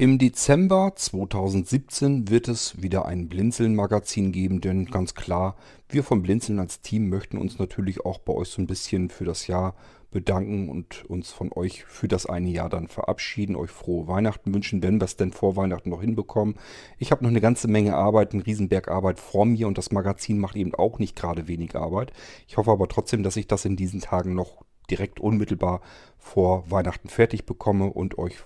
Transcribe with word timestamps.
Im 0.00 0.16
Dezember 0.16 0.92
2017 0.94 2.30
wird 2.30 2.46
es 2.46 2.80
wieder 2.80 3.06
ein 3.06 3.28
Blinzeln-Magazin 3.28 4.30
geben, 4.30 4.60
denn 4.60 4.84
ganz 4.84 5.16
klar, 5.16 5.56
wir 5.88 6.04
von 6.04 6.22
Blinzeln 6.22 6.60
als 6.60 6.82
Team 6.82 7.08
möchten 7.08 7.36
uns 7.36 7.58
natürlich 7.58 8.04
auch 8.04 8.20
bei 8.20 8.32
euch 8.32 8.50
so 8.50 8.62
ein 8.62 8.68
bisschen 8.68 9.10
für 9.10 9.24
das 9.24 9.48
Jahr 9.48 9.74
bedanken 10.12 10.68
und 10.68 11.04
uns 11.06 11.32
von 11.32 11.52
euch 11.52 11.84
für 11.84 12.06
das 12.06 12.26
eine 12.26 12.48
Jahr 12.48 12.68
dann 12.68 12.86
verabschieden, 12.86 13.56
euch 13.56 13.72
frohe 13.72 14.06
Weihnachten 14.06 14.54
wünschen, 14.54 14.84
wenn 14.84 15.00
wir 15.00 15.04
es 15.04 15.16
denn 15.16 15.32
vor 15.32 15.56
Weihnachten 15.56 15.90
noch 15.90 16.00
hinbekommen. 16.00 16.54
Ich 16.98 17.10
habe 17.10 17.24
noch 17.24 17.30
eine 17.30 17.40
ganze 17.40 17.66
Menge 17.66 17.96
Arbeit, 17.96 18.34
einen 18.34 18.42
Riesenberg 18.42 18.86
Arbeit 18.86 19.18
vor 19.18 19.46
mir 19.46 19.66
und 19.66 19.78
das 19.78 19.90
Magazin 19.90 20.38
macht 20.38 20.54
eben 20.54 20.76
auch 20.76 21.00
nicht 21.00 21.16
gerade 21.16 21.48
wenig 21.48 21.74
Arbeit. 21.74 22.12
Ich 22.46 22.56
hoffe 22.56 22.70
aber 22.70 22.86
trotzdem, 22.86 23.24
dass 23.24 23.36
ich 23.36 23.48
das 23.48 23.64
in 23.64 23.74
diesen 23.74 24.00
Tagen 24.00 24.36
noch 24.36 24.62
direkt 24.92 25.18
unmittelbar 25.18 25.80
vor 26.18 26.70
Weihnachten 26.70 27.08
fertig 27.08 27.46
bekomme 27.46 27.86
und 27.86 28.16
euch 28.16 28.36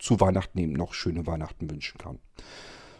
zu 0.00 0.18
Weihnachten 0.20 0.58
eben 0.58 0.72
noch 0.72 0.94
schöne 0.94 1.26
Weihnachten 1.26 1.70
wünschen 1.70 1.98
kann. 1.98 2.18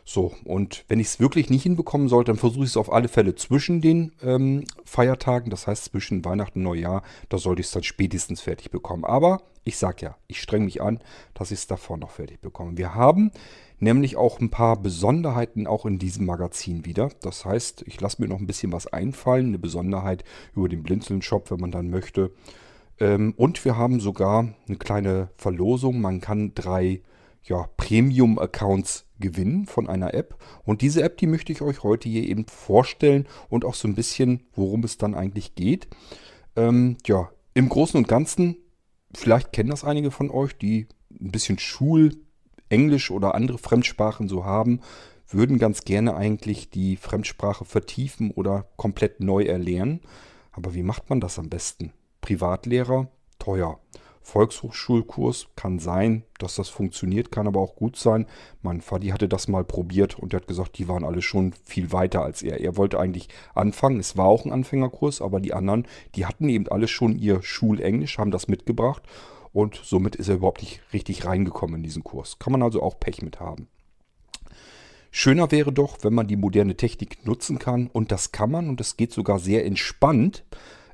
So, 0.04 0.34
und 0.44 0.84
wenn 0.88 0.98
ich 0.98 1.06
es 1.06 1.20
wirklich 1.20 1.50
nicht 1.50 1.62
hinbekommen 1.62 2.08
sollte, 2.08 2.32
dann 2.32 2.38
versuche 2.38 2.64
ich 2.64 2.70
es 2.70 2.76
auf 2.76 2.92
alle 2.92 3.08
Fälle 3.08 3.34
zwischen 3.36 3.80
den 3.80 4.12
ähm, 4.22 4.64
Feiertagen, 4.84 5.50
das 5.50 5.66
heißt 5.66 5.84
zwischen 5.84 6.24
Weihnachten 6.24 6.60
und 6.60 6.64
Neujahr, 6.64 7.02
da 7.28 7.38
sollte 7.38 7.60
ich 7.60 7.66
es 7.66 7.72
dann 7.72 7.84
spätestens 7.84 8.40
fertig 8.40 8.70
bekommen. 8.70 9.04
Aber 9.04 9.42
ich 9.62 9.76
sage 9.76 10.06
ja, 10.06 10.16
ich 10.26 10.40
strenge 10.40 10.64
mich 10.64 10.82
an, 10.82 10.98
dass 11.34 11.50
ich 11.50 11.60
es 11.60 11.66
davor 11.66 11.96
noch 11.96 12.10
fertig 12.10 12.40
bekomme. 12.40 12.76
Wir 12.76 12.94
haben 12.94 13.30
nämlich 13.78 14.16
auch 14.16 14.40
ein 14.40 14.50
paar 14.50 14.80
Besonderheiten 14.80 15.66
auch 15.66 15.86
in 15.86 15.98
diesem 15.98 16.26
Magazin 16.26 16.84
wieder. 16.84 17.10
Das 17.22 17.44
heißt, 17.44 17.84
ich 17.86 18.00
lasse 18.00 18.20
mir 18.20 18.28
noch 18.28 18.38
ein 18.38 18.46
bisschen 18.46 18.72
was 18.72 18.86
einfallen, 18.86 19.46
eine 19.46 19.58
Besonderheit 19.58 20.24
über 20.54 20.68
den 20.68 20.82
Blinzeln-Shop, 20.82 21.50
wenn 21.50 21.60
man 21.60 21.70
dann 21.70 21.90
möchte. 21.90 22.32
Ähm, 23.00 23.34
und 23.36 23.64
wir 23.64 23.76
haben 23.76 23.98
sogar 23.98 24.54
eine 24.68 24.76
kleine 24.76 25.30
Verlosung. 25.36 26.00
Man 26.00 26.20
kann 26.20 26.54
drei 26.54 27.02
ja, 27.42 27.68
Premium-Accounts 27.76 29.06
gewinnen 29.18 29.66
von 29.66 29.88
einer 29.88 30.14
App. 30.14 30.36
Und 30.64 30.82
diese 30.82 31.02
App, 31.02 31.16
die 31.18 31.26
möchte 31.26 31.52
ich 31.52 31.62
euch 31.62 31.82
heute 31.82 32.08
hier 32.08 32.28
eben 32.28 32.46
vorstellen 32.46 33.26
und 33.48 33.64
auch 33.64 33.74
so 33.74 33.88
ein 33.88 33.94
bisschen, 33.94 34.44
worum 34.54 34.84
es 34.84 34.98
dann 34.98 35.14
eigentlich 35.14 35.54
geht. 35.54 35.88
Ähm, 36.56 36.96
ja, 37.06 37.30
im 37.54 37.68
Großen 37.68 37.98
und 37.98 38.08
Ganzen, 38.08 38.56
vielleicht 39.14 39.52
kennen 39.52 39.70
das 39.70 39.84
einige 39.84 40.10
von 40.10 40.30
euch, 40.30 40.56
die 40.56 40.86
ein 41.20 41.32
bisschen 41.32 41.58
Schulenglisch 41.58 43.10
oder 43.10 43.34
andere 43.34 43.58
Fremdsprachen 43.58 44.28
so 44.28 44.44
haben, 44.44 44.80
würden 45.28 45.58
ganz 45.58 45.84
gerne 45.84 46.16
eigentlich 46.16 46.70
die 46.70 46.96
Fremdsprache 46.96 47.64
vertiefen 47.64 48.30
oder 48.30 48.66
komplett 48.76 49.20
neu 49.20 49.44
erlernen. 49.44 50.00
Aber 50.52 50.74
wie 50.74 50.82
macht 50.82 51.08
man 51.08 51.20
das 51.20 51.38
am 51.38 51.48
besten? 51.48 51.92
Privatlehrer 52.20 53.08
teuer. 53.38 53.78
Volkshochschulkurs 54.22 55.48
kann 55.56 55.78
sein, 55.78 56.24
dass 56.38 56.54
das 56.54 56.68
funktioniert, 56.68 57.32
kann 57.32 57.46
aber 57.46 57.60
auch 57.60 57.74
gut 57.74 57.96
sein. 57.96 58.26
Mein 58.62 58.80
Vati 58.80 59.08
hatte 59.08 59.28
das 59.28 59.48
mal 59.48 59.64
probiert 59.64 60.18
und 60.18 60.32
der 60.32 60.40
hat 60.40 60.46
gesagt, 60.46 60.78
die 60.78 60.88
waren 60.88 61.04
alle 61.04 61.22
schon 61.22 61.52
viel 61.64 61.92
weiter 61.92 62.22
als 62.22 62.42
er. 62.42 62.60
Er 62.60 62.76
wollte 62.76 63.00
eigentlich 63.00 63.28
anfangen, 63.54 63.98
es 63.98 64.16
war 64.16 64.26
auch 64.26 64.44
ein 64.44 64.52
Anfängerkurs, 64.52 65.20
aber 65.20 65.40
die 65.40 65.52
anderen, 65.54 65.86
die 66.14 66.26
hatten 66.26 66.48
eben 66.48 66.68
alle 66.68 66.86
schon 66.86 67.18
ihr 67.18 67.42
Schulenglisch, 67.42 68.18
haben 68.18 68.30
das 68.30 68.46
mitgebracht 68.46 69.02
und 69.52 69.80
somit 69.82 70.16
ist 70.16 70.28
er 70.28 70.36
überhaupt 70.36 70.62
nicht 70.62 70.80
richtig 70.92 71.24
reingekommen 71.24 71.76
in 71.76 71.82
diesen 71.82 72.04
Kurs. 72.04 72.38
Kann 72.38 72.52
man 72.52 72.62
also 72.62 72.82
auch 72.82 73.00
Pech 73.00 73.22
mit 73.22 73.40
haben. 73.40 73.68
Schöner 75.10 75.50
wäre 75.50 75.72
doch, 75.72 75.98
wenn 76.02 76.14
man 76.14 76.28
die 76.28 76.36
moderne 76.36 76.76
Technik 76.76 77.26
nutzen 77.26 77.58
kann 77.58 77.88
und 77.88 78.12
das 78.12 78.30
kann 78.30 78.50
man 78.52 78.68
und 78.68 78.80
es 78.80 78.96
geht 78.96 79.12
sogar 79.12 79.40
sehr 79.40 79.66
entspannt. 79.66 80.44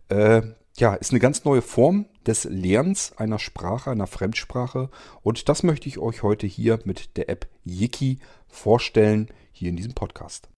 Äh, 0.08 0.42
ja, 0.80 0.94
ist 0.94 1.10
eine 1.10 1.20
ganz 1.20 1.44
neue 1.44 1.62
Form 1.62 2.06
des 2.26 2.44
Lernens 2.44 3.12
einer 3.16 3.38
Sprache, 3.38 3.90
einer 3.90 4.06
Fremdsprache. 4.06 4.90
Und 5.22 5.48
das 5.48 5.62
möchte 5.62 5.88
ich 5.88 5.98
euch 5.98 6.22
heute 6.22 6.46
hier 6.46 6.80
mit 6.84 7.16
der 7.16 7.28
App 7.28 7.48
Yiki 7.64 8.18
vorstellen, 8.48 9.28
hier 9.52 9.70
in 9.70 9.76
diesem 9.76 9.94
Podcast. 9.94 10.48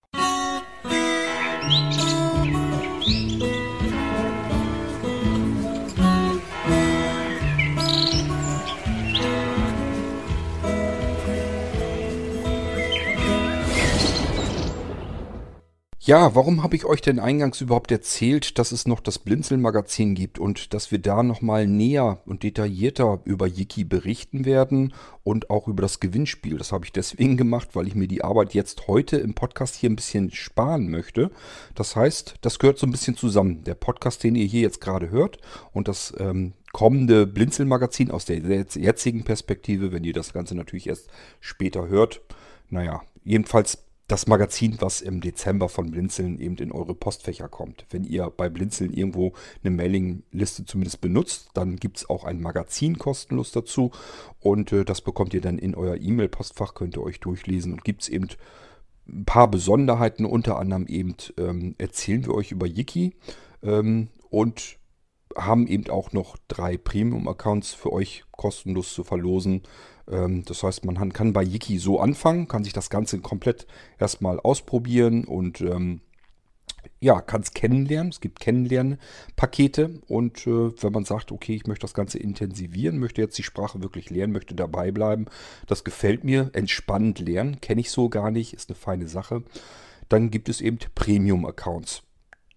Musik 1.65 3.58
Ja, 16.09 16.35
warum 16.35 16.63
habe 16.63 16.75
ich 16.75 16.87
euch 16.87 17.03
denn 17.03 17.19
eingangs 17.19 17.61
überhaupt 17.61 17.93
erzählt, 17.93 18.59
dass 18.59 18.73
es 18.73 18.89
noch 18.89 19.01
das 19.01 19.19
Blinzeln-Magazin 19.19 20.15
gibt 20.15 20.39
und 20.39 20.73
dass 20.73 20.91
wir 20.91 21.01
da 21.01 21.23
nochmal 21.23 21.67
näher 21.67 22.23
und 22.25 22.45
detaillierter 22.45 23.21
über 23.27 23.47
Yiki 23.47 23.85
berichten 23.85 24.47
werden 24.47 24.95
und 25.23 25.51
auch 25.51 25.69
über 25.69 25.83
das 25.83 26.01
Gewinnspiel? 26.01 26.57
Das 26.57 26.73
habe 26.73 26.87
ich 26.87 26.93
deswegen 26.93 27.37
gemacht, 27.37 27.77
weil 27.77 27.87
ich 27.87 27.95
mir 27.95 28.09
die 28.09 28.25
Arbeit 28.25 28.55
jetzt 28.55 28.89
heute 28.89 29.19
im 29.19 29.35
Podcast 29.35 29.75
hier 29.75 29.91
ein 29.91 29.97
bisschen 29.97 30.31
sparen 30.31 30.89
möchte. 30.89 31.31
Das 31.75 31.95
heißt, 31.95 32.37
das 32.41 32.59
gehört 32.59 32.79
so 32.79 32.87
ein 32.87 32.91
bisschen 32.91 33.19
zusammen. 33.19 33.63
Der 33.65 33.75
Podcast, 33.75 34.25
den 34.25 34.35
ihr 34.35 34.47
hier 34.47 34.63
jetzt 34.63 34.81
gerade 34.81 35.11
hört 35.11 35.37
und 35.75 35.89
das 35.89 36.15
ähm, 36.19 36.55
kommende 36.73 37.27
Blinzeln-Magazin 37.27 38.11
aus 38.11 38.25
der 38.25 38.39
jetzigen 38.39 39.25
Perspektive, 39.25 39.93
wenn 39.93 40.05
ihr 40.05 40.15
das 40.15 40.33
Ganze 40.33 40.55
natürlich 40.55 40.89
erst 40.89 41.11
später 41.41 41.89
hört. 41.89 42.23
Naja, 42.71 43.03
jedenfalls 43.25 43.88
das 44.09 44.27
Magazin, 44.27 44.77
was 44.81 45.03
im 45.03 45.21
Dezember 45.21 45.69
von 45.69 45.91
Blinzeln 45.91 46.41
eben 46.41 46.57
in 46.57 46.73
eure 46.73 46.95
Postfächer 46.95 47.49
kommt. 47.49 47.85
Wenn 47.91 48.05
ihr 48.05 48.31
bei 48.31 48.49
Blinzeln 48.49 48.95
irgendwo 48.95 49.35
eine 49.63 49.75
Mailingliste 49.75 50.65
zumindest 50.65 51.03
benutzt, 51.03 51.51
dann 51.53 51.77
gibt 51.77 51.99
es 51.99 52.11
auch 52.11 52.25
ein 52.25 52.41
Magazin 52.41 52.99
kostenlos 52.99 53.53
dazu 53.53 53.93
und 54.41 54.73
äh, 54.73 54.87
das 54.87 55.03
bekommt 55.03 55.35
ihr 55.35 55.43
dann 55.43 55.59
in 55.59 55.75
euer 55.75 55.97
E-Mail-Postfach, 55.97 56.73
könnt 56.73 56.97
ihr 56.97 57.03
euch 57.03 57.21
durchlesen 57.21 57.73
und 57.73 57.85
gibt 57.85 58.03
es 58.03 58.09
eben 58.09 58.29
ein 59.07 59.27
paar 59.27 59.51
Besonderheiten, 59.51 60.25
unter 60.25 60.59
anderem 60.59 60.87
eben 60.87 61.15
ähm, 61.37 61.75
erzählen 61.77 62.25
wir 62.25 62.35
euch 62.35 62.51
über 62.51 62.67
Yiki 62.67 63.15
ähm, 63.63 64.09
und 64.31 64.79
haben 65.37 65.67
eben 65.67 65.91
auch 65.91 66.13
noch 66.13 66.39
drei 66.49 66.79
Premium-Accounts 66.79 67.75
für 67.75 67.93
euch 67.93 68.25
kostenlos 68.31 68.95
zu 68.95 69.05
verlosen. 69.05 69.63
Ähm, 70.11 70.45
das 70.45 70.63
heißt, 70.63 70.85
man 70.85 71.13
kann 71.13 71.33
bei 71.33 71.43
Yiki 71.43 71.79
so 71.79 72.01
anfangen, 72.01 72.49
kann 72.49 72.65
sich 72.65 72.73
das 72.73 72.91
Ganze 72.91 73.21
komplett 73.21 73.67
erstmal 73.99 74.41
ausprobieren 74.41 75.25
und 75.25 75.61
ähm, 75.61 76.01
ja, 77.01 77.21
kann 77.21 77.43
es 77.43 77.55
kennenlernen. 77.55 78.11
Es 78.11 78.21
gibt 78.21 78.41
Kennenlernpakete 78.41 80.01
und 80.09 80.47
äh, 80.47 80.83
wenn 80.83 80.93
man 80.93 81.05
sagt, 81.05 81.33
okay, 81.33 81.55
ich 81.55 81.67
möchte 81.67 81.83
das 81.83 81.95
Ganze 81.95 82.19
intensivieren, 82.19 82.99
möchte 82.99 83.21
jetzt 83.21 83.39
die 83.39 83.43
Sprache 83.43 83.83
wirklich 83.83 84.11
lernen, 84.11 84.33
möchte 84.33 84.55
dabei 84.55 84.91
bleiben, 84.91 85.27
das 85.67 85.85
gefällt 85.85 86.25
mir, 86.25 86.51
entspannend 86.55 87.21
lernen, 87.21 87.61
kenne 87.61 87.81
ich 87.81 87.91
so 87.91 88.09
gar 88.09 88.31
nicht, 88.31 88.55
ist 88.55 88.71
eine 88.71 88.77
feine 88.77 89.09
Sache. 89.09 89.43
Dann 90.09 90.31
gibt 90.31 90.49
es 90.49 90.61
eben 90.61 90.79
Premium-Accounts. 90.95 92.03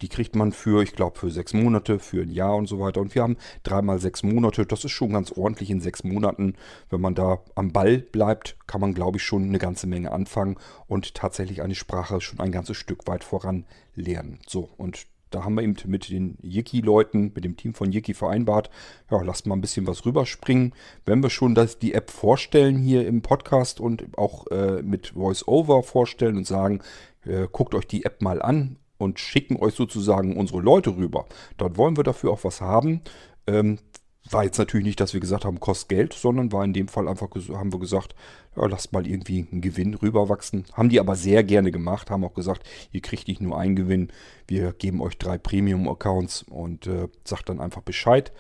Die 0.02 0.10
kriegt 0.10 0.36
man 0.36 0.52
für, 0.52 0.82
ich 0.84 0.94
glaube, 0.94 1.20
für 1.20 1.30
sechs 1.30 1.54
Monate, 1.54 2.00
für 2.00 2.22
ein 2.24 2.32
Jahr 2.32 2.56
und 2.56 2.68
so 2.68 2.80
weiter. 2.80 3.02
Und 3.02 3.14
wir 3.16 3.22
haben 3.22 3.38
dreimal 3.64 4.00
sechs 4.00 4.24
Monate. 4.24 4.66
Das 4.66 4.84
ist 4.84 4.92
schon 4.92 5.14
ganz 5.14 5.32
ordentlich 5.32 5.70
in 5.70 5.82
sechs 5.82 6.04
Monaten. 6.04 6.56
Wenn 6.90 7.02
man 7.02 7.16
da 7.16 7.40
am 7.56 7.72
Ball 7.72 8.00
bleibt, 8.00 8.58
kann 8.68 8.82
man, 8.82 8.94
glaube 8.94 9.18
ich, 9.18 9.24
schon 9.24 9.44
eine 9.44 9.60
ganze 9.60 9.88
Menge 9.88 10.12
anfangen 10.12 10.58
und 10.88 11.14
tatsächlich 11.14 11.62
eine 11.62 11.76
Sprache 11.76 12.22
schon 12.22 12.40
ein 12.40 12.52
ganzes 12.52 12.78
Stück 12.78 13.08
weit 13.08 13.24
voran 13.24 13.66
lernen. 13.96 14.40
So, 14.48 14.70
und 14.78 15.06
da 15.32 15.46
haben 15.46 15.56
wir 15.56 15.64
eben 15.64 15.76
mit 15.86 16.10
den 16.10 16.38
Yiki-Leuten, 16.42 17.32
mit 17.34 17.46
dem 17.46 17.56
Team 17.56 17.74
von 17.74 17.92
Yiki 17.92 18.14
vereinbart, 18.14 18.70
ja, 19.10 19.22
lasst 19.22 19.48
mal 19.48 19.56
ein 19.56 19.62
bisschen 19.62 19.88
was 19.88 20.06
rüberspringen. 20.06 20.74
Wenn 21.06 21.24
wir 21.24 21.30
schon 21.30 21.56
das, 21.56 21.80
die 21.80 21.94
App 21.94 22.12
vorstellen 22.12 22.78
hier 22.78 23.08
im 23.08 23.22
Podcast 23.22 23.80
und 23.80 24.18
auch 24.18 24.48
äh, 24.48 24.82
mit 24.84 25.10
Voice-Over 25.10 25.84
vorstellen 25.84 26.38
und 26.38 26.46
sagen, 26.46 26.82
äh, 27.26 27.48
guckt 27.50 27.76
euch 27.76 27.88
die 27.88 28.04
App 28.04 28.22
mal 28.22 28.42
an 28.42 28.78
und 29.02 29.20
schicken 29.20 29.58
euch 29.58 29.74
sozusagen 29.74 30.38
unsere 30.38 30.62
Leute 30.62 30.96
rüber. 30.96 31.26
Dort 31.58 31.78
wollen 31.78 31.98
wir 31.98 32.04
dafür 32.04 32.32
auch 32.32 32.44
was 32.44 32.62
haben. 32.62 33.02
Ähm, 33.48 33.80
war 34.30 34.44
jetzt 34.44 34.60
natürlich 34.60 34.86
nicht, 34.86 35.00
dass 35.00 35.14
wir 35.14 35.20
gesagt 35.20 35.46
haben, 35.46 35.60
kostet 35.60 35.90
Geld, 35.90 36.14
sondern 36.14 36.52
war 36.52 36.64
in 36.64 36.74
dem 36.74 36.88
Fall 36.88 37.08
einfach, 37.08 37.30
haben 37.50 37.74
wir 37.74 37.80
gesagt, 37.80 38.16
ja, 38.56 38.66
lasst 38.68 38.94
mal 38.94 39.08
irgendwie 39.08 39.48
einen 39.52 39.62
Gewinn 39.62 39.96
rüberwachsen. 39.96 40.66
Haben 40.74 40.90
die 40.90 41.00
aber 41.00 41.16
sehr 41.16 41.44
gerne 41.44 41.72
gemacht, 41.72 42.10
haben 42.10 42.24
auch 42.24 42.34
gesagt, 42.34 42.68
ihr 42.92 43.02
kriegt 43.02 43.28
nicht 43.28 43.42
nur 43.42 43.58
einen 43.58 43.76
Gewinn, 43.76 44.10
wir 44.48 44.74
geben 44.74 45.02
euch 45.02 45.18
drei 45.18 45.38
Premium-Accounts 45.38 46.44
und 46.44 46.88
äh, 46.88 47.08
sagt 47.26 47.50
dann 47.50 47.60
einfach 47.60 47.82
Bescheid. 47.82 48.32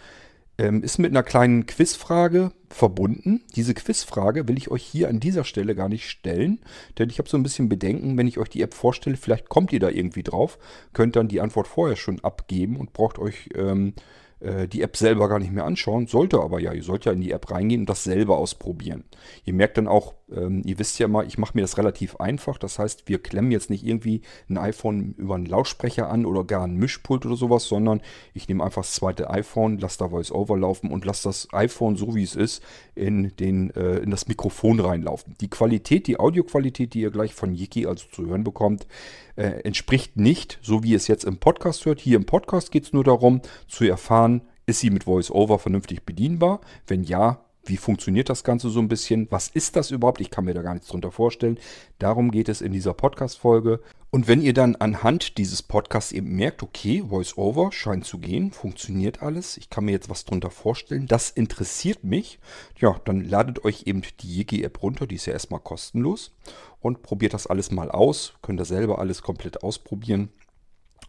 Ähm, 0.61 0.83
ist 0.83 0.99
mit 0.99 1.09
einer 1.09 1.23
kleinen 1.23 1.65
Quizfrage 1.65 2.51
verbunden. 2.69 3.41
Diese 3.55 3.73
Quizfrage 3.73 4.47
will 4.47 4.59
ich 4.59 4.69
euch 4.69 4.83
hier 4.83 5.09
an 5.09 5.19
dieser 5.19 5.43
Stelle 5.43 5.73
gar 5.73 5.89
nicht 5.89 6.07
stellen, 6.07 6.59
denn 6.99 7.09
ich 7.09 7.17
habe 7.17 7.27
so 7.27 7.35
ein 7.35 7.41
bisschen 7.41 7.67
Bedenken, 7.67 8.15
wenn 8.15 8.27
ich 8.27 8.37
euch 8.37 8.49
die 8.49 8.61
App 8.61 8.75
vorstelle, 8.75 9.17
vielleicht 9.17 9.49
kommt 9.49 9.73
ihr 9.73 9.79
da 9.79 9.89
irgendwie 9.89 10.21
drauf, 10.21 10.59
könnt 10.93 11.15
dann 11.15 11.27
die 11.27 11.41
Antwort 11.41 11.67
vorher 11.67 11.95
schon 11.95 12.19
abgeben 12.19 12.75
und 12.77 12.93
braucht 12.93 13.17
euch 13.17 13.49
ähm, 13.55 13.93
äh, 14.41 14.67
die 14.67 14.81
App 14.81 14.97
selber 14.97 15.29
gar 15.29 15.39
nicht 15.39 15.51
mehr 15.51 15.65
anschauen. 15.65 16.07
Sollte 16.07 16.39
aber 16.39 16.59
ja. 16.59 16.73
Ihr 16.73 16.83
sollt 16.83 17.05
ja 17.05 17.11
in 17.11 17.21
die 17.21 17.31
App 17.31 17.51
reingehen 17.51 17.81
und 17.81 17.89
das 17.89 18.03
selber 18.03 18.37
ausprobieren. 18.37 19.03
Ihr 19.45 19.53
merkt 19.53 19.77
dann 19.77 19.87
auch, 19.87 20.15
ähm, 20.31 20.61
ihr 20.65 20.79
wisst 20.79 20.99
ja 20.99 21.07
mal, 21.07 21.25
ich 21.27 21.37
mache 21.37 21.51
mir 21.55 21.61
das 21.61 21.77
relativ 21.77 22.15
einfach. 22.17 22.57
Das 22.57 22.79
heißt, 22.79 23.07
wir 23.07 23.21
klemmen 23.21 23.51
jetzt 23.51 23.69
nicht 23.69 23.85
irgendwie 23.85 24.21
ein 24.49 24.57
iPhone 24.57 25.13
über 25.17 25.35
einen 25.35 25.45
Lautsprecher 25.45 26.09
an 26.09 26.25
oder 26.25 26.43
gar 26.43 26.63
ein 26.63 26.75
Mischpult 26.75 27.25
oder 27.25 27.35
sowas, 27.35 27.65
sondern 27.65 28.01
ich 28.33 28.47
nehme 28.47 28.63
einfach 28.63 28.81
das 28.81 28.93
zweite 28.93 29.29
iPhone, 29.29 29.77
lasse 29.77 29.99
da 29.99 30.11
VoiceOver 30.11 30.57
laufen 30.57 30.91
und 30.91 31.05
lasse 31.05 31.29
das 31.29 31.47
iPhone 31.51 31.95
so 31.95 32.15
wie 32.15 32.23
es 32.23 32.35
ist 32.35 32.63
in, 32.95 33.35
den, 33.37 33.71
äh, 33.71 33.97
in 33.97 34.11
das 34.11 34.27
Mikrofon 34.27 34.79
reinlaufen. 34.79 35.35
Die 35.41 35.49
Qualität, 35.49 36.07
die 36.07 36.19
Audioqualität, 36.19 36.93
die 36.93 37.01
ihr 37.01 37.11
gleich 37.11 37.33
von 37.33 37.53
Yiki 37.53 37.85
also 37.85 38.07
zu 38.11 38.25
hören 38.25 38.43
bekommt, 38.43 38.87
äh, 39.35 39.61
entspricht 39.63 40.17
nicht, 40.17 40.59
so 40.61 40.83
wie 40.83 40.93
es 40.93 41.07
jetzt 41.07 41.23
im 41.23 41.37
Podcast 41.37 41.85
hört. 41.85 41.99
Hier 41.99 42.17
im 42.17 42.25
Podcast 42.25 42.71
geht 42.71 42.83
es 42.83 42.93
nur 42.93 43.03
darum, 43.03 43.41
zu 43.67 43.85
erfahren, 43.85 44.41
ist 44.65 44.79
sie 44.79 44.89
mit 44.89 45.07
VoiceOver 45.07 45.59
vernünftig 45.59 46.03
bedienbar? 46.05 46.61
Wenn 46.87 47.03
ja, 47.03 47.43
wie 47.63 47.77
funktioniert 47.77 48.29
das 48.29 48.43
Ganze 48.43 48.69
so 48.69 48.79
ein 48.79 48.87
bisschen? 48.87 49.27
Was 49.29 49.47
ist 49.47 49.75
das 49.75 49.91
überhaupt? 49.91 50.21
Ich 50.21 50.31
kann 50.31 50.45
mir 50.45 50.53
da 50.53 50.61
gar 50.61 50.73
nichts 50.73 50.89
drunter 50.89 51.11
vorstellen. 51.11 51.59
Darum 51.99 52.31
geht 52.31 52.49
es 52.49 52.61
in 52.61 52.71
dieser 52.71 52.93
Podcast-Folge. 52.93 53.81
Und 54.09 54.27
wenn 54.27 54.41
ihr 54.41 54.53
dann 54.53 54.75
anhand 54.75 55.37
dieses 55.37 55.63
Podcasts 55.63 56.11
eben 56.11 56.35
merkt, 56.35 56.63
okay, 56.63 57.03
VoiceOver 57.07 57.71
scheint 57.71 58.03
zu 58.05 58.17
gehen, 58.17 58.51
funktioniert 58.51 59.21
alles, 59.21 59.55
ich 59.55 59.69
kann 59.69 59.85
mir 59.85 59.91
jetzt 59.91 60.09
was 60.09 60.25
drunter 60.25 60.49
vorstellen, 60.49 61.07
das 61.07 61.29
interessiert 61.29 62.03
mich, 62.03 62.39
ja, 62.77 62.99
dann 63.05 63.23
ladet 63.23 63.63
euch 63.63 63.83
eben 63.85 64.01
die 64.19 64.39
Yigi-App 64.39 64.83
runter, 64.83 65.07
die 65.07 65.15
ist 65.15 65.27
ja 65.27 65.33
erstmal 65.33 65.61
kostenlos 65.61 66.35
und 66.81 67.03
probiert 67.03 67.33
das 67.33 67.47
alles 67.47 67.71
mal 67.71 67.89
aus. 67.89 68.33
Könnt 68.41 68.59
ihr 68.59 68.65
selber 68.65 68.99
alles 68.99 69.21
komplett 69.21 69.63
ausprobieren. 69.63 70.29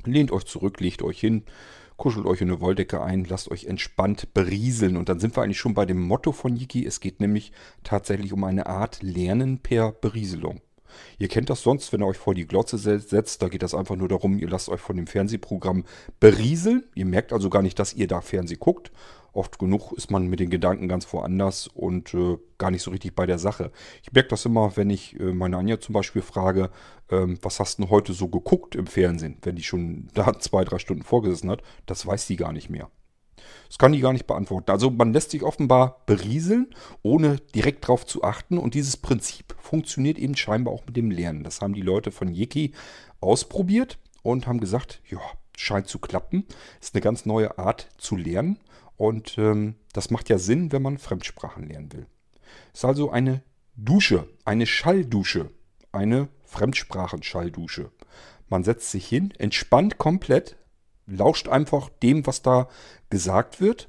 Lehnt 0.04 0.30
euch 0.30 0.44
zurück, 0.44 0.78
legt 0.80 1.02
euch 1.02 1.18
hin, 1.18 1.44
kuschelt 2.02 2.26
euch 2.26 2.40
in 2.40 2.50
eine 2.50 2.60
Wolldecke 2.60 3.00
ein, 3.00 3.24
lasst 3.26 3.48
euch 3.48 3.66
entspannt 3.66 4.34
berieseln. 4.34 4.96
Und 4.96 5.08
dann 5.08 5.20
sind 5.20 5.36
wir 5.36 5.44
eigentlich 5.44 5.60
schon 5.60 5.72
bei 5.72 5.86
dem 5.86 6.02
Motto 6.02 6.32
von 6.32 6.56
Yiki. 6.56 6.84
Es 6.84 6.98
geht 6.98 7.20
nämlich 7.20 7.52
tatsächlich 7.84 8.32
um 8.32 8.42
eine 8.42 8.66
Art 8.66 9.04
Lernen 9.04 9.60
per 9.60 9.92
Berieselung. 9.92 10.60
Ihr 11.20 11.28
kennt 11.28 11.48
das 11.48 11.62
sonst, 11.62 11.92
wenn 11.92 12.02
ihr 12.02 12.06
euch 12.08 12.18
vor 12.18 12.34
die 12.34 12.48
Glotze 12.48 12.76
setzt. 12.76 13.40
Da 13.40 13.48
geht 13.48 13.62
das 13.62 13.72
einfach 13.72 13.94
nur 13.94 14.08
darum, 14.08 14.36
ihr 14.36 14.48
lasst 14.48 14.68
euch 14.68 14.80
von 14.80 14.96
dem 14.96 15.06
Fernsehprogramm 15.06 15.84
berieseln. 16.18 16.82
Ihr 16.96 17.06
merkt 17.06 17.32
also 17.32 17.48
gar 17.50 17.62
nicht, 17.62 17.78
dass 17.78 17.94
ihr 17.94 18.08
da 18.08 18.20
Fernseh 18.20 18.56
guckt. 18.56 18.90
Oft 19.32 19.58
genug 19.58 19.92
ist 19.92 20.10
man 20.10 20.26
mit 20.26 20.40
den 20.40 20.50
Gedanken 20.50 20.88
ganz 20.88 21.10
woanders 21.12 21.66
und 21.66 22.12
äh, 22.12 22.36
gar 22.58 22.70
nicht 22.70 22.82
so 22.82 22.90
richtig 22.90 23.14
bei 23.14 23.24
der 23.24 23.38
Sache. 23.38 23.72
Ich 24.02 24.12
merke 24.12 24.28
das 24.28 24.44
immer, 24.44 24.76
wenn 24.76 24.90
ich 24.90 25.18
äh, 25.18 25.32
meine 25.32 25.56
Anja 25.56 25.80
zum 25.80 25.94
Beispiel 25.94 26.22
frage, 26.22 26.70
ähm, 27.10 27.38
was 27.40 27.58
hast 27.58 27.78
du 27.78 27.88
heute 27.88 28.12
so 28.12 28.28
geguckt 28.28 28.74
im 28.74 28.86
Fernsehen, 28.86 29.38
wenn 29.42 29.56
die 29.56 29.62
schon 29.62 30.08
da 30.14 30.38
zwei, 30.38 30.64
drei 30.64 30.78
Stunden 30.78 31.02
vorgesessen 31.02 31.50
hat. 31.50 31.62
Das 31.86 32.06
weiß 32.06 32.26
die 32.26 32.36
gar 32.36 32.52
nicht 32.52 32.68
mehr. 32.68 32.90
Das 33.68 33.78
kann 33.78 33.92
die 33.92 34.00
gar 34.00 34.12
nicht 34.12 34.26
beantworten. 34.26 34.70
Also 34.70 34.90
man 34.90 35.14
lässt 35.14 35.30
sich 35.30 35.42
offenbar 35.42 36.02
berieseln, 36.04 36.74
ohne 37.02 37.36
direkt 37.54 37.84
darauf 37.84 38.04
zu 38.04 38.22
achten. 38.22 38.58
Und 38.58 38.74
dieses 38.74 38.98
Prinzip 38.98 39.54
funktioniert 39.58 40.18
eben 40.18 40.36
scheinbar 40.36 40.74
auch 40.74 40.84
mit 40.84 40.96
dem 40.96 41.10
Lernen. 41.10 41.42
Das 41.42 41.62
haben 41.62 41.72
die 41.72 41.80
Leute 41.80 42.10
von 42.10 42.28
Yiki 42.28 42.72
ausprobiert 43.20 43.98
und 44.22 44.46
haben 44.46 44.60
gesagt, 44.60 45.00
ja, 45.08 45.20
scheint 45.56 45.88
zu 45.88 45.98
klappen. 45.98 46.44
Ist 46.80 46.94
eine 46.94 47.02
ganz 47.02 47.24
neue 47.24 47.58
Art 47.58 47.88
zu 47.96 48.16
lernen. 48.16 48.58
Und 48.96 49.36
ähm, 49.38 49.76
das 49.92 50.10
macht 50.10 50.28
ja 50.28 50.38
Sinn, 50.38 50.72
wenn 50.72 50.82
man 50.82 50.98
Fremdsprachen 50.98 51.68
lernen 51.68 51.92
will. 51.92 52.06
Ist 52.72 52.84
also 52.84 53.10
eine 53.10 53.42
Dusche, 53.76 54.28
eine 54.44 54.66
Schalldusche, 54.66 55.50
eine 55.92 56.28
Fremdsprachenschalldusche. 56.44 57.90
Man 58.48 58.64
setzt 58.64 58.90
sich 58.90 59.06
hin, 59.06 59.32
entspannt 59.38 59.98
komplett, 59.98 60.56
lauscht 61.06 61.48
einfach 61.48 61.88
dem, 62.02 62.26
was 62.26 62.42
da 62.42 62.68
gesagt 63.08 63.60
wird 63.60 63.88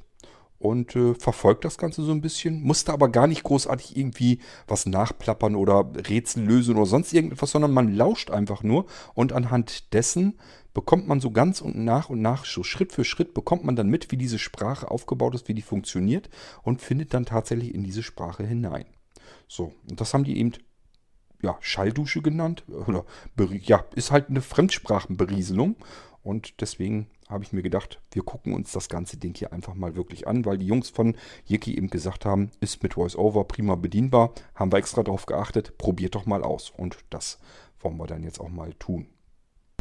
und 0.63 0.95
äh, 0.95 1.13
verfolgt 1.15 1.65
das 1.65 1.77
Ganze 1.77 2.03
so 2.03 2.13
ein 2.13 2.21
bisschen. 2.21 2.63
Musste 2.63 2.93
aber 2.93 3.09
gar 3.09 3.27
nicht 3.27 3.43
großartig 3.43 3.97
irgendwie 3.97 4.39
was 4.65 4.85
nachplappern 4.85 5.57
oder 5.57 5.91
Rätsel 6.07 6.45
lösen 6.45 6.77
oder 6.77 6.85
sonst 6.85 7.11
irgendetwas, 7.11 7.51
sondern 7.51 7.73
man 7.73 7.93
lauscht 7.93 8.31
einfach 8.31 8.63
nur 8.63 8.85
und 9.13 9.33
anhand 9.33 9.93
dessen 9.93 10.39
bekommt 10.73 11.07
man 11.07 11.19
so 11.19 11.31
ganz 11.31 11.61
und 11.61 11.77
nach 11.77 12.09
und 12.09 12.21
nach, 12.21 12.45
so 12.45 12.63
Schritt 12.63 12.91
für 12.91 13.05
Schritt, 13.05 13.33
bekommt 13.33 13.63
man 13.63 13.75
dann 13.75 13.89
mit, 13.89 14.11
wie 14.11 14.17
diese 14.17 14.39
Sprache 14.39 14.89
aufgebaut 14.89 15.35
ist, 15.35 15.47
wie 15.47 15.53
die 15.53 15.61
funktioniert 15.61 16.29
und 16.63 16.81
findet 16.81 17.13
dann 17.13 17.25
tatsächlich 17.25 17.73
in 17.73 17.83
diese 17.83 18.03
Sprache 18.03 18.43
hinein. 18.43 18.85
So, 19.47 19.73
und 19.89 20.01
das 20.01 20.13
haben 20.13 20.23
die 20.23 20.37
eben 20.39 20.53
ja, 21.43 21.57
Schalldusche 21.59 22.21
genannt. 22.21 22.63
Oder 22.87 23.05
ja, 23.51 23.85
ist 23.95 24.11
halt 24.11 24.29
eine 24.29 24.41
Fremdsprachenberieselung. 24.41 25.75
Und 26.23 26.61
deswegen 26.61 27.07
habe 27.27 27.43
ich 27.43 27.51
mir 27.51 27.61
gedacht, 27.61 28.01
wir 28.11 28.23
gucken 28.23 28.53
uns 28.53 28.71
das 28.71 28.87
ganze 28.87 29.17
Ding 29.17 29.35
hier 29.35 29.51
einfach 29.51 29.73
mal 29.73 29.95
wirklich 29.95 30.27
an, 30.27 30.45
weil 30.45 30.57
die 30.57 30.67
Jungs 30.67 30.89
von 30.89 31.15
Yiki 31.45 31.75
eben 31.75 31.89
gesagt 31.89 32.25
haben, 32.25 32.51
ist 32.61 32.81
mit 32.81 32.95
VoiceOver 32.95 33.43
prima 33.43 33.75
bedienbar. 33.75 34.31
Haben 34.55 34.71
wir 34.71 34.77
extra 34.77 35.03
darauf 35.03 35.25
geachtet, 35.25 35.77
probiert 35.77 36.15
doch 36.15 36.25
mal 36.25 36.43
aus. 36.43 36.71
Und 36.75 36.97
das 37.09 37.39
wollen 37.79 37.97
wir 37.97 38.07
dann 38.07 38.23
jetzt 38.23 38.39
auch 38.39 38.49
mal 38.49 38.73
tun. 38.75 39.07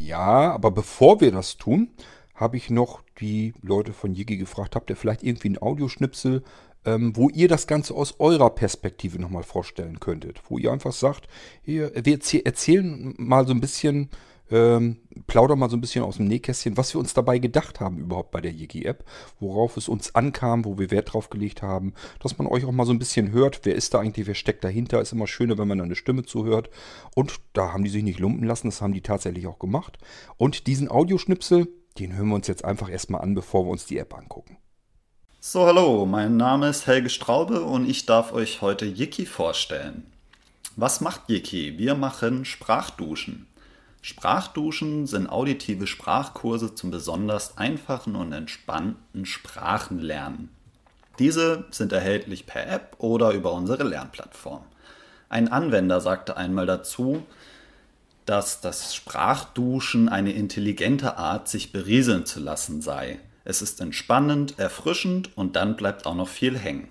Ja, 0.04 0.52
aber 0.52 0.72
bevor 0.72 1.20
wir 1.20 1.30
das 1.30 1.58
tun, 1.58 1.88
habe 2.34 2.56
ich 2.56 2.70
noch 2.70 3.02
die 3.20 3.54
Leute 3.62 3.92
von 3.92 4.14
Yiki 4.14 4.36
gefragt, 4.36 4.74
habt 4.74 4.90
ihr 4.90 4.96
vielleicht 4.96 5.22
irgendwie 5.22 5.48
einen 5.48 5.62
Audioschnipsel, 5.62 6.42
ähm, 6.84 7.14
wo 7.14 7.28
ihr 7.28 7.46
das 7.46 7.68
Ganze 7.68 7.94
aus 7.94 8.16
eurer 8.18 8.50
Perspektive 8.50 9.20
nochmal 9.20 9.44
vorstellen 9.44 10.00
könntet. 10.00 10.42
Wo 10.48 10.58
ihr 10.58 10.72
einfach 10.72 10.92
sagt, 10.92 11.28
hier, 11.62 11.92
wir 11.94 12.18
erzählen 12.44 13.14
mal 13.16 13.46
so 13.46 13.52
ein 13.52 13.60
bisschen 13.60 14.10
ähm, 14.52 14.98
plaudern 15.26 15.58
mal 15.58 15.70
so 15.70 15.76
ein 15.76 15.80
bisschen 15.80 16.04
aus 16.04 16.18
dem 16.18 16.28
Nähkästchen, 16.28 16.76
was 16.76 16.94
wir 16.94 17.00
uns 17.00 17.14
dabei 17.14 17.38
gedacht 17.38 17.80
haben 17.80 17.98
überhaupt 17.98 18.30
bei 18.30 18.40
der 18.40 18.52
Yigi-App, 18.52 19.04
worauf 19.40 19.76
es 19.76 19.88
uns 19.88 20.14
ankam, 20.14 20.64
wo 20.64 20.78
wir 20.78 20.90
Wert 20.90 21.12
drauf 21.12 21.30
gelegt 21.30 21.62
haben, 21.62 21.94
dass 22.20 22.38
man 22.38 22.46
euch 22.46 22.64
auch 22.64 22.72
mal 22.72 22.86
so 22.86 22.92
ein 22.92 22.98
bisschen 22.98 23.32
hört, 23.32 23.60
wer 23.64 23.74
ist 23.74 23.94
da 23.94 24.00
eigentlich, 24.00 24.26
wer 24.26 24.34
steckt 24.34 24.62
dahinter, 24.62 25.00
ist 25.00 25.12
immer 25.12 25.26
schöner, 25.26 25.58
wenn 25.58 25.68
man 25.68 25.80
eine 25.80 25.96
Stimme 25.96 26.24
zuhört. 26.24 26.70
Und 27.14 27.40
da 27.54 27.72
haben 27.72 27.84
die 27.84 27.90
sich 27.90 28.04
nicht 28.04 28.20
lumpen 28.20 28.46
lassen, 28.46 28.68
das 28.68 28.82
haben 28.82 28.92
die 28.92 29.00
tatsächlich 29.00 29.46
auch 29.46 29.58
gemacht. 29.58 29.98
Und 30.36 30.66
diesen 30.66 30.90
Audioschnipsel, 30.90 31.68
den 31.98 32.14
hören 32.14 32.28
wir 32.28 32.34
uns 32.36 32.46
jetzt 32.46 32.64
einfach 32.64 32.90
erstmal 32.90 33.22
an, 33.22 33.34
bevor 33.34 33.64
wir 33.64 33.70
uns 33.70 33.86
die 33.86 33.98
App 33.98 34.14
angucken. 34.14 34.58
So, 35.40 35.66
hallo, 35.66 36.06
mein 36.06 36.36
Name 36.36 36.68
ist 36.68 36.86
Helge 36.86 37.10
Straube 37.10 37.62
und 37.62 37.88
ich 37.88 38.06
darf 38.06 38.32
euch 38.32 38.60
heute 38.60 38.86
Yiki 38.86 39.26
vorstellen. 39.26 40.06
Was 40.76 41.00
macht 41.00 41.28
Yiki? 41.28 41.78
Wir 41.78 41.94
machen 41.94 42.44
Sprachduschen. 42.44 43.46
Sprachduschen 44.04 45.06
sind 45.06 45.28
auditive 45.28 45.86
Sprachkurse 45.86 46.74
zum 46.74 46.90
besonders 46.90 47.56
einfachen 47.56 48.16
und 48.16 48.32
entspannten 48.32 49.24
Sprachenlernen. 49.24 50.48
Diese 51.20 51.66
sind 51.70 51.92
erhältlich 51.92 52.46
per 52.46 52.68
App 52.68 52.96
oder 52.98 53.30
über 53.30 53.52
unsere 53.52 53.84
Lernplattform. 53.84 54.64
Ein 55.28 55.46
Anwender 55.48 56.00
sagte 56.00 56.36
einmal 56.36 56.66
dazu, 56.66 57.22
dass 58.26 58.60
das 58.60 58.92
Sprachduschen 58.92 60.08
eine 60.08 60.32
intelligente 60.32 61.16
Art, 61.16 61.48
sich 61.48 61.70
berieseln 61.70 62.26
zu 62.26 62.40
lassen 62.40 62.82
sei. 62.82 63.20
Es 63.44 63.62
ist 63.62 63.80
entspannend, 63.80 64.58
erfrischend 64.58 65.30
und 65.36 65.54
dann 65.54 65.76
bleibt 65.76 66.06
auch 66.06 66.14
noch 66.16 66.28
viel 66.28 66.58
hängen. 66.58 66.88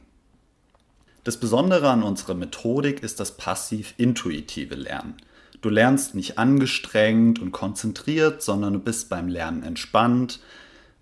Das 1.26 1.38
Besondere 1.38 1.90
an 1.90 2.04
unserer 2.04 2.36
Methodik 2.36 3.04
ist 3.04 3.20
das 3.20 3.36
passiv-intuitive 3.36 4.76
Lernen. 4.76 5.18
Du 5.62 5.70
lernst 5.70 6.16
nicht 6.16 6.40
angestrengt 6.40 7.40
und 7.40 7.52
konzentriert, 7.52 8.42
sondern 8.42 8.74
du 8.74 8.80
bist 8.80 9.10
beim 9.10 9.28
Lernen 9.28 9.62
entspannt. 9.62 10.40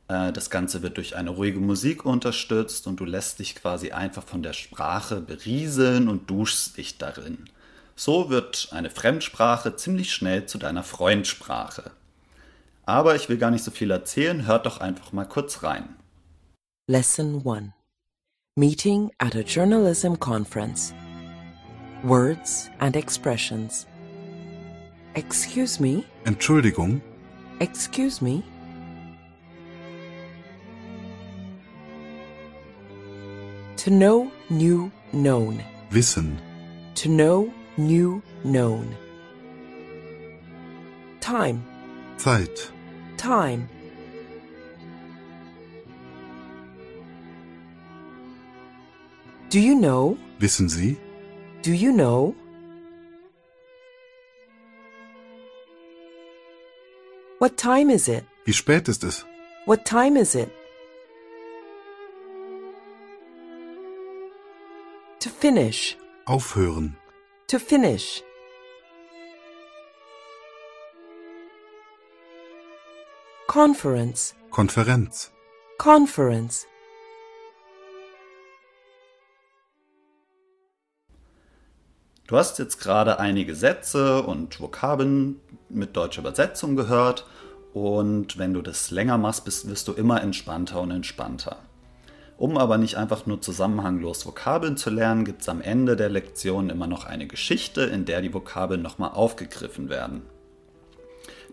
Äh, 0.09 0.33
das 0.33 0.49
Ganze 0.49 0.81
wird 0.81 0.97
durch 0.97 1.15
eine 1.15 1.29
ruhige 1.29 1.61
Musik 1.61 2.05
unterstützt 2.05 2.85
und 2.85 2.99
du 2.99 3.05
lässt 3.05 3.39
dich 3.39 3.55
quasi 3.55 3.91
einfach 3.91 4.23
von 4.23 4.43
der 4.43 4.53
Sprache 4.53 5.21
berieseln 5.21 6.09
und 6.09 6.29
duschst 6.29 6.75
dich 6.77 6.97
darin. 6.97 7.45
So 7.95 8.29
wird 8.29 8.69
eine 8.71 8.89
Fremdsprache 8.89 9.75
ziemlich 9.77 10.13
schnell 10.13 10.45
zu 10.45 10.57
deiner 10.57 10.83
Freundsprache. 10.83 11.91
Aber 12.85 13.15
ich 13.15 13.29
will 13.29 13.37
gar 13.37 13.51
nicht 13.51 13.63
so 13.63 13.71
viel 13.71 13.91
erzählen, 13.91 14.45
hört 14.45 14.65
doch 14.65 14.81
einfach 14.81 15.13
mal 15.13 15.25
kurz 15.25 15.63
rein. 15.63 15.95
Lesson 16.87 17.43
1 17.45 17.71
Meeting 18.57 19.11
at 19.19 19.35
a 19.35 19.41
Journalism 19.41 20.15
Conference 20.15 20.93
Words 22.03 22.69
and 22.79 22.95
Expressions 22.95 23.85
Excuse 25.15 25.79
me? 25.79 26.05
Entschuldigung. 26.25 27.01
Excuse 27.59 28.21
me? 28.21 28.43
To 33.77 33.89
know, 33.89 34.31
new, 34.49 34.91
known. 35.13 35.63
Wissen. 35.91 36.39
To 36.95 37.09
know, 37.09 37.51
new, 37.77 38.21
known. 38.43 38.95
Time. 41.21 41.63
Zeit. 42.17 42.71
Time. 43.17 43.69
Do 49.49 49.59
you 49.59 49.75
know? 49.75 50.17
Wissen 50.39 50.69
Sie? 50.69 50.97
Do 51.63 51.73
you 51.73 51.91
know? 51.91 52.35
What 57.39 57.55
time 57.55 57.89
is 57.89 58.09
it? 58.09 58.25
Wie 58.43 58.51
spät 58.51 58.89
ist 58.89 59.01
es? 59.05 59.25
What 59.65 59.85
time 59.85 60.17
is 60.17 60.35
it? 60.35 60.49
To 65.21 65.29
finish. 65.29 65.95
Aufhören. 66.25 66.97
To 67.47 67.57
finish. 67.59 68.21
Conference. 73.47 74.33
Konferenz. 74.51 75.31
Conference. 75.77 76.67
Du 82.29 82.37
hast 82.37 82.59
jetzt 82.59 82.77
gerade 82.79 83.19
einige 83.19 83.55
Sätze 83.55 84.21
und 84.21 84.61
Vokabeln 84.61 85.37
mit 85.67 85.97
deutscher 85.97 86.21
Übersetzung 86.21 86.75
gehört 86.75 87.25
und 87.73 88.37
wenn 88.37 88.53
du 88.53 88.61
das 88.61 88.91
länger 88.91 89.17
machst, 89.17 89.45
bist, 89.45 89.67
wirst 89.67 89.87
du 89.87 89.93
immer 89.93 90.21
entspannter 90.21 90.79
und 90.79 90.91
entspannter. 90.91 91.57
Um 92.37 92.59
aber 92.59 92.77
nicht 92.77 92.97
einfach 92.97 93.25
nur 93.25 93.41
zusammenhanglos 93.41 94.27
Vokabeln 94.27 94.77
zu 94.77 94.91
lernen, 94.91 95.25
gibt 95.25 95.41
es 95.41 95.49
am 95.49 95.59
Ende 95.59 95.95
der 95.95 96.09
Lektion 96.09 96.69
immer 96.69 96.85
noch 96.85 97.03
eine 97.03 97.25
Geschichte, 97.25 97.81
in 97.81 98.05
der 98.05 98.21
die 98.21 98.31
Vokabeln 98.31 98.83
nochmal 98.83 99.09
aufgegriffen 99.09 99.89
werden. 99.89 100.21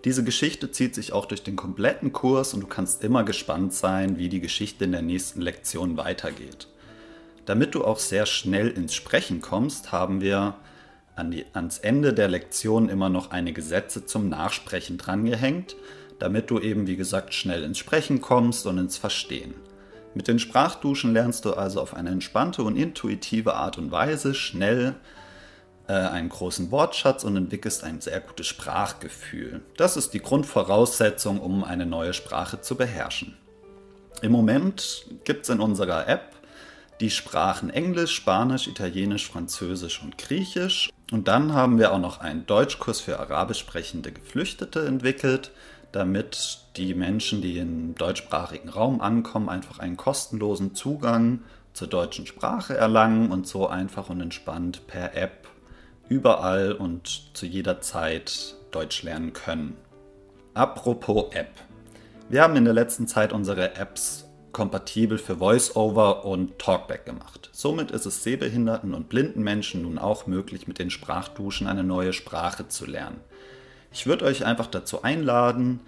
Diese 0.04 0.24
Geschichte 0.24 0.72
zieht 0.72 0.94
sich 0.94 1.14
auch 1.14 1.24
durch 1.24 1.42
den 1.42 1.56
kompletten 1.56 2.12
Kurs 2.12 2.52
und 2.52 2.60
du 2.60 2.66
kannst 2.66 3.02
immer 3.02 3.24
gespannt 3.24 3.72
sein, 3.72 4.18
wie 4.18 4.28
die 4.28 4.40
Geschichte 4.40 4.84
in 4.84 4.92
der 4.92 5.00
nächsten 5.00 5.40
Lektion 5.40 5.96
weitergeht. 5.96 6.68
Damit 7.46 7.74
du 7.74 7.84
auch 7.84 7.98
sehr 7.98 8.26
schnell 8.26 8.68
ins 8.68 8.94
Sprechen 8.94 9.40
kommst, 9.40 9.92
haben 9.92 10.20
wir 10.20 10.56
an 11.14 11.30
die, 11.30 11.46
ans 11.54 11.78
Ende 11.78 12.12
der 12.12 12.28
Lektion 12.28 12.88
immer 12.88 13.08
noch 13.08 13.30
einige 13.30 13.62
Sätze 13.62 14.04
zum 14.04 14.28
Nachsprechen 14.28 14.98
drangehängt, 14.98 15.76
damit 16.18 16.50
du 16.50 16.58
eben, 16.58 16.86
wie 16.86 16.96
gesagt, 16.96 17.34
schnell 17.34 17.62
ins 17.62 17.78
Sprechen 17.78 18.20
kommst 18.20 18.66
und 18.66 18.78
ins 18.78 18.98
Verstehen. 18.98 19.54
Mit 20.14 20.28
den 20.28 20.38
Sprachduschen 20.38 21.12
lernst 21.12 21.44
du 21.44 21.54
also 21.54 21.80
auf 21.80 21.94
eine 21.94 22.10
entspannte 22.10 22.62
und 22.62 22.76
intuitive 22.76 23.54
Art 23.54 23.78
und 23.78 23.92
Weise 23.92 24.34
schnell 24.34 24.94
äh, 25.88 25.92
einen 25.92 26.30
großen 26.30 26.70
Wortschatz 26.70 27.22
und 27.22 27.36
entwickelst 27.36 27.84
ein 27.84 28.00
sehr 28.00 28.20
gutes 28.20 28.46
Sprachgefühl. 28.46 29.60
Das 29.76 29.96
ist 29.96 30.14
die 30.14 30.20
Grundvoraussetzung, 30.20 31.38
um 31.38 31.62
eine 31.62 31.86
neue 31.86 32.12
Sprache 32.14 32.60
zu 32.60 32.76
beherrschen. 32.76 33.36
Im 34.22 34.32
Moment 34.32 35.06
gibt 35.24 35.44
es 35.44 35.50
in 35.50 35.60
unserer 35.60 36.08
App 36.08 36.35
die 37.00 37.10
Sprachen 37.10 37.70
Englisch, 37.70 38.14
Spanisch, 38.14 38.66
Italienisch, 38.68 39.28
Französisch 39.28 40.02
und 40.02 40.18
Griechisch. 40.18 40.90
Und 41.12 41.28
dann 41.28 41.52
haben 41.52 41.78
wir 41.78 41.92
auch 41.92 41.98
noch 41.98 42.20
einen 42.20 42.46
Deutschkurs 42.46 43.00
für 43.00 43.20
arabisch 43.20 43.58
sprechende 43.58 44.12
Geflüchtete 44.12 44.86
entwickelt 44.86 45.52
damit 45.96 46.58
die 46.76 46.94
Menschen, 46.94 47.40
die 47.40 47.56
im 47.56 47.94
deutschsprachigen 47.94 48.68
Raum 48.68 49.00
ankommen, 49.00 49.48
einfach 49.48 49.78
einen 49.78 49.96
kostenlosen 49.96 50.74
Zugang 50.74 51.40
zur 51.72 51.88
deutschen 51.88 52.26
Sprache 52.26 52.76
erlangen 52.76 53.30
und 53.30 53.46
so 53.46 53.66
einfach 53.66 54.10
und 54.10 54.20
entspannt 54.20 54.86
per 54.86 55.16
App 55.16 55.48
überall 56.08 56.72
und 56.72 57.34
zu 57.34 57.46
jeder 57.46 57.80
Zeit 57.80 58.56
Deutsch 58.72 59.02
lernen 59.02 59.32
können. 59.32 59.76
Apropos 60.52 61.34
App. 61.34 61.50
Wir 62.28 62.42
haben 62.42 62.56
in 62.56 62.64
der 62.66 62.74
letzten 62.74 63.06
Zeit 63.06 63.32
unsere 63.32 63.76
Apps 63.76 64.25
kompatibel 64.56 65.18
für 65.18 65.38
VoiceOver 65.38 66.24
und 66.24 66.58
Talkback 66.58 67.04
gemacht. 67.04 67.50
Somit 67.52 67.90
ist 67.90 68.06
es 68.06 68.22
sehbehinderten 68.22 68.94
und 68.94 69.10
blinden 69.10 69.42
Menschen 69.42 69.82
nun 69.82 69.98
auch 69.98 70.26
möglich, 70.26 70.66
mit 70.66 70.78
den 70.78 70.88
Sprachduschen 70.88 71.66
eine 71.66 71.84
neue 71.84 72.14
Sprache 72.14 72.66
zu 72.66 72.86
lernen. 72.86 73.20
Ich 73.92 74.06
würde 74.06 74.24
euch 74.24 74.46
einfach 74.46 74.66
dazu 74.66 75.02
einladen, 75.02 75.80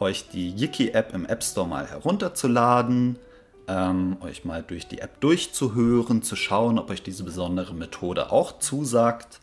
euch 0.00 0.30
die 0.30 0.50
Yiki-App 0.50 1.14
im 1.14 1.26
App 1.26 1.44
Store 1.44 1.68
mal 1.68 1.86
herunterzuladen, 1.86 3.20
ähm, 3.68 4.16
euch 4.20 4.44
mal 4.44 4.64
durch 4.66 4.88
die 4.88 4.98
App 4.98 5.20
durchzuhören, 5.20 6.22
zu 6.24 6.34
schauen, 6.34 6.80
ob 6.80 6.90
euch 6.90 7.04
diese 7.04 7.22
besondere 7.22 7.72
Methode 7.72 8.32
auch 8.32 8.58
zusagt 8.58 9.38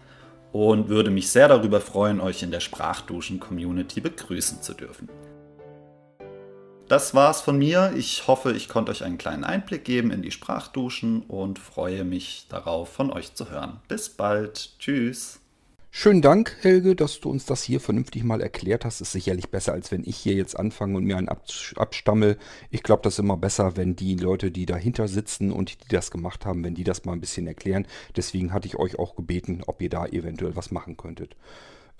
und 0.51 0.89
würde 0.89 1.11
mich 1.11 1.29
sehr 1.29 1.47
darüber 1.47 1.79
freuen, 1.79 2.19
euch 2.19 2.43
in 2.43 2.51
der 2.51 2.59
Sprachduschen-Community 2.59 4.01
begrüßen 4.01 4.61
zu 4.61 4.73
dürfen. 4.73 5.07
Das 6.87 7.15
war's 7.15 7.41
von 7.41 7.57
mir. 7.57 7.93
Ich 7.95 8.27
hoffe, 8.27 8.51
ich 8.51 8.69
konnte 8.69 8.91
euch 8.91 9.03
einen 9.03 9.17
kleinen 9.17 9.43
Einblick 9.43 9.85
geben 9.85 10.11
in 10.11 10.21
die 10.21 10.29
Sprachduschen 10.29 11.23
und 11.23 11.57
freue 11.57 12.03
mich 12.03 12.45
darauf, 12.49 12.89
von 12.89 13.11
euch 13.11 13.33
zu 13.33 13.49
hören. 13.49 13.79
Bis 13.87 14.09
bald. 14.09 14.77
Tschüss. 14.77 15.39
Schönen 15.89 16.21
Dank, 16.21 16.57
Helge, 16.61 16.93
dass 16.95 17.21
du 17.21 17.29
uns 17.29 17.45
das 17.45 17.63
hier 17.63 17.79
vernünftig 17.79 18.23
mal 18.23 18.41
erklärt 18.41 18.85
hast. 18.85 19.01
Ist 19.01 19.13
sicherlich 19.13 19.49
besser, 19.49 19.73
als 19.73 19.91
wenn 19.91 20.03
ich 20.05 20.17
hier 20.17 20.35
jetzt 20.35 20.59
anfange 20.59 20.97
und 20.97 21.05
mir 21.05 21.17
einen 21.17 21.29
abstammel. 21.29 22.37
Ich 22.69 22.83
glaube, 22.83 23.01
das 23.01 23.13
ist 23.13 23.19
immer 23.19 23.37
besser, 23.37 23.77
wenn 23.77 23.95
die 23.95 24.15
Leute, 24.15 24.51
die 24.51 24.67
dahinter 24.67 25.07
sitzen 25.07 25.51
und 25.51 25.71
die 25.85 25.95
das 25.95 26.11
gemacht 26.11 26.45
haben, 26.45 26.63
wenn 26.63 26.75
die 26.75 26.83
das 26.83 27.05
mal 27.05 27.13
ein 27.13 27.21
bisschen 27.21 27.47
erklären. 27.47 27.87
Deswegen 28.15 28.53
hatte 28.53 28.67
ich 28.67 28.75
euch 28.75 28.99
auch 28.99 29.15
gebeten, 29.15 29.63
ob 29.65 29.81
ihr 29.81 29.89
da 29.89 30.05
eventuell 30.05 30.55
was 30.55 30.69
machen 30.69 30.97
könntet. 30.97 31.35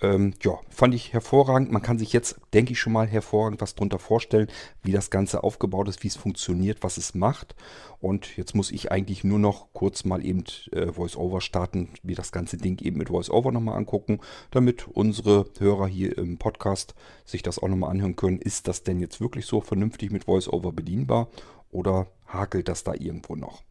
Ähm, 0.02 0.34
ja, 0.42 0.58
fand 0.68 0.94
ich 0.94 1.14
hervorragend. 1.14 1.72
Man 1.72 1.80
kann 1.80 1.98
sich 1.98 2.12
jetzt, 2.12 2.38
denke 2.52 2.72
ich, 2.72 2.80
schon 2.80 2.92
mal 2.92 3.06
hervorragend 3.06 3.62
was 3.62 3.74
drunter 3.74 3.98
vorstellen, 3.98 4.48
wie 4.82 4.92
das 4.92 5.10
Ganze 5.10 5.42
aufgebaut 5.42 5.88
ist, 5.88 6.02
wie 6.02 6.08
es 6.08 6.16
funktioniert, 6.16 6.82
was 6.82 6.98
es 6.98 7.14
macht. 7.14 7.54
Und 7.98 8.36
jetzt 8.36 8.54
muss 8.54 8.70
ich 8.70 8.92
eigentlich 8.92 9.24
nur 9.24 9.38
noch 9.38 9.68
kurz 9.72 10.04
mal 10.04 10.24
eben 10.24 10.44
äh, 10.72 10.94
VoiceOver 10.94 11.40
starten, 11.40 11.88
wie 12.02 12.14
das 12.14 12.30
ganze 12.30 12.58
Ding 12.58 12.78
eben 12.82 12.98
mit 12.98 13.10
VoiceOver 13.10 13.52
nochmal 13.52 13.76
angucken, 13.76 14.20
damit 14.50 14.86
unsere 14.86 15.46
Hörer 15.58 15.86
hier 15.86 16.16
im 16.18 16.36
Podcast 16.36 16.94
sich 17.24 17.42
das 17.42 17.58
auch 17.58 17.68
nochmal 17.68 17.90
anhören 17.90 18.16
können. 18.16 18.38
Ist 18.38 18.68
das 18.68 18.82
denn 18.82 19.00
jetzt 19.00 19.20
wirklich 19.20 19.46
so 19.46 19.62
vernünftig 19.62 20.10
mit 20.10 20.26
VoiceOver 20.26 20.72
bedienbar 20.72 21.28
oder 21.70 22.06
hakelt 22.26 22.68
das 22.68 22.84
da 22.84 22.92
irgendwo 22.92 23.34
noch? 23.34 23.62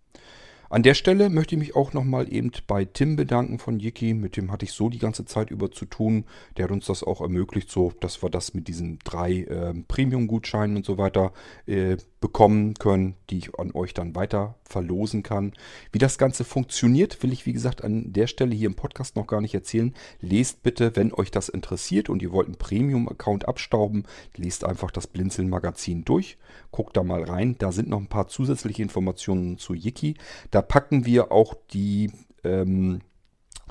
An 0.76 0.84
der 0.84 0.94
Stelle 0.94 1.30
möchte 1.30 1.56
ich 1.56 1.60
mich 1.60 1.76
auch 1.78 1.94
nochmal 1.94 2.34
eben 2.34 2.52
bei 2.68 2.84
Tim 2.84 3.16
bedanken 3.16 3.60
von 3.60 3.80
Yiki. 3.80 4.14
Mit 4.14 4.36
dem 4.36 4.52
hatte 4.52 4.66
ich 4.66 4.74
so 4.74 4.90
die 4.90 5.00
ganze 5.00 5.24
Zeit 5.24 5.50
über 5.50 5.72
zu 5.72 5.86
tun. 5.86 6.26
Der 6.58 6.66
hat 6.66 6.72
uns 6.72 6.88
das 6.88 7.02
auch 7.02 7.22
ermöglicht, 7.22 7.72
so 7.72 7.94
dass 8.02 8.22
wir 8.22 8.30
das 8.30 8.54
mit 8.54 8.68
diesen 8.68 9.00
drei 9.06 9.44
äh, 9.44 9.74
Premium-Gutscheinen 9.88 10.76
und 10.76 10.86
so 10.86 10.98
weiter 10.98 11.32
äh, 11.66 11.96
bekommen 12.20 12.74
können, 12.74 13.16
die 13.30 13.38
ich 13.38 13.58
an 13.58 13.72
euch 13.72 13.94
dann 13.94 14.16
weiter 14.16 14.56
verlosen 14.68 15.24
kann. 15.24 15.54
Wie 15.92 16.00
das 16.00 16.18
Ganze 16.18 16.44
funktioniert, 16.44 17.22
will 17.24 17.32
ich 17.32 17.46
wie 17.46 17.54
gesagt 17.54 17.84
an 17.84 18.12
der 18.12 18.28
Stelle 18.28 18.56
hier 18.56 18.68
im 18.68 18.76
Podcast 18.76 19.16
noch 19.16 19.28
gar 19.28 19.42
nicht 19.42 19.54
erzählen. 19.54 19.94
Lest 20.20 20.64
bitte, 20.64 20.96
wenn 20.96 21.14
euch 21.14 21.32
das 21.32 21.50
interessiert 21.50 22.10
und 22.10 22.22
ihr 22.22 22.32
wollt 22.32 22.48
einen 22.48 22.58
Premium-Account 22.58 23.48
abstauben, 23.48 24.04
lest 24.36 24.64
einfach 24.64 24.92
das 24.92 25.08
Blinzeln-Magazin 25.08 26.04
durch. 26.04 26.38
Guckt 26.72 26.98
da 26.98 27.04
mal 27.04 27.24
rein. 27.24 27.56
Da 27.58 27.72
sind 27.72 27.90
noch 27.90 28.00
ein 28.00 28.08
paar 28.08 28.28
zusätzliche 28.28 28.82
Informationen 28.82 29.58
zu 29.58 29.74
Yiki. 29.74 30.16
Da 30.52 30.62
packen 30.62 31.06
wir 31.06 31.32
auch 31.32 31.56
die 31.72 32.12
ähm, 32.44 33.02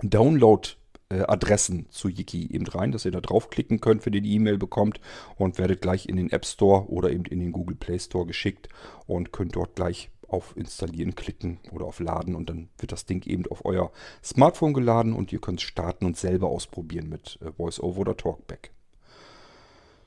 Download- 0.03 0.77
Adressen 1.11 1.87
zu 1.91 2.09
Yiki 2.09 2.51
eben 2.53 2.67
rein, 2.67 2.91
dass 2.91 3.05
ihr 3.05 3.11
da 3.11 3.21
draufklicken 3.21 3.81
könnt, 3.81 4.05
wenn 4.05 4.15
ihr 4.15 4.23
die 4.23 4.35
E-Mail 4.35 4.59
bekommt 4.59 5.01
und 5.37 5.59
werdet 5.59 5.83
gleich 5.83 6.09
in 6.09 6.17
den 6.17 6.33
App 6.33 6.45
Store 6.47 6.89
oder 6.89 7.11
eben 7.11 7.25
in 7.27 7.41
den 7.41 7.53
Google 7.53 7.77
Play 7.77 7.99
Store 7.99 8.27
geschickt 8.27 8.69
und 9.07 9.31
könnt 9.31 9.55
dort 9.55 9.77
gleich 9.77 10.11
auf 10.35 10.57
Installieren 10.57 11.15
klicken 11.15 11.59
oder 11.71 11.87
auf 11.87 12.01
Laden 12.01 12.35
und 12.35 12.51
dann 12.51 12.69
wird 12.79 12.93
das 12.93 13.07
Ding 13.07 13.27
eben 13.27 13.47
auf 13.47 13.65
euer 13.65 13.91
Smartphone 14.23 14.75
geladen 14.75 15.15
und 15.15 15.33
ihr 15.33 15.41
könnt 15.41 15.61
starten 15.61 16.05
und 16.05 16.17
selber 16.17 16.49
ausprobieren 16.49 17.09
mit 17.09 17.39
äh, 17.41 17.57
VoiceOver 17.57 18.01
oder 18.01 18.17
Talkback. 18.17 18.73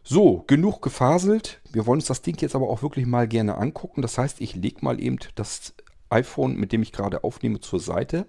So, 0.03 0.43
genug 0.47 0.81
gefaselt. 0.81 1.59
Wir 1.71 1.85
wollen 1.85 1.99
uns 1.99 2.05
das 2.05 2.21
Ding 2.21 2.37
jetzt 2.39 2.55
aber 2.55 2.69
auch 2.69 2.81
wirklich 2.81 3.05
mal 3.05 3.27
gerne 3.27 3.57
angucken. 3.57 4.01
Das 4.01 4.17
heißt, 4.17 4.39
ich 4.39 4.55
lege 4.55 4.77
mal 4.81 5.01
eben 5.01 5.17
das 5.35 5.73
iPhone, 6.09 6.55
mit 6.55 6.71
dem 6.71 6.81
ich 6.81 6.93
gerade 6.93 7.23
aufnehme, 7.23 7.59
zur 7.59 7.79
Seite. 7.79 8.25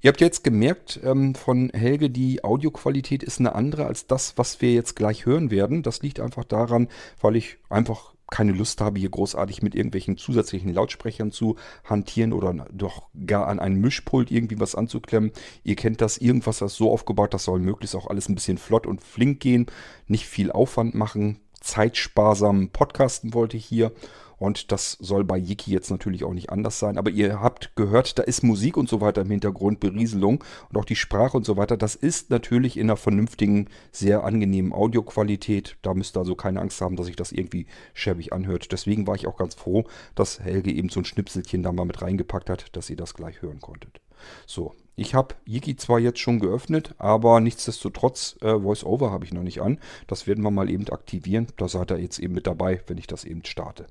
Ihr 0.00 0.08
habt 0.08 0.20
jetzt 0.20 0.44
gemerkt 0.44 1.00
ähm, 1.04 1.34
von 1.34 1.70
Helge, 1.70 2.08
die 2.10 2.44
Audioqualität 2.44 3.22
ist 3.22 3.40
eine 3.40 3.54
andere 3.54 3.86
als 3.86 4.06
das, 4.06 4.38
was 4.38 4.60
wir 4.62 4.72
jetzt 4.72 4.96
gleich 4.96 5.26
hören 5.26 5.50
werden. 5.50 5.82
Das 5.82 6.00
liegt 6.00 6.20
einfach 6.20 6.44
daran, 6.44 6.88
weil 7.20 7.36
ich 7.36 7.58
einfach 7.68 8.14
keine 8.30 8.52
Lust 8.52 8.80
habe, 8.80 9.00
hier 9.00 9.10
großartig 9.10 9.62
mit 9.62 9.74
irgendwelchen 9.74 10.16
zusätzlichen 10.16 10.72
Lautsprechern 10.72 11.32
zu 11.32 11.56
hantieren 11.84 12.32
oder 12.32 12.66
doch 12.72 13.08
gar 13.26 13.48
an 13.48 13.58
einen 13.58 13.80
Mischpult 13.80 14.30
irgendwie 14.30 14.60
was 14.60 14.74
anzuklemmen. 14.74 15.32
Ihr 15.64 15.76
kennt 15.76 16.00
das, 16.00 16.18
irgendwas 16.18 16.60
ist 16.60 16.76
so 16.76 16.92
aufgebaut, 16.92 17.34
das 17.34 17.44
soll 17.44 17.58
möglichst 17.58 17.96
auch 17.96 18.08
alles 18.08 18.28
ein 18.28 18.34
bisschen 18.34 18.58
flott 18.58 18.86
und 18.86 19.02
flink 19.02 19.40
gehen, 19.40 19.66
nicht 20.06 20.26
viel 20.26 20.52
Aufwand 20.52 20.94
machen, 20.94 21.40
zeitsparsam 21.60 22.68
podcasten 22.70 23.34
wollte 23.34 23.56
ich 23.56 23.64
hier 23.64 23.92
und 24.38 24.72
das 24.72 24.92
soll 25.00 25.24
bei 25.24 25.36
Yiki 25.36 25.72
jetzt 25.72 25.90
natürlich 25.90 26.24
auch 26.24 26.32
nicht 26.32 26.50
anders 26.50 26.78
sein. 26.78 26.98
Aber 26.98 27.10
ihr 27.10 27.40
habt 27.40 27.74
gehört, 27.76 28.18
da 28.18 28.22
ist 28.22 28.42
Musik 28.42 28.76
und 28.76 28.88
so 28.88 29.00
weiter 29.00 29.22
im 29.22 29.30
Hintergrund, 29.30 29.80
Berieselung 29.80 30.44
und 30.70 30.76
auch 30.76 30.84
die 30.84 30.96
Sprache 30.96 31.36
und 31.36 31.44
so 31.44 31.56
weiter. 31.56 31.76
Das 31.76 31.94
ist 31.94 32.30
natürlich 32.30 32.76
in 32.76 32.88
einer 32.88 32.96
vernünftigen, 32.96 33.68
sehr 33.92 34.24
angenehmen 34.24 34.72
Audioqualität. 34.72 35.76
Da 35.82 35.94
müsst 35.94 36.16
ihr 36.16 36.20
also 36.20 36.34
keine 36.34 36.60
Angst 36.60 36.80
haben, 36.80 36.96
dass 36.96 37.06
sich 37.06 37.16
das 37.16 37.32
irgendwie 37.32 37.66
schäbig 37.94 38.32
anhört. 38.32 38.70
Deswegen 38.72 39.06
war 39.06 39.14
ich 39.14 39.26
auch 39.26 39.36
ganz 39.36 39.54
froh, 39.54 39.84
dass 40.14 40.40
Helge 40.40 40.72
eben 40.72 40.88
so 40.88 41.00
ein 41.00 41.04
Schnipselchen 41.04 41.62
da 41.62 41.72
mal 41.72 41.84
mit 41.84 42.00
reingepackt 42.00 42.50
hat, 42.50 42.76
dass 42.76 42.90
ihr 42.90 42.96
das 42.96 43.14
gleich 43.14 43.42
hören 43.42 43.60
konntet. 43.60 44.00
So, 44.46 44.74
ich 44.96 45.14
habe 45.14 45.36
Yiki 45.46 45.76
zwar 45.76 46.00
jetzt 46.00 46.18
schon 46.18 46.40
geöffnet, 46.40 46.94
aber 46.98 47.40
nichtsdestotrotz 47.40 48.36
äh, 48.40 48.62
VoiceOver 48.62 49.12
habe 49.12 49.24
ich 49.24 49.32
noch 49.32 49.44
nicht 49.44 49.60
an. 49.60 49.78
Das 50.08 50.26
werden 50.26 50.42
wir 50.42 50.50
mal 50.50 50.68
eben 50.68 50.88
aktivieren. 50.88 51.46
Da 51.56 51.68
seid 51.68 51.92
ihr 51.92 51.98
jetzt 51.98 52.18
eben 52.18 52.34
mit 52.34 52.46
dabei, 52.48 52.82
wenn 52.88 52.98
ich 52.98 53.06
das 53.06 53.24
eben 53.24 53.44
starte. 53.44 53.86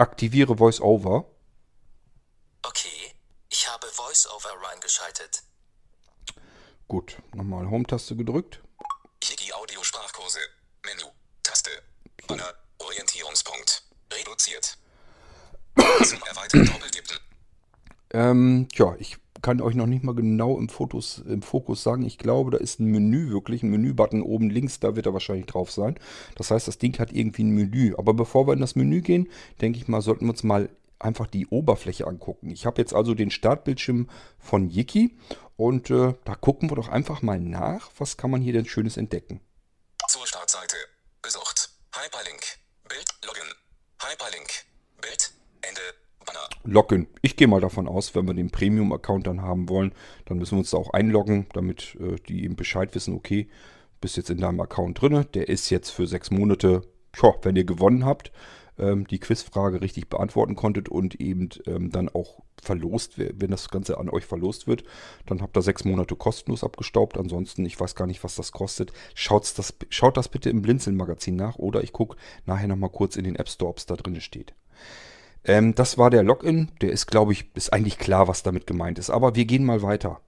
Aktiviere 0.00 0.58
VoiceOver. 0.58 1.26
Okay. 2.62 3.12
Ich 3.50 3.68
habe 3.68 3.86
VoiceOver 3.86 4.54
reingeschaltet. 4.62 5.42
Gut, 6.88 7.18
nochmal 7.34 7.68
Home-Taste 7.68 8.16
gedrückt. 8.16 8.62
Yiki 9.22 9.52
Audio 9.52 9.82
Sprachkurse. 9.84 10.38
Menü. 10.86 11.04
Taste. 11.42 11.70
Banner. 12.26 12.54
Orientierungspunkt. 12.78 13.82
Reduziert. 14.10 14.78
Zum 16.06 16.22
Erweitern 16.22 16.64
doppeltippen. 16.64 17.18
Ähm, 18.14 18.68
tja, 18.72 18.96
ich 18.98 19.18
kann 19.42 19.60
euch 19.60 19.74
noch 19.74 19.86
nicht 19.86 20.04
mal 20.04 20.14
genau 20.14 20.58
im, 20.58 20.68
Fotos, 20.68 21.22
im 21.26 21.42
Fokus 21.42 21.82
sagen. 21.82 22.02
Ich 22.02 22.18
glaube, 22.18 22.50
da 22.50 22.58
ist 22.58 22.80
ein 22.80 22.86
Menü 22.86 23.30
wirklich, 23.30 23.62
ein 23.62 23.70
Menübutton 23.70 24.22
oben 24.22 24.50
links, 24.50 24.80
da 24.80 24.96
wird 24.96 25.06
er 25.06 25.12
wahrscheinlich 25.12 25.46
drauf 25.46 25.70
sein. 25.70 25.98
Das 26.36 26.50
heißt, 26.50 26.68
das 26.68 26.78
Ding 26.78 26.98
hat 26.98 27.12
irgendwie 27.12 27.44
ein 27.44 27.50
Menü. 27.50 27.94
Aber 27.96 28.14
bevor 28.14 28.46
wir 28.46 28.52
in 28.52 28.60
das 28.60 28.76
Menü 28.76 29.00
gehen, 29.00 29.28
denke 29.60 29.78
ich 29.78 29.88
mal, 29.88 30.02
sollten 30.02 30.26
wir 30.26 30.30
uns 30.30 30.42
mal 30.42 30.70
einfach 30.98 31.26
die 31.26 31.46
Oberfläche 31.46 32.06
angucken. 32.06 32.50
Ich 32.50 32.66
habe 32.66 32.80
jetzt 32.80 32.94
also 32.94 33.14
den 33.14 33.30
Startbildschirm 33.30 34.08
von 34.38 34.68
Yiki 34.68 35.16
und 35.56 35.90
äh, 35.90 36.14
da 36.24 36.34
gucken 36.34 36.70
wir 36.70 36.76
doch 36.76 36.88
einfach 36.88 37.22
mal 37.22 37.40
nach, 37.40 37.90
was 37.98 38.16
kann 38.16 38.30
man 38.30 38.42
hier 38.42 38.52
denn 38.52 38.66
Schönes 38.66 38.96
entdecken. 38.96 39.40
Zur 40.08 40.26
Startseite. 40.26 40.76
Besucht. 41.22 41.70
Hyperlink. 41.94 42.40
Bild. 42.88 43.06
Login. 43.24 43.54
Hyperlink. 44.02 44.69
Login. 46.64 47.06
Ich 47.22 47.36
gehe 47.36 47.48
mal 47.48 47.60
davon 47.60 47.88
aus, 47.88 48.14
wenn 48.14 48.26
wir 48.26 48.34
den 48.34 48.50
Premium-Account 48.50 49.26
dann 49.26 49.42
haben 49.42 49.68
wollen, 49.68 49.92
dann 50.26 50.38
müssen 50.38 50.52
wir 50.52 50.58
uns 50.60 50.70
da 50.70 50.78
auch 50.78 50.92
einloggen, 50.92 51.46
damit 51.52 51.96
äh, 52.00 52.16
die 52.28 52.44
eben 52.44 52.56
Bescheid 52.56 52.94
wissen, 52.94 53.14
okay, 53.14 53.48
bist 54.00 54.16
jetzt 54.16 54.30
in 54.30 54.38
deinem 54.38 54.60
Account 54.60 55.00
drin. 55.00 55.26
Der 55.34 55.48
ist 55.48 55.70
jetzt 55.70 55.90
für 55.90 56.06
sechs 56.06 56.30
Monate, 56.30 56.82
tja, 57.12 57.34
wenn 57.42 57.56
ihr 57.56 57.64
gewonnen 57.64 58.04
habt, 58.04 58.32
ähm, 58.78 59.06
die 59.06 59.18
Quizfrage 59.18 59.80
richtig 59.80 60.08
beantworten 60.08 60.56
konntet 60.56 60.88
und 60.88 61.20
eben 61.20 61.50
ähm, 61.66 61.90
dann 61.90 62.08
auch 62.08 62.40
verlost, 62.62 63.18
wenn 63.18 63.50
das 63.50 63.68
Ganze 63.68 63.98
an 63.98 64.10
euch 64.10 64.26
verlost 64.26 64.66
wird, 64.66 64.84
dann 65.26 65.40
habt 65.40 65.56
ihr 65.56 65.62
sechs 65.62 65.84
Monate 65.84 66.16
kostenlos 66.16 66.64
abgestaubt. 66.64 67.18
Ansonsten, 67.18 67.64
ich 67.64 67.78
weiß 67.78 67.94
gar 67.94 68.06
nicht, 68.06 68.22
was 68.24 68.36
das 68.36 68.52
kostet. 68.52 68.92
Schaut's 69.14 69.54
das, 69.54 69.74
schaut 69.88 70.16
das 70.16 70.28
bitte 70.28 70.50
im 70.50 70.62
Blinzeln-Magazin 70.62 71.36
nach 71.36 71.56
oder 71.56 71.82
ich 71.82 71.92
gucke 71.92 72.16
nachher 72.46 72.68
nochmal 72.68 72.90
kurz 72.90 73.16
in 73.16 73.24
den 73.24 73.36
App 73.36 73.48
Store, 73.48 73.70
ob 73.70 73.78
es 73.78 73.86
da 73.86 73.96
drin 73.96 74.20
steht. 74.20 74.54
Ähm, 75.44 75.74
das 75.74 75.98
war 75.98 76.10
der 76.10 76.22
Login. 76.22 76.70
Der 76.80 76.90
ist, 76.90 77.06
glaube 77.06 77.32
ich, 77.32 77.54
ist 77.54 77.72
eigentlich 77.72 77.98
klar, 77.98 78.28
was 78.28 78.42
damit 78.42 78.66
gemeint 78.66 78.98
ist. 78.98 79.10
Aber 79.10 79.34
wir 79.34 79.44
gehen 79.44 79.64
mal 79.64 79.82
weiter. 79.82 80.20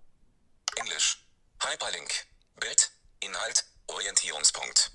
Englisch. 0.76 1.26
Hyperlink. 1.60 2.10
Bild. 2.58 2.90
Inhalt. 3.20 3.64
Orientierungspunkt. 3.88 4.92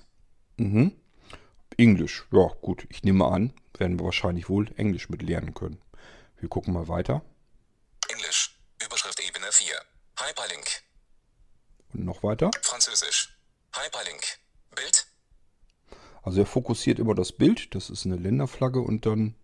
Mhm. 0.56 0.92
Englisch. 1.76 2.26
Ja, 2.32 2.48
gut. 2.60 2.86
Ich 2.90 3.04
nehme 3.04 3.26
an, 3.26 3.52
werden 3.76 3.98
wir 3.98 4.04
wahrscheinlich 4.04 4.48
wohl 4.48 4.72
Englisch 4.76 5.08
mit 5.08 5.22
lernen 5.22 5.54
können. 5.54 5.80
Wir 6.38 6.48
gucken 6.48 6.74
mal 6.74 6.88
weiter. 6.88 7.22
Englisch. 8.08 8.58
Überschrift 8.84 9.20
Ebene 9.20 9.46
4. 9.50 9.74
Hyperlink. 10.18 10.66
Und 11.92 12.04
noch 12.04 12.22
weiter. 12.22 12.50
Französisch. 12.62 13.38
Hyperlink. 13.72 14.38
Bild. 14.74 15.06
Also 16.22 16.40
er 16.40 16.46
fokussiert 16.46 16.98
immer 16.98 17.14
das 17.14 17.32
Bild. 17.32 17.74
Das 17.74 17.90
ist 17.90 18.04
eine 18.04 18.16
Länderflagge 18.16 18.80
und 18.80 19.06
dann 19.06 19.36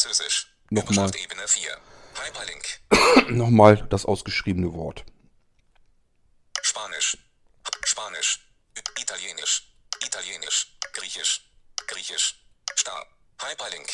Französisch. 0.00 0.46
Nochmal. 0.70 1.10
Ebene 1.14 1.46
4. 1.46 1.78
Hyperlink. 2.24 2.80
nochmal 3.36 3.86
das 3.90 4.06
ausgeschriebene 4.06 4.72
Wort. 4.72 5.04
Spanisch. 6.62 7.18
Spanisch. 7.84 8.40
Italienisch. 8.98 9.68
Italienisch. 10.02 10.78
Griechisch. 10.94 11.50
Griechisch. 11.86 12.42
Star. 12.78 13.06
Hyperlink. 13.42 13.90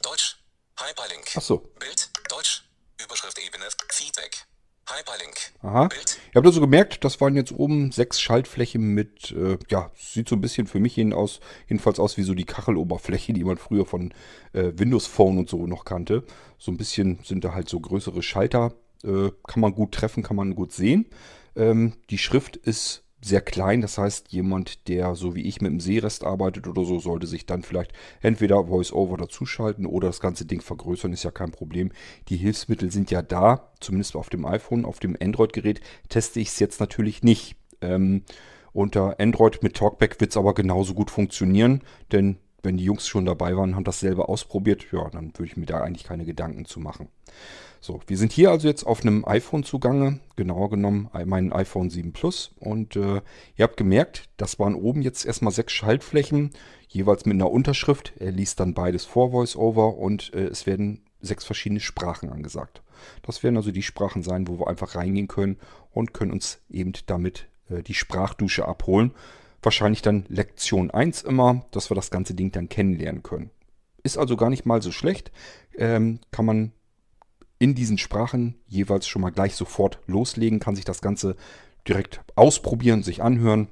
Deutsch. 0.00 0.36
Hyperlink. 0.80 1.30
Ach 1.36 1.42
so. 1.42 1.58
Bild. 1.58 2.08
Deutsch. 2.30 2.62
Überschrift 2.98 3.38
Ebene. 3.38 3.68
Feedback. 3.90 4.46
Hyperlink. 4.86 5.52
Aha. 5.62 5.88
Bild. 5.88 6.18
Ihr 6.30 6.34
habt 6.36 6.46
also 6.46 6.60
gemerkt, 6.60 7.04
das 7.04 7.20
waren 7.20 7.36
jetzt 7.36 7.52
oben 7.52 7.92
sechs 7.92 8.20
Schaltflächen 8.20 8.82
mit, 8.94 9.32
äh, 9.32 9.58
ja, 9.70 9.90
sieht 9.96 10.28
so 10.28 10.36
ein 10.36 10.40
bisschen 10.40 10.66
für 10.66 10.80
mich 10.80 10.96
jeden 10.96 11.12
aus, 11.12 11.40
jedenfalls 11.68 12.00
aus 12.00 12.16
wie 12.16 12.22
so 12.22 12.34
die 12.34 12.44
Kacheloberfläche, 12.44 13.32
die 13.32 13.44
man 13.44 13.58
früher 13.58 13.86
von 13.86 14.12
äh, 14.52 14.72
Windows 14.74 15.06
Phone 15.06 15.38
und 15.38 15.48
so 15.48 15.66
noch 15.66 15.84
kannte. 15.84 16.24
So 16.58 16.72
ein 16.72 16.76
bisschen 16.76 17.20
sind 17.22 17.44
da 17.44 17.54
halt 17.54 17.68
so 17.68 17.78
größere 17.80 18.22
Schalter, 18.22 18.72
äh, 19.04 19.30
kann 19.46 19.60
man 19.60 19.74
gut 19.74 19.92
treffen, 19.92 20.22
kann 20.22 20.36
man 20.36 20.54
gut 20.54 20.72
sehen. 20.72 21.06
Ähm, 21.54 21.92
die 22.10 22.18
Schrift 22.18 22.56
ist 22.56 23.01
sehr 23.24 23.40
klein, 23.40 23.80
das 23.80 23.98
heißt, 23.98 24.32
jemand, 24.32 24.88
der 24.88 25.14
so 25.14 25.34
wie 25.34 25.42
ich 25.42 25.60
mit 25.60 25.70
dem 25.70 25.80
Seerest 25.80 26.24
arbeitet 26.24 26.66
oder 26.66 26.84
so, 26.84 26.98
sollte 26.98 27.26
sich 27.26 27.46
dann 27.46 27.62
vielleicht 27.62 27.92
entweder 28.20 28.68
VoiceOver 28.68 29.16
dazuschalten 29.16 29.86
oder 29.86 30.08
das 30.08 30.20
ganze 30.20 30.44
Ding 30.44 30.60
vergrößern, 30.60 31.12
ist 31.12 31.22
ja 31.22 31.30
kein 31.30 31.52
Problem. 31.52 31.92
Die 32.28 32.36
Hilfsmittel 32.36 32.90
sind 32.90 33.10
ja 33.10 33.22
da, 33.22 33.70
zumindest 33.80 34.16
auf 34.16 34.28
dem 34.28 34.44
iPhone, 34.44 34.84
auf 34.84 34.98
dem 34.98 35.16
Android-Gerät 35.20 35.80
teste 36.08 36.40
ich 36.40 36.48
es 36.48 36.58
jetzt 36.58 36.80
natürlich 36.80 37.22
nicht. 37.22 37.56
Ähm, 37.80 38.24
unter 38.72 39.20
Android 39.20 39.62
mit 39.62 39.76
Talkback 39.76 40.20
wird 40.20 40.30
es 40.30 40.36
aber 40.36 40.54
genauso 40.54 40.94
gut 40.94 41.10
funktionieren, 41.10 41.82
denn 42.10 42.38
wenn 42.62 42.76
die 42.76 42.84
Jungs 42.84 43.06
schon 43.06 43.24
dabei 43.24 43.56
waren, 43.56 43.74
haben 43.74 43.84
das 43.84 44.00
selber 44.00 44.28
ausprobiert, 44.28 44.86
ja, 44.92 45.08
dann 45.10 45.32
würde 45.34 45.46
ich 45.46 45.56
mir 45.56 45.66
da 45.66 45.80
eigentlich 45.80 46.04
keine 46.04 46.24
Gedanken 46.24 46.64
zu 46.64 46.80
machen. 46.80 47.08
So, 47.84 48.00
wir 48.06 48.16
sind 48.16 48.30
hier 48.30 48.52
also 48.52 48.68
jetzt 48.68 48.84
auf 48.84 49.00
einem 49.00 49.24
iPhone 49.24 49.64
zugange, 49.64 50.20
genauer 50.36 50.70
genommen 50.70 51.10
mein 51.26 51.52
iPhone 51.52 51.90
7 51.90 52.12
Plus. 52.12 52.52
Und 52.60 52.94
äh, 52.94 53.20
ihr 53.56 53.64
habt 53.64 53.76
gemerkt, 53.76 54.28
das 54.36 54.60
waren 54.60 54.76
oben 54.76 55.02
jetzt 55.02 55.26
erstmal 55.26 55.52
sechs 55.52 55.72
Schaltflächen, 55.72 56.50
jeweils 56.86 57.26
mit 57.26 57.34
einer 57.34 57.50
Unterschrift. 57.50 58.12
Er 58.20 58.30
liest 58.30 58.60
dann 58.60 58.74
beides 58.74 59.04
vor 59.04 59.32
VoiceOver 59.32 59.96
und 59.98 60.32
äh, 60.32 60.44
es 60.44 60.64
werden 60.64 61.02
sechs 61.20 61.44
verschiedene 61.44 61.80
Sprachen 61.80 62.30
angesagt. 62.30 62.82
Das 63.22 63.42
werden 63.42 63.56
also 63.56 63.72
die 63.72 63.82
Sprachen 63.82 64.22
sein, 64.22 64.46
wo 64.46 64.60
wir 64.60 64.68
einfach 64.68 64.94
reingehen 64.94 65.26
können 65.26 65.58
und 65.90 66.14
können 66.14 66.30
uns 66.30 66.60
eben 66.70 66.92
damit 67.06 67.48
äh, 67.68 67.82
die 67.82 67.94
Sprachdusche 67.94 68.64
abholen. 68.64 69.10
Wahrscheinlich 69.60 70.02
dann 70.02 70.24
Lektion 70.28 70.92
1 70.92 71.22
immer, 71.22 71.64
dass 71.72 71.90
wir 71.90 71.96
das 71.96 72.12
ganze 72.12 72.34
Ding 72.34 72.52
dann 72.52 72.68
kennenlernen 72.68 73.24
können. 73.24 73.50
Ist 74.04 74.18
also 74.18 74.36
gar 74.36 74.50
nicht 74.50 74.66
mal 74.66 74.80
so 74.82 74.92
schlecht. 74.92 75.32
Ähm, 75.76 76.20
kann 76.30 76.44
man 76.44 76.72
in 77.62 77.76
diesen 77.76 77.96
Sprachen 77.96 78.60
jeweils 78.66 79.06
schon 79.06 79.22
mal 79.22 79.30
gleich 79.30 79.54
sofort 79.54 80.00
loslegen, 80.06 80.58
kann 80.58 80.74
sich 80.74 80.84
das 80.84 81.00
Ganze 81.00 81.36
direkt 81.86 82.20
ausprobieren, 82.34 83.04
sich 83.04 83.22
anhören, 83.22 83.68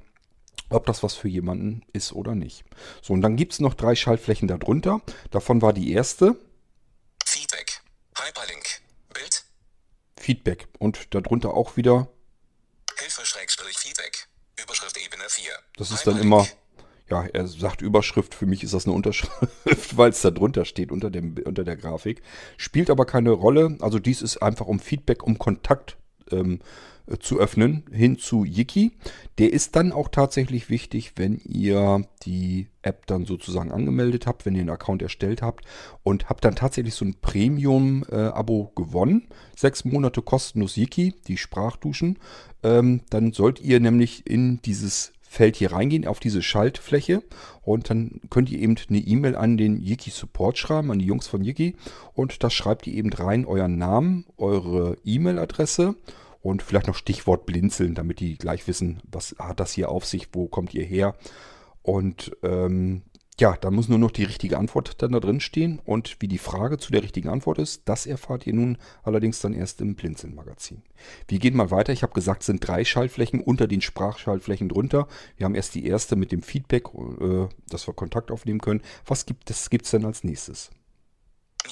ob 0.69 0.85
das 0.85 1.03
was 1.03 1.13
für 1.15 1.27
jemanden 1.27 1.83
ist 1.91 2.13
oder 2.13 2.33
nicht. 2.33 2.63
So, 3.01 3.11
und 3.11 3.21
dann 3.21 3.35
gibt 3.35 3.51
es 3.51 3.59
noch 3.59 3.73
drei 3.73 3.95
Schaltflächen 3.95 4.47
darunter. 4.47 5.01
Davon 5.29 5.61
war 5.61 5.73
die 5.73 5.91
erste 5.91 6.37
Feedback. 7.25 7.81
Hyperlink. 8.17 8.81
Bild. 9.13 9.43
Feedback 10.17 10.69
und 10.79 11.13
darunter 11.13 11.53
auch 11.53 11.75
wieder, 11.75 12.07
Hilfe 12.97 13.25
Schrägstrich 13.25 13.77
Feedback. 13.77 14.29
Überschrift 14.63 14.95
Ebene 15.03 15.23
4. 15.27 15.51
das 15.75 15.91
ist 15.91 16.07
dann 16.07 16.15
Hyperlink. 16.15 16.47
immer, 16.47 16.47
ja, 17.11 17.25
er 17.25 17.47
sagt 17.47 17.81
Überschrift, 17.81 18.33
für 18.33 18.45
mich 18.45 18.63
ist 18.63 18.73
das 18.73 18.85
eine 18.85 18.95
Unterschrift, 18.95 19.37
weil 19.97 20.11
es 20.11 20.21
da 20.21 20.31
drunter 20.31 20.65
steht 20.65 20.91
unter, 20.91 21.09
dem, 21.09 21.35
unter 21.45 21.63
der 21.63 21.75
Grafik. 21.75 22.21
Spielt 22.57 22.89
aber 22.89 23.05
keine 23.05 23.31
Rolle, 23.31 23.77
also 23.81 23.99
dies 23.99 24.21
ist 24.21 24.37
einfach 24.37 24.65
um 24.65 24.79
Feedback, 24.79 25.23
um 25.23 25.37
Kontakt 25.37 25.97
ähm, 26.31 26.59
äh, 27.07 27.17
zu 27.17 27.37
öffnen 27.39 27.83
hin 27.91 28.17
zu 28.17 28.45
Yiki. 28.45 28.93
Der 29.39 29.51
ist 29.51 29.75
dann 29.75 29.91
auch 29.91 30.07
tatsächlich 30.07 30.69
wichtig, 30.69 31.13
wenn 31.17 31.41
ihr 31.43 32.05
die 32.23 32.67
App 32.81 33.05
dann 33.07 33.25
sozusagen 33.25 33.73
angemeldet 33.73 34.25
habt, 34.25 34.45
wenn 34.45 34.55
ihr 34.55 34.61
einen 34.61 34.69
Account 34.69 35.01
erstellt 35.01 35.41
habt 35.41 35.65
und 36.03 36.29
habt 36.29 36.45
dann 36.45 36.55
tatsächlich 36.55 36.93
so 36.93 37.03
ein 37.03 37.15
Premium-Abo 37.21 38.71
gewonnen. 38.75 39.27
Sechs 39.57 39.83
Monate 39.83 40.21
kostenlos 40.21 40.77
Yiki, 40.77 41.13
die 41.27 41.37
Sprachduschen. 41.37 42.19
Ähm, 42.63 43.01
dann 43.09 43.33
sollt 43.33 43.59
ihr 43.59 43.81
nämlich 43.81 44.25
in 44.27 44.61
dieses 44.61 45.11
Feld 45.31 45.55
hier 45.55 45.71
reingehen, 45.71 46.05
auf 46.05 46.19
diese 46.19 46.41
Schaltfläche 46.41 47.23
und 47.61 47.89
dann 47.89 48.19
könnt 48.29 48.51
ihr 48.51 48.59
eben 48.59 48.75
eine 48.89 48.99
E-Mail 48.99 49.37
an 49.37 49.55
den 49.55 49.77
Yiki 49.77 50.09
Support 50.09 50.57
schreiben, 50.57 50.91
an 50.91 50.99
die 50.99 51.05
Jungs 51.05 51.27
von 51.27 51.41
Yiki 51.41 51.77
und 52.13 52.43
da 52.43 52.49
schreibt 52.49 52.85
ihr 52.85 52.93
eben 52.95 53.13
rein 53.13 53.45
euren 53.45 53.77
Namen, 53.77 54.25
eure 54.35 54.97
E-Mail-Adresse 55.05 55.95
und 56.41 56.61
vielleicht 56.61 56.87
noch 56.87 56.95
Stichwort 56.95 57.45
blinzeln, 57.45 57.95
damit 57.95 58.19
die 58.19 58.37
gleich 58.37 58.67
wissen, 58.67 58.99
was 59.09 59.33
hat 59.39 59.61
das 59.61 59.71
hier 59.71 59.87
auf 59.87 60.05
sich, 60.05 60.27
wo 60.33 60.47
kommt 60.47 60.73
ihr 60.73 60.83
her. 60.83 61.15
Und 61.81 62.35
ähm, 62.43 63.03
ja, 63.39 63.55
da 63.57 63.71
muss 63.71 63.87
nur 63.87 63.97
noch 63.97 64.11
die 64.11 64.23
richtige 64.23 64.57
Antwort 64.57 65.01
dann 65.01 65.13
da 65.13 65.19
drin 65.19 65.39
stehen. 65.39 65.79
Und 65.79 66.17
wie 66.19 66.27
die 66.27 66.37
Frage 66.37 66.77
zu 66.77 66.91
der 66.91 67.01
richtigen 67.01 67.29
Antwort 67.29 67.57
ist, 67.57 67.83
das 67.85 68.05
erfahrt 68.05 68.45
ihr 68.45 68.53
nun 68.53 68.77
allerdings 69.03 69.39
dann 69.39 69.53
erst 69.53 69.81
im 69.81 69.95
Blinzeln-Magazin. 69.95 70.83
Wir 71.27 71.39
gehen 71.39 71.55
mal 71.55 71.71
weiter. 71.71 71.93
Ich 71.93 72.03
habe 72.03 72.13
gesagt, 72.13 72.41
es 72.41 72.47
sind 72.47 72.65
drei 72.67 72.85
Schaltflächen 72.85 73.41
unter 73.41 73.67
den 73.67 73.81
Sprachschaltflächen 73.81 74.69
drunter. 74.69 75.07
Wir 75.37 75.45
haben 75.45 75.55
erst 75.55 75.73
die 75.75 75.87
erste 75.87 76.15
mit 76.15 76.31
dem 76.31 76.43
Feedback, 76.43 76.87
äh, 76.93 77.47
dass 77.67 77.87
wir 77.87 77.93
Kontakt 77.93 78.31
aufnehmen 78.31 78.59
können. 78.59 78.81
Was 79.05 79.25
gibt 79.25 79.49
es 79.49 79.69
gibt's 79.69 79.91
denn 79.91 80.05
als 80.05 80.23
nächstes? 80.23 80.69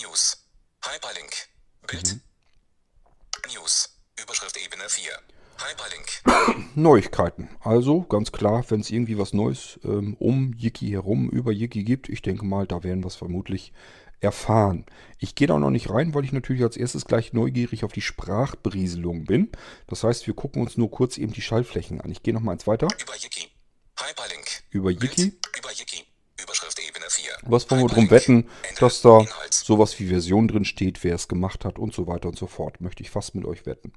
News. 0.01 0.47
Hyperlink. 0.81 1.49
Bild. 1.85 2.15
Mhm. 2.15 3.53
News. 3.53 3.99
Überschrift 4.19 4.57
Ebene 4.57 4.87
4. 4.87 5.11
Hyperlink. 5.59 6.69
Neuigkeiten. 6.75 7.49
Also 7.59 8.01
ganz 8.03 8.31
klar, 8.31 8.63
wenn 8.69 8.81
es 8.81 8.89
irgendwie 8.89 9.17
was 9.17 9.33
Neues 9.33 9.79
ähm, 9.83 10.15
um 10.19 10.53
Yiki 10.57 10.89
herum, 10.89 11.29
über 11.29 11.51
Yiki 11.51 11.83
gibt, 11.83 12.09
ich 12.09 12.21
denke 12.21 12.45
mal, 12.45 12.65
da 12.65 12.83
werden 12.83 13.03
wir 13.03 13.07
es 13.07 13.15
vermutlich 13.15 13.73
erfahren. 14.21 14.85
Ich 15.17 15.35
gehe 15.35 15.47
da 15.47 15.57
noch 15.57 15.69
nicht 15.69 15.89
rein, 15.89 16.13
weil 16.13 16.25
ich 16.25 16.31
natürlich 16.31 16.63
als 16.63 16.77
erstes 16.77 17.05
gleich 17.05 17.33
neugierig 17.33 17.83
auf 17.83 17.91
die 17.91 18.01
Sprachberieselung 18.01 19.25
bin. 19.25 19.49
Das 19.87 20.03
heißt, 20.03 20.27
wir 20.27 20.33
gucken 20.33 20.61
uns 20.61 20.77
nur 20.77 20.91
kurz 20.91 21.17
eben 21.17 21.33
die 21.33 21.41
Schaltflächen 21.41 22.01
an. 22.01 22.11
Ich 22.11 22.23
gehe 22.23 22.33
noch 22.33 22.41
mal 22.41 22.53
eins 22.53 22.67
weiter. 22.67 22.87
Über 23.01 23.15
Yiki. 23.15 23.49
Hyperlink. 23.97 24.63
Über. 24.69 24.91
Yiki. 24.91 25.37
Über 25.57 25.71
Yiki. 25.71 26.05
Überschrift 26.41 26.79
Ebene 26.79 27.05
4. 27.09 27.31
Was 27.43 27.69
wollen 27.69 27.81
wir 27.81 27.89
drum 27.89 28.09
wetten, 28.11 28.49
dass 28.79 29.01
da 29.01 29.19
Inhalt. 29.19 29.53
sowas 29.53 29.99
wie 29.99 30.07
Version 30.07 30.47
drin 30.47 30.63
steht, 30.63 31.03
wer 31.03 31.15
es 31.15 31.27
gemacht 31.27 31.65
hat 31.65 31.77
und 31.77 31.93
so 31.93 32.07
weiter 32.07 32.29
und 32.29 32.37
so 32.37 32.47
fort. 32.47 32.79
Möchte 32.79 33.03
ich 33.03 33.09
fast 33.09 33.35
mit 33.35 33.45
euch 33.45 33.65
wetten. 33.65 33.91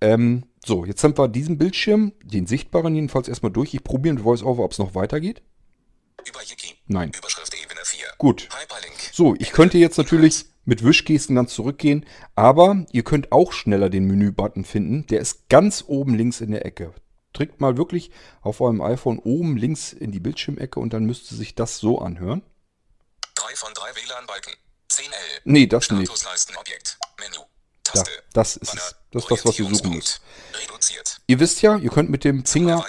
Ähm, 0.00 0.44
so, 0.64 0.84
jetzt 0.84 1.02
haben 1.02 1.16
wir 1.16 1.28
diesen 1.28 1.58
Bildschirm, 1.58 2.12
den 2.22 2.46
sichtbaren 2.46 2.94
jedenfalls 2.94 3.28
erstmal 3.28 3.52
durch. 3.52 3.74
Ich 3.74 3.84
probiere 3.84 4.14
mit 4.14 4.24
VoiceOver, 4.24 4.64
ob 4.64 4.72
es 4.72 4.78
noch 4.78 4.94
weitergeht. 4.94 5.42
Über 6.26 6.40
Yiki. 6.42 6.76
Nein. 6.86 7.12
Überschrift 7.16 7.54
Ebene 7.54 7.80
4. 7.84 8.06
Gut. 8.18 8.48
Hyperlink. 8.52 9.10
So, 9.12 9.34
ich 9.38 9.52
könnte 9.52 9.78
jetzt 9.78 9.98
natürlich 9.98 10.46
mit 10.64 10.84
Wischgesten 10.84 11.36
ganz 11.36 11.54
zurückgehen, 11.54 12.04
aber 12.34 12.84
ihr 12.92 13.02
könnt 13.02 13.32
auch 13.32 13.52
schneller 13.52 13.88
den 13.88 14.04
Menü-Button 14.04 14.64
finden. 14.64 15.06
Der 15.06 15.20
ist 15.20 15.48
ganz 15.48 15.84
oben 15.86 16.14
links 16.14 16.40
in 16.40 16.50
der 16.50 16.66
Ecke. 16.66 16.92
Drückt 17.32 17.60
mal 17.60 17.76
wirklich 17.76 18.10
auf 18.42 18.60
eurem 18.60 18.82
iPhone 18.82 19.18
oben 19.18 19.56
links 19.56 19.92
in 19.92 20.12
die 20.12 20.20
Bildschirmecke 20.20 20.80
und 20.80 20.92
dann 20.92 21.04
müsste 21.04 21.34
sich 21.34 21.54
das 21.54 21.78
so 21.78 22.00
anhören. 22.00 22.42
3 23.36 23.54
von 23.54 23.72
3 23.72 23.94
WLAN-Balken. 23.94 24.52
10L. 24.90 25.40
Nee, 25.44 25.66
das 25.66 25.90
nicht. 25.90 26.10
Menü. 27.18 27.47
Taste. 27.92 28.10
das 28.32 28.56
ist. 28.56 28.96
Das 29.10 29.22
ist 29.22 29.30
das, 29.30 29.44
was 29.46 29.58
ihr 29.58 29.64
suchen 29.68 29.94
müsst. 29.94 30.20
Ihr 31.26 31.40
wisst 31.40 31.62
ja, 31.62 31.76
ihr 31.76 31.90
könnt 31.90 32.10
mit 32.10 32.24
dem 32.24 32.44
Finger. 32.44 32.84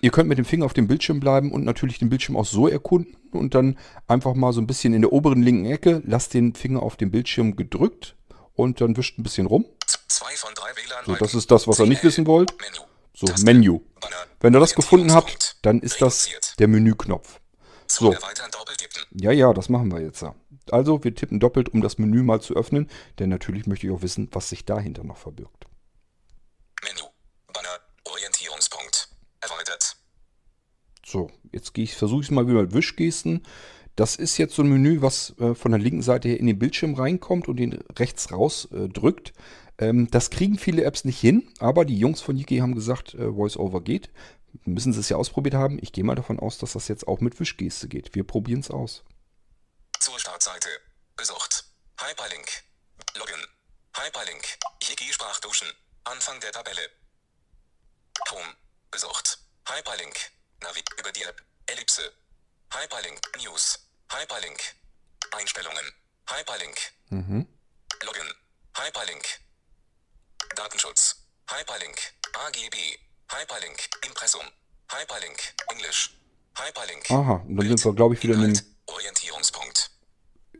Ihr 0.00 0.10
könnt 0.10 0.28
mit 0.28 0.38
dem 0.38 0.44
Finger 0.44 0.64
auf 0.64 0.72
dem 0.72 0.86
Bildschirm 0.86 1.20
bleiben 1.20 1.52
und 1.52 1.64
natürlich 1.64 1.98
den 1.98 2.08
Bildschirm 2.08 2.36
auch 2.36 2.46
so 2.46 2.68
erkunden 2.68 3.16
und 3.32 3.54
dann 3.54 3.78
einfach 4.06 4.34
mal 4.34 4.52
so 4.52 4.60
ein 4.60 4.66
bisschen 4.66 4.94
in 4.94 5.02
der 5.02 5.12
oberen 5.12 5.42
linken 5.42 5.66
Ecke, 5.66 6.02
lasst 6.06 6.34
den 6.34 6.54
Finger 6.54 6.82
auf 6.82 6.96
dem 6.96 7.10
Bildschirm 7.10 7.56
gedrückt 7.56 8.16
und 8.54 8.80
dann 8.80 8.96
wischt 8.96 9.18
ein 9.18 9.22
bisschen 9.22 9.46
rum. 9.46 9.66
2 10.08 10.36
von 10.36 10.54
3 10.54 10.62
WLAN-Balken. 10.62 11.12
So, 11.12 11.16
das 11.16 11.34
ist 11.34 11.50
das, 11.50 11.68
was 11.68 11.78
ihr 11.78 11.86
nicht 11.86 12.02
10L. 12.02 12.04
wissen 12.04 12.26
wollt. 12.26 12.54
So. 13.14 13.26
Menü. 13.44 13.80
Wenn 14.40 14.54
ihr 14.54 14.60
das 14.60 14.74
gefunden 14.74 15.12
habt, 15.12 15.56
dann 15.62 15.80
ist 15.80 16.00
das 16.02 16.28
der 16.58 16.68
Menüknopf. 16.68 17.40
So. 17.86 18.14
Ja, 19.12 19.30
ja, 19.30 19.52
das 19.52 19.68
machen 19.68 19.92
wir 19.92 20.00
jetzt. 20.00 20.24
Also, 20.70 21.04
wir 21.04 21.14
tippen 21.14 21.40
doppelt, 21.40 21.68
um 21.68 21.80
das 21.80 21.98
Menü 21.98 22.22
mal 22.22 22.40
zu 22.40 22.54
öffnen, 22.54 22.88
denn 23.18 23.28
natürlich 23.28 23.66
möchte 23.66 23.86
ich 23.86 23.92
auch 23.92 24.02
wissen, 24.02 24.28
was 24.32 24.48
sich 24.48 24.64
dahinter 24.64 25.04
noch 25.04 25.18
verbirgt. 25.18 25.66
Menü. 26.82 27.08
Banner. 27.52 27.80
Orientierungspunkt. 28.04 29.08
Erweitert. 29.40 29.96
So, 31.04 31.30
jetzt 31.52 31.72
versuche 31.94 32.20
ich 32.22 32.28
es 32.28 32.30
mal 32.30 32.48
wieder 32.48 32.62
mit 32.62 32.74
Wischgesten. 32.74 33.42
Das 33.96 34.16
ist 34.16 34.38
jetzt 34.38 34.54
so 34.54 34.62
ein 34.62 34.68
Menü, 34.68 35.02
was 35.02 35.34
äh, 35.38 35.54
von 35.54 35.70
der 35.70 35.80
linken 35.80 36.02
Seite 36.02 36.28
her 36.28 36.40
in 36.40 36.46
den 36.46 36.58
Bildschirm 36.58 36.94
reinkommt 36.94 37.48
und 37.48 37.56
den 37.56 37.74
rechts 37.96 38.32
raus 38.32 38.68
äh, 38.72 38.88
drückt. 38.88 39.32
Ähm, 39.78 40.08
das 40.10 40.30
kriegen 40.30 40.58
viele 40.58 40.84
Apps 40.84 41.04
nicht 41.04 41.20
hin, 41.20 41.48
aber 41.60 41.84
die 41.84 41.98
Jungs 41.98 42.20
von 42.20 42.36
Yiki 42.36 42.58
haben 42.58 42.74
gesagt, 42.74 43.14
äh, 43.14 43.36
VoiceOver 43.36 43.82
geht. 43.82 44.10
Müssen 44.64 44.92
sie 44.92 45.00
es 45.00 45.08
ja 45.08 45.16
ausprobiert 45.16 45.54
haben. 45.54 45.78
Ich 45.80 45.92
gehe 45.92 46.04
mal 46.04 46.14
davon 46.14 46.38
aus, 46.38 46.58
dass 46.58 46.72
das 46.72 46.88
jetzt 46.88 47.06
auch 47.06 47.20
mit 47.20 47.38
Wischgeste 47.38 47.88
geht. 47.88 48.14
Wir 48.14 48.24
probieren 48.24 48.60
es 48.60 48.70
aus. 48.70 49.04
Zur 50.04 50.20
Startseite. 50.20 50.68
Besucht. 51.16 51.64
Hyperlink. 51.98 52.46
Login. 53.14 53.42
Hyperlink. 53.96 54.44
Yiki 54.82 55.10
Sprachduschen. 55.10 55.66
Anfang 56.04 56.38
der 56.40 56.52
Tabelle. 56.52 56.90
Home. 58.30 58.54
Besucht. 58.90 59.38
Hyperlink. 59.66 60.14
Navi. 60.60 60.84
Über 60.98 61.10
die 61.10 61.22
App. 61.22 61.40
Ellipse. 61.64 62.12
Hyperlink. 62.74 63.18
News. 63.38 63.78
Hyperlink. 64.12 64.60
Einstellungen. 65.30 65.94
Hyperlink. 66.28 66.76
Mhm. 67.08 67.48
Login. 68.02 68.30
Hyperlink. 68.76 69.24
Datenschutz. 70.54 71.16
Hyperlink. 71.50 71.98
AGB. 72.34 72.76
Hyperlink. 73.32 73.88
Impressum. 74.04 74.46
Hyperlink. 74.92 75.54
Englisch. 75.70 76.10
Hyperlink. 76.58 77.10
Aha, 77.10 77.42
dann 77.48 77.68
sind 77.68 77.82
wir, 77.82 77.94
glaube 77.94 78.14
ich, 78.16 78.22
wieder 78.22 78.34
in, 78.34 78.50
Inhalt. 78.50 78.64
Orientierungspunkt. 78.84 79.93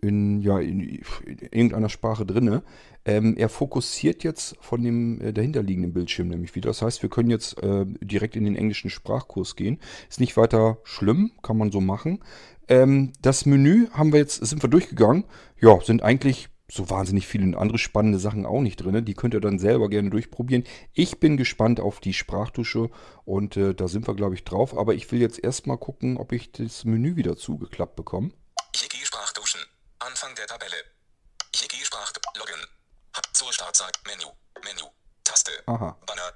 In, 0.05 0.41
ja, 0.41 0.59
in, 0.59 0.81
in 0.81 1.39
irgendeiner 1.51 1.89
Sprache 1.89 2.27
drinne. 2.27 2.63
Ähm, 3.05 3.37
er 3.37 3.49
fokussiert 3.49 4.25
jetzt 4.25 4.57
von 4.61 4.83
dem 4.83 5.21
äh, 5.21 5.33
dahinterliegenden 5.33 5.93
Bildschirm 5.93 6.29
nämlich 6.29 6.55
wieder. 6.55 6.71
Das 6.71 6.83
heißt, 6.83 7.03
wir 7.03 7.11
können 7.11 7.31
jetzt 7.31 7.63
äh, 7.63 7.85
direkt 8.01 8.37
in 8.37 8.45
den 8.45 8.57
englischen 8.57 8.91
Sprachkurs 8.91 9.57
gehen. 9.57 9.79
Ist 10.09 10.21
nicht 10.21 10.37
weiter 10.37 10.79
schlimm, 10.85 11.33
kann 11.43 11.59
man 11.59 11.71
so 11.71 11.81
machen. 11.81 12.21
Ähm, 12.69 13.13
das 13.21 13.45
Menü 13.45 13.89
haben 13.91 14.13
wir 14.13 14.21
jetzt, 14.21 14.45
sind 14.45 14.63
wir 14.63 14.71
durchgegangen. 14.71 15.25
Ja, 15.61 15.81
sind 15.81 16.03
eigentlich 16.03 16.49
so 16.71 16.89
wahnsinnig 16.89 17.27
viele 17.27 17.57
andere 17.59 17.79
spannende 17.79 18.19
Sachen 18.19 18.47
auch 18.47 18.63
nicht 18.63 18.77
drin. 18.77 19.05
Die 19.05 19.15
könnt 19.15 19.35
ihr 19.35 19.41
dann 19.41 19.59
selber 19.59 19.89
gerne 19.91 20.11
durchprobieren. 20.11 20.65
Ich 20.95 21.21
bin 21.21 21.37
gespannt 21.37 21.81
auf 21.81 22.01
die 22.01 22.15
Sprachdusche 22.15 22.91
und 23.25 23.57
äh, 23.57 23.75
da 23.75 23.87
sind 23.87 24.09
wir, 24.09 24.15
glaube 24.15 24.35
ich, 24.35 24.45
drauf. 24.45 24.77
Aber 24.77 24.95
ich 24.95 25.11
will 25.13 25.21
jetzt 25.21 25.43
erstmal 25.43 25.77
gucken, 25.77 26.17
ob 26.17 26.33
ich 26.33 26.53
das 26.53 26.85
Menü 26.85 27.17
wieder 27.17 27.37
zugeklappt 27.37 27.97
bekomme. 27.97 28.31
Yiki 28.75 29.05
Sprachduschen. 29.05 29.61
Anfang 30.07 30.35
der 30.35 30.47
Tabelle. 30.47 30.77
Yiki 31.55 31.83
Sprach. 31.83 32.13
Login. 32.37 32.61
Hab 33.15 33.25
zur 33.35 33.51
Startseite. 33.51 33.99
Menü. 34.07 34.31
Menü. 34.63 34.91
Taste. 35.25 35.53
Aha, 35.67 35.97
Banner. 36.07 36.33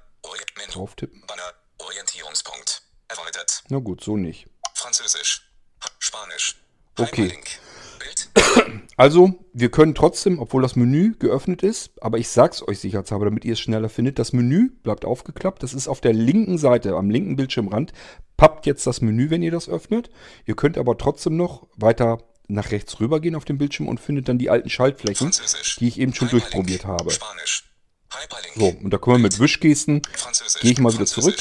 Menü. 0.57 0.71
drauf 0.71 0.95
tippen. 0.95 1.23
Banner. 1.27 1.53
Orientierungspunkt. 1.77 2.81
Erweitert. 3.09 3.63
Na 3.69 3.77
gut, 3.77 4.03
so 4.03 4.17
nicht. 4.17 4.47
Französisch. 4.73 5.51
Spanisch. 5.99 6.55
Okay. 6.97 7.39
Also, 8.97 9.33
wir 9.53 9.71
können 9.71 9.95
trotzdem, 9.95 10.39
obwohl 10.39 10.61
das 10.61 10.75
Menü 10.75 11.15
geöffnet 11.17 11.63
ist, 11.63 11.91
aber 12.01 12.17
ich 12.17 12.27
sag's 12.27 12.61
euch 12.61 12.79
sicherheitshalber, 12.79 13.25
damit 13.25 13.45
ihr 13.45 13.53
es 13.53 13.59
schneller 13.59 13.87
findet, 13.87 14.19
das 14.19 14.33
Menü 14.33 14.71
bleibt 14.83 15.05
aufgeklappt. 15.05 15.63
Das 15.63 15.73
ist 15.73 15.87
auf 15.87 16.01
der 16.01 16.11
linken 16.11 16.57
Seite, 16.57 16.95
am 16.95 17.09
linken 17.09 17.37
Bildschirmrand, 17.37 17.93
pappt 18.35 18.65
jetzt 18.65 18.85
das 18.87 18.99
Menü, 18.99 19.29
wenn 19.29 19.41
ihr 19.41 19.51
das 19.51 19.69
öffnet. 19.69 20.09
Ihr 20.45 20.55
könnt 20.55 20.77
aber 20.77 20.97
trotzdem 20.97 21.37
noch 21.37 21.67
weiter 21.77 22.28
nach 22.49 22.71
rechts 22.71 22.99
rüber 22.99 23.19
gehen 23.19 23.35
auf 23.35 23.45
dem 23.45 23.57
Bildschirm 23.57 23.87
und 23.87 23.99
findet 23.99 24.27
dann 24.27 24.37
die 24.37 24.49
alten 24.49 24.69
Schaltflächen, 24.69 25.31
die 25.79 25.87
ich 25.87 25.99
eben 25.99 26.13
schon 26.13 26.29
durchprobiert 26.29 26.85
habe. 26.85 27.11
So, 28.55 28.67
und 28.67 28.89
da 28.89 28.97
können 28.97 29.17
wir 29.17 29.23
mit 29.23 29.39
Wischgesten, 29.39 30.01
gehe 30.61 30.71
ich 30.71 30.79
mal 30.79 30.93
wieder 30.93 31.05
zurück. 31.05 31.37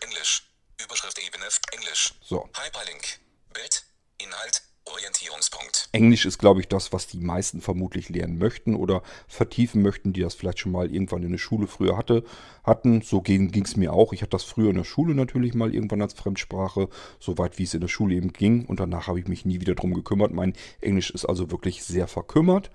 Englisch. 0.00 0.42
Überschrift 0.82 1.18
Ebene. 1.18 1.44
Englisch. 1.72 2.14
So, 2.22 2.48
Hyperlink. 2.54 3.20
Bild. 3.52 3.84
Inhalt. 4.18 4.62
Orientierungspunkt. 4.90 5.88
Englisch 5.92 6.26
ist, 6.26 6.38
glaube 6.38 6.60
ich, 6.60 6.68
das, 6.68 6.92
was 6.92 7.06
die 7.06 7.20
meisten 7.20 7.60
vermutlich 7.60 8.08
lernen 8.08 8.38
möchten 8.38 8.74
oder 8.74 9.02
vertiefen 9.26 9.82
möchten, 9.82 10.12
die 10.12 10.20
das 10.20 10.34
vielleicht 10.34 10.58
schon 10.58 10.72
mal 10.72 10.92
irgendwann 10.92 11.22
in 11.22 11.32
der 11.32 11.38
Schule 11.38 11.66
früher 11.66 11.96
hatte, 11.96 12.24
hatten. 12.64 13.02
So 13.02 13.20
ging 13.20 13.54
es 13.54 13.76
mir 13.76 13.92
auch. 13.92 14.12
Ich 14.12 14.22
hatte 14.22 14.30
das 14.30 14.44
früher 14.44 14.70
in 14.70 14.76
der 14.76 14.84
Schule 14.84 15.14
natürlich 15.14 15.54
mal 15.54 15.74
irgendwann 15.74 16.02
als 16.02 16.14
Fremdsprache, 16.14 16.88
soweit 17.18 17.58
wie 17.58 17.64
es 17.64 17.74
in 17.74 17.80
der 17.80 17.88
Schule 17.88 18.14
eben 18.14 18.32
ging. 18.32 18.66
Und 18.66 18.80
danach 18.80 19.06
habe 19.06 19.20
ich 19.20 19.28
mich 19.28 19.44
nie 19.44 19.60
wieder 19.60 19.74
drum 19.74 19.94
gekümmert. 19.94 20.32
Mein 20.32 20.54
Englisch 20.80 21.10
ist 21.10 21.24
also 21.24 21.50
wirklich 21.50 21.84
sehr 21.84 22.08
verkümmert. 22.08 22.70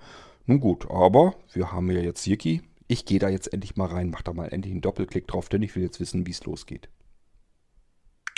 Nun 0.46 0.60
gut, 0.60 0.90
aber 0.90 1.36
wir 1.52 1.72
haben 1.72 1.90
ja 1.90 2.00
jetzt 2.00 2.26
Yiki. 2.26 2.62
Ich 2.86 3.06
gehe 3.06 3.18
da 3.18 3.30
jetzt 3.30 3.52
endlich 3.52 3.76
mal 3.76 3.88
rein, 3.88 4.10
mache 4.10 4.24
da 4.24 4.32
mal 4.34 4.52
endlich 4.52 4.72
einen 4.72 4.82
Doppelklick 4.82 5.26
drauf, 5.26 5.48
denn 5.48 5.62
ich 5.62 5.74
will 5.74 5.82
jetzt 5.82 6.00
wissen, 6.00 6.26
wie 6.26 6.32
es 6.32 6.44
losgeht. 6.44 6.90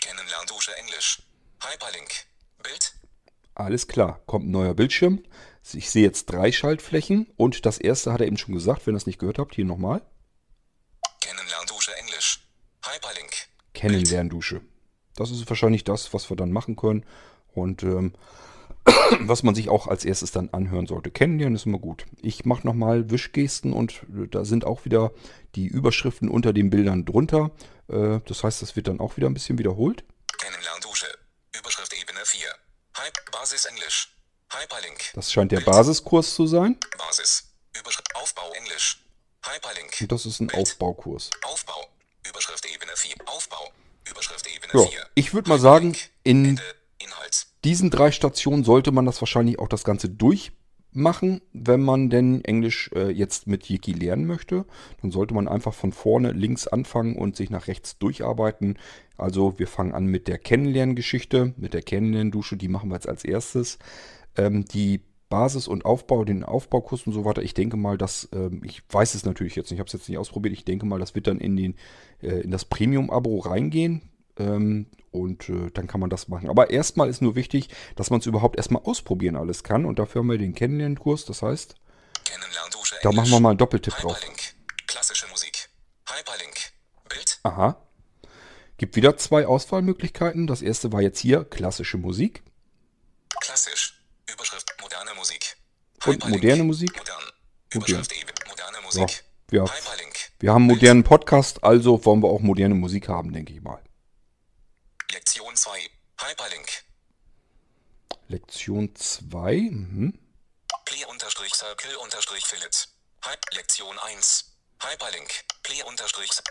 Kennenlerndusche 0.00 0.70
Englisch. 0.76 1.22
Hyperlink. 1.60 2.25
Alles 3.56 3.88
klar, 3.88 4.20
kommt 4.26 4.46
ein 4.46 4.50
neuer 4.50 4.74
Bildschirm. 4.74 5.22
Ich 5.72 5.88
sehe 5.88 6.02
jetzt 6.02 6.26
drei 6.26 6.52
Schaltflächen 6.52 7.32
und 7.38 7.64
das 7.64 7.78
erste 7.78 8.12
hat 8.12 8.20
er 8.20 8.26
eben 8.26 8.36
schon 8.36 8.54
gesagt, 8.54 8.86
wenn 8.86 8.94
ihr 8.94 8.98
es 8.98 9.06
nicht 9.06 9.18
gehört 9.18 9.38
habt, 9.38 9.54
hier 9.54 9.64
nochmal. 9.64 10.02
Kennenlerndusche 11.22 11.96
Englisch. 11.96 12.46
Hyperlink. 12.84 13.32
Kennenlerndusche. 13.72 14.60
Das 15.16 15.30
ist 15.30 15.48
wahrscheinlich 15.48 15.84
das, 15.84 16.12
was 16.12 16.28
wir 16.28 16.36
dann 16.36 16.52
machen 16.52 16.76
können 16.76 17.06
und 17.54 17.82
ähm, 17.82 18.12
was 19.20 19.42
man 19.42 19.54
sich 19.54 19.70
auch 19.70 19.86
als 19.86 20.04
erstes 20.04 20.32
dann 20.32 20.50
anhören 20.50 20.86
sollte. 20.86 21.10
Kennenlernen 21.10 21.56
ist 21.56 21.64
immer 21.64 21.78
gut. 21.78 22.04
Ich 22.20 22.44
mache 22.44 22.66
nochmal 22.66 23.10
Wischgesten 23.10 23.72
und 23.72 24.02
äh, 24.14 24.28
da 24.28 24.44
sind 24.44 24.66
auch 24.66 24.84
wieder 24.84 25.12
die 25.54 25.66
Überschriften 25.66 26.28
unter 26.28 26.52
den 26.52 26.68
Bildern 26.68 27.06
drunter. 27.06 27.52
Äh, 27.88 28.20
das 28.26 28.44
heißt, 28.44 28.60
das 28.60 28.76
wird 28.76 28.88
dann 28.88 29.00
auch 29.00 29.16
wieder 29.16 29.30
ein 29.30 29.34
bisschen 29.34 29.56
wiederholt. 29.56 30.04
Kennenlerndusche. 30.36 31.06
Überschrift 31.58 31.94
Ebene 31.94 32.20
4. 32.22 32.46
Hype 32.98 33.25
Basis 33.38 33.66
Englisch. 33.66 34.08
Hyperlink. 34.50 35.12
Das 35.14 35.30
scheint 35.30 35.52
der 35.52 35.58
Bild. 35.58 35.66
Basiskurs 35.66 36.34
zu 36.34 36.46
sein 36.46 36.78
Basis. 36.96 37.44
Überschrift 37.78 38.14
Aufbau 38.16 38.50
Englisch. 38.52 39.02
Hyperlink. 39.44 39.94
und 40.00 40.12
das 40.12 40.24
ist 40.24 40.40
ein 40.40 40.46
Bild. 40.46 40.58
Aufbaukurs. 40.62 41.30
Aufbau. 41.42 41.86
Überschrift 42.26 42.64
Ebene 42.64 42.92
4. 42.96 43.14
Aufbau. 43.26 43.70
Überschrift 44.08 44.46
Ebene 44.46 44.72
Ja, 44.82 44.88
4. 44.88 45.06
ich 45.16 45.34
würde 45.34 45.50
mal 45.50 45.58
sagen, 45.58 45.94
in 46.22 46.58
diesen 47.62 47.90
drei 47.90 48.10
Stationen 48.10 48.64
sollte 48.64 48.90
man 48.90 49.04
das 49.04 49.20
wahrscheinlich 49.20 49.58
auch 49.58 49.68
das 49.68 49.84
Ganze 49.84 50.08
durchmachen, 50.96 51.42
wenn 51.52 51.82
man 51.82 52.10
denn 52.10 52.44
Englisch 52.44 52.90
äh, 52.94 53.10
jetzt 53.10 53.46
mit 53.46 53.68
Yiki 53.68 53.92
lernen 53.92 54.26
möchte. 54.26 54.64
Dann 55.02 55.10
sollte 55.10 55.34
man 55.34 55.46
einfach 55.46 55.74
von 55.74 55.92
vorne 55.92 56.32
links 56.32 56.66
anfangen 56.66 57.16
und 57.16 57.36
sich 57.36 57.50
nach 57.50 57.68
rechts 57.68 57.98
durcharbeiten. 57.98 58.78
Also 59.16 59.58
wir 59.58 59.68
fangen 59.68 59.92
an 59.92 60.06
mit 60.06 60.26
der 60.26 60.38
Kennenlerngeschichte, 60.38 61.54
mit 61.56 61.74
der 61.74 61.82
Kennenlerndusche, 61.82 62.56
die 62.56 62.68
machen 62.68 62.90
wir 62.90 62.96
jetzt 62.96 63.08
als 63.08 63.24
erstes. 63.24 63.78
Ähm, 64.36 64.64
die 64.64 65.00
Basis 65.28 65.68
und 65.68 65.84
Aufbau, 65.84 66.24
den 66.24 66.44
Aufbaukurs 66.44 67.06
und 67.06 67.12
so 67.12 67.24
weiter. 67.24 67.42
Ich 67.42 67.54
denke 67.54 67.76
mal, 67.76 67.98
dass, 67.98 68.28
ähm, 68.32 68.62
ich 68.64 68.82
weiß 68.88 69.14
es 69.14 69.24
natürlich 69.24 69.56
jetzt 69.56 69.70
nicht, 69.70 69.74
ich 69.74 69.80
habe 69.80 69.88
es 69.88 69.92
jetzt 69.92 70.08
nicht 70.08 70.18
ausprobiert, 70.18 70.54
ich 70.54 70.64
denke 70.64 70.86
mal, 70.86 71.00
das 71.00 71.14
wird 71.14 71.26
dann 71.26 71.40
in, 71.40 71.56
den, 71.56 71.74
äh, 72.22 72.40
in 72.40 72.50
das 72.50 72.64
Premium-Abo 72.64 73.40
reingehen. 73.40 74.02
Ähm, 74.38 74.86
und 75.16 75.48
äh, 75.48 75.70
dann 75.72 75.86
kann 75.86 76.00
man 76.00 76.10
das 76.10 76.28
machen. 76.28 76.48
Aber 76.50 76.70
erstmal 76.70 77.08
ist 77.08 77.22
nur 77.22 77.34
wichtig, 77.34 77.68
dass 77.96 78.10
man 78.10 78.20
es 78.20 78.26
überhaupt 78.26 78.56
erstmal 78.56 78.82
ausprobieren 78.82 79.36
alles 79.36 79.64
kann. 79.64 79.84
Und 79.84 79.98
dafür 79.98 80.20
haben 80.20 80.30
wir 80.30 80.38
den 80.38 80.54
Kennenlernkurs. 80.54 81.24
Das 81.24 81.42
heißt, 81.42 81.74
da 83.02 83.12
machen 83.12 83.30
wir 83.30 83.40
mal 83.40 83.50
einen 83.50 83.58
Doppeltipp 83.58 83.94
drauf. 83.96 84.16
Hyperlink. 84.16 84.54
Klassische 84.86 85.26
Musik. 85.28 85.68
Hyperlink. 86.08 86.72
Bild. 87.08 87.38
Aha. 87.42 87.76
Gibt 88.78 88.96
wieder 88.96 89.16
zwei 89.16 89.46
Auswahlmöglichkeiten. 89.46 90.46
Das 90.46 90.62
erste 90.62 90.92
war 90.92 91.00
jetzt 91.00 91.18
hier 91.18 91.44
klassische 91.44 91.96
Musik. 91.98 92.42
Klassisch. 93.40 94.02
Überschrift 94.30 94.74
moderne 94.80 95.10
Musik. 95.14 95.56
Und 96.04 96.28
moderne 96.28 96.64
Musik? 96.64 96.96
Modern. 96.96 97.22
Überschrift 97.72 98.12
eben 98.12 98.30
moderne 98.48 98.76
Ja, 98.76 98.82
Musik. 98.82 99.24
wir, 99.48 99.62
Hyperlink. 99.62 100.14
wir 100.40 100.50
haben 100.52 100.62
einen 100.62 100.70
modernen 100.70 101.04
Podcast, 101.04 101.64
also 101.64 102.04
wollen 102.04 102.22
wir 102.22 102.28
auch 102.28 102.40
moderne 102.40 102.74
Musik 102.74 103.08
haben, 103.08 103.32
denke 103.32 103.52
ich 103.52 103.62
mal. 103.62 103.80
Lektion 105.12 105.56
2. 105.56 105.90
Hyperlink. 106.20 106.68
Lektion 108.28 108.94
2. 108.94 109.70
Mhm. 109.70 110.18
Play-Circle-Fillet. 110.84 112.88
Hy 113.24 113.36
Lektion 113.56 113.98
1. 113.98 114.44
Hyperlink. 114.82 115.30
Play- 115.62 115.82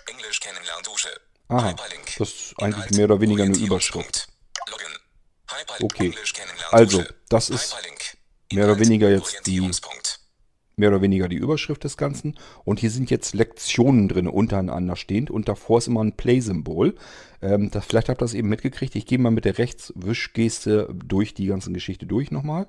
Englisch 0.07 0.39
Kennenlerndusche. 0.39 1.09
Aha, 1.47 1.69
Hyperlink. 1.69 2.15
das 2.17 2.29
ist 2.29 2.53
eigentlich 2.59 2.75
Inhalt. 2.75 2.91
mehr 2.91 3.05
oder 3.05 3.21
weniger 3.21 3.43
eine 3.43 3.51
Orientierungspunkt. 3.53 4.27
Login. 4.67 4.97
Okay. 5.81 6.13
Also, 6.71 7.03
das 7.29 7.49
ist 7.49 7.75
mehr 8.51 8.65
oder 8.65 8.79
weniger 8.79 9.09
jetzt 9.09 9.45
die-. 9.45 9.71
Mehr 10.77 10.89
oder 10.89 11.01
weniger 11.01 11.27
die 11.27 11.35
Überschrift 11.35 11.83
des 11.83 11.97
Ganzen. 11.97 12.37
Und 12.63 12.79
hier 12.79 12.91
sind 12.91 13.09
jetzt 13.09 13.33
Lektionen 13.33 14.07
drin, 14.07 14.27
untereinander 14.27 14.95
stehend. 14.95 15.31
Und 15.31 15.47
davor 15.47 15.77
ist 15.77 15.87
immer 15.87 16.03
ein 16.03 16.15
Play-Symbol. 16.15 16.95
Ähm, 17.41 17.71
das, 17.71 17.85
vielleicht 17.85 18.09
habt 18.09 18.21
ihr 18.21 18.25
das 18.25 18.33
eben 18.33 18.49
mitgekriegt. 18.49 18.95
Ich 18.95 19.05
gehe 19.05 19.17
mal 19.17 19.31
mit 19.31 19.45
der 19.45 19.57
Rechtswischgeste 19.57 20.89
durch 20.93 21.33
die 21.33 21.47
ganze 21.47 21.71
Geschichte 21.71 22.05
durch 22.05 22.31
nochmal. 22.31 22.67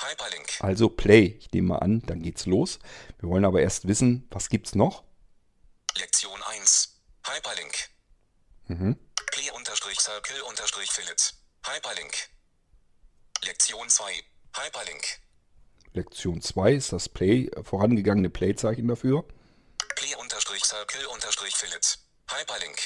Hyperlink. 0.00 0.60
Also 0.60 0.88
Play. 0.88 1.36
Ich 1.38 1.50
nehme 1.52 1.68
mal 1.68 1.78
an, 1.78 2.02
dann 2.06 2.22
geht's 2.22 2.46
los. 2.46 2.78
Wir 3.20 3.28
wollen 3.28 3.44
aber 3.44 3.60
erst 3.60 3.88
wissen, 3.88 4.26
was 4.30 4.48
gibt's 4.48 4.74
noch? 4.74 5.04
Lektion 5.96 6.42
1. 6.42 7.00
Hyperlink. 7.26 7.88
Mhm. 8.66 8.96
Play-Circle-Fillet. 9.32 11.34
Hyperlink. 11.66 12.14
Lektion 13.44 13.88
2. 13.88 14.12
Hyperlink. 14.56 15.04
Lektion 15.92 16.40
2 16.40 16.72
ist 16.72 16.92
das 16.92 17.08
Play, 17.08 17.46
äh, 17.46 17.62
vorangegangene 17.62 18.30
Play-Zeichen 18.30 18.88
dafür. 18.88 19.24
Play-Circle-Fillet. 19.96 21.98
Hyperlink. 22.30 22.78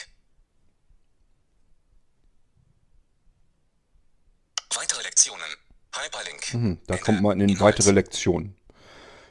Weitere 4.75 5.03
Lektionen. 5.03 5.47
Hyperlink. 5.95 6.55
Mhm, 6.55 6.79
da 6.87 6.95
Ende. 6.95 7.05
kommt 7.05 7.23
man 7.23 7.41
in 7.41 7.49
Inhalt. 7.49 7.79
weitere 7.79 7.93
Lektionen. 7.93 8.55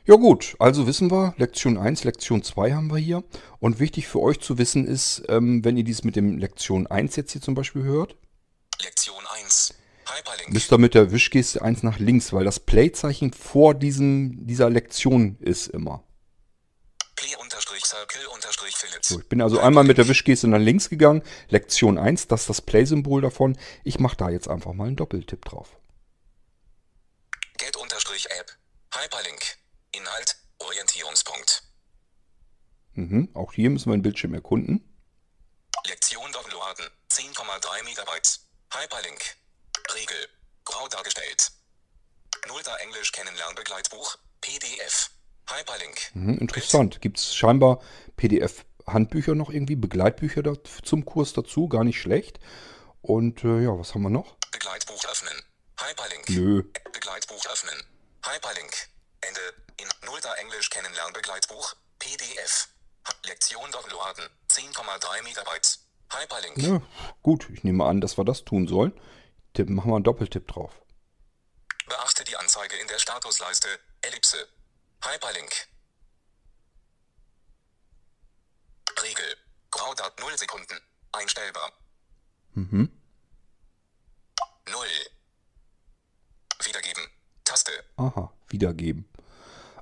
Ja 0.06 0.16
gut, 0.16 0.56
also 0.60 0.88
wissen 0.88 1.12
wir, 1.12 1.34
Lektion 1.38 1.78
1, 1.78 2.06
Lektion 2.06 2.42
2 2.42 2.74
haben 2.74 2.90
wir 2.90 2.98
hier. 2.98 3.24
Und 3.60 3.80
wichtig 3.80 4.08
für 4.08 4.22
euch 4.22 4.40
zu 4.40 4.58
wissen 4.58 4.88
ist, 4.88 5.24
ähm, 5.28 5.64
wenn 5.66 5.76
ihr 5.78 5.84
dies 5.84 6.04
mit 6.04 6.16
dem 6.16 6.38
Lektion 6.38 6.88
1 6.88 7.16
jetzt 7.18 7.34
hier 7.34 7.42
zum 7.42 7.56
Beispiel 7.56 7.84
hört, 7.84 8.16
Lektion 8.82 9.22
1. 9.44 9.74
Müsst 10.48 10.72
ihr 10.72 10.78
mit 10.78 10.94
der 10.94 11.12
Wischgeste 11.12 11.62
1 11.62 11.84
nach 11.84 12.00
links, 12.00 12.34
weil 12.34 12.46
das 12.46 12.60
Play-Zeichen 12.60 13.34
vor 13.34 13.74
diesem, 13.74 14.48
dieser 14.48 14.70
Lektion 14.70 15.38
ist 15.40 15.68
immer. 15.68 16.04
So, 19.02 19.20
ich 19.20 19.30
bin 19.30 19.42
also 19.42 19.60
einmal 19.60 19.84
mit 19.84 19.98
der 19.98 20.08
Wischgeste 20.08 20.48
nach 20.48 20.60
links 20.60 20.90
gegangen. 20.90 21.24
Lektion 21.50 21.98
1, 21.98 22.28
das 22.28 22.42
ist 22.42 22.50
das 22.50 22.62
Play-Symbol 22.62 23.22
davon. 23.22 23.58
Ich 23.84 24.00
mache 24.00 24.18
da 24.18 24.30
jetzt 24.30 24.48
einfach 24.48 24.74
mal 24.74 24.88
einen 24.88 24.96
Doppeltipp 24.96 25.44
drauf. 25.46 25.78
Get-App. 27.58 28.58
Hyperlink. 28.94 29.58
Inhalt. 29.92 30.36
Orientierungspunkt. 30.60 31.64
Mhm, 32.94 33.30
auch 33.34 33.54
hier 33.54 33.70
müssen 33.70 33.90
wir 33.90 33.98
den 33.98 34.02
Bildschirm 34.02 34.34
erkunden. 34.34 34.84
Lektion 35.86 36.32
downloaden. 36.32 36.86
10,3 37.12 37.84
Megabyte. 37.84 38.40
Hyperlink. 38.74 39.38
Regel. 39.98 40.28
Grau 40.64 40.88
dargestellt. 40.88 41.52
Nullter 42.48 42.80
Englisch 42.82 43.12
Kennenlernbegleitbuch. 43.12 44.18
PDF. 44.42 45.10
Hyperlink. 45.50 46.12
Mhm, 46.14 46.38
interessant. 46.38 47.02
Gibt 47.02 47.18
es 47.18 47.34
scheinbar 47.34 47.82
PDF-Handbücher 48.16 49.34
noch 49.34 49.50
irgendwie, 49.50 49.76
Begleitbücher 49.76 50.44
da, 50.44 50.54
zum 50.84 51.06
Kurs 51.06 51.34
dazu, 51.34 51.68
gar 51.68 51.84
nicht 51.84 52.00
schlecht. 52.00 52.40
Und 53.02 53.44
äh, 53.44 53.64
ja, 53.64 53.80
was 53.80 53.96
haben 53.96 54.04
wir 54.04 54.10
noch? 54.10 54.36
Begleitbuch 54.52 55.04
öffnen. 55.06 55.42
Hyperlink. 55.80 56.30
Nö. 56.30 56.64
Begleitbuch 56.94 57.46
öffnen. 57.48 57.82
Hyperlink. 58.24 58.74
Ende. 59.22 59.42
In 59.80 59.88
Nullter 60.06 60.38
Englisch 60.38 60.70
Kennenlernbegleitbuch. 60.70 61.76
PDF. 61.98 62.68
Lektion 63.26 63.72
downloaden. 63.72 64.26
10,3 64.50 65.24
Megabyte. 65.24 65.80
Hyperlink. 66.12 66.58
Ja, 66.58 66.82
gut, 67.24 67.50
ich 67.52 67.64
nehme 67.64 67.86
an, 67.86 68.02
dass 68.02 68.18
wir 68.18 68.26
das 68.26 68.44
tun 68.46 68.68
sollen. 68.68 68.94
Tipp, 69.58 69.70
machen 69.70 69.90
wir 69.90 69.96
einen 69.96 70.04
Doppeltipp 70.04 70.48
drauf. 70.48 70.72
Beachte 71.88 72.24
die 72.24 72.36
Anzeige 72.38 72.76
in 72.76 72.88
der 72.90 73.00
Statusleiste. 73.00 73.68
Ellipse. 74.02 74.38
Hyperlink. 75.04 75.52
Regel. 79.02 79.36
Graudat 79.72 80.20
0 80.20 80.38
Sekunden. 80.38 80.80
Einstellbar. 81.12 81.72
Mhm. 82.54 82.92
0. 84.70 84.78
Wiedergeben. 86.64 87.04
Taste. 87.44 87.72
Aha, 87.96 88.32
wiedergeben. 88.50 89.10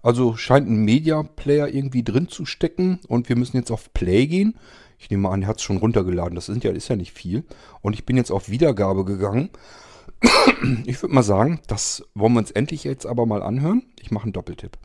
Also 0.01 0.37
scheint 0.37 0.69
ein 0.69 0.85
Media 0.85 1.21
Player 1.23 1.67
irgendwie 1.67 2.03
drin 2.05 2.29
zu 2.29 2.45
stecken 2.45 3.01
und 3.09 3.27
wir 3.27 3.35
müssen 3.35 3.57
jetzt 3.57 3.71
auf 3.71 3.91
Play 3.91 4.27
gehen. 4.27 4.57
Ich 5.05 5.11
nehme 5.11 5.29
an, 5.29 5.43
er 5.43 5.49
hat 5.49 5.57
es 5.57 5.61
schon 5.61 5.77
runtergeladen. 5.77 6.33
Das 6.33 6.47
sind 6.47 6.63
ja, 6.63 6.71
ist 6.71 6.87
ja 6.87 6.95
nicht 6.95 7.13
viel. 7.13 7.43
Und 7.81 7.93
ich 7.93 8.07
bin 8.07 8.17
jetzt 8.17 8.31
auf 8.31 8.49
Wiedergabe 8.49 9.05
gegangen. 9.05 9.51
Ich 10.87 10.99
würde 11.03 11.13
mal 11.13 11.21
sagen, 11.21 11.61
das 11.67 12.03
wollen 12.15 12.33
wir 12.33 12.39
uns 12.39 12.49
endlich 12.49 12.83
jetzt 12.83 13.05
aber 13.05 13.27
mal 13.27 13.43
anhören. 13.43 13.83
Ich 13.99 14.09
mache 14.09 14.23
einen 14.23 14.33
Doppeltipp. 14.33 14.79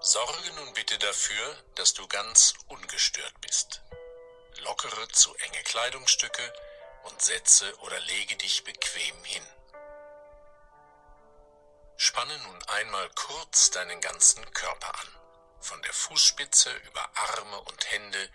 Sorge 0.00 0.32
nun 0.56 0.72
bitte 0.74 0.98
dafür, 0.98 1.44
dass 1.74 1.92
du 1.92 2.06
ganz 2.06 2.54
ungestört 2.68 3.34
bist. 3.42 3.82
Lockere 4.64 5.08
zu 5.12 5.34
enge 5.34 5.62
Kleidungsstücke 5.64 6.42
und 7.04 7.22
setze 7.22 7.76
oder 7.80 7.98
lege 8.00 8.36
dich 8.36 8.64
bequem 8.64 9.24
hin. 9.24 9.46
Spanne 11.96 12.36
nun 12.38 12.62
einmal 12.64 13.08
kurz 13.10 13.70
deinen 13.70 14.00
ganzen 14.00 14.44
Körper 14.52 14.94
an, 14.98 15.08
von 15.60 15.80
der 15.82 15.92
Fußspitze 15.92 16.74
über 16.88 17.08
Arme 17.14 17.60
und 17.62 17.90
Hände 17.90 18.30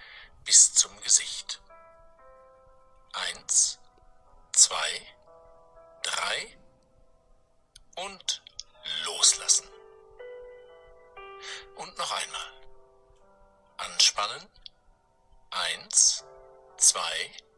bis 0.46 0.74
zum 0.74 1.00
Gesicht. 1.02 1.62
Eins, 3.14 3.80
zwei, 4.54 5.08
drei 6.04 6.58
und 7.98 8.42
loslassen. 9.04 9.68
Und 11.76 11.98
noch 11.98 12.12
einmal. 12.12 12.54
Anspannen. 13.78 14.50
Eins, 15.52 16.24
zwei, 16.78 17.00
drei 17.00 17.49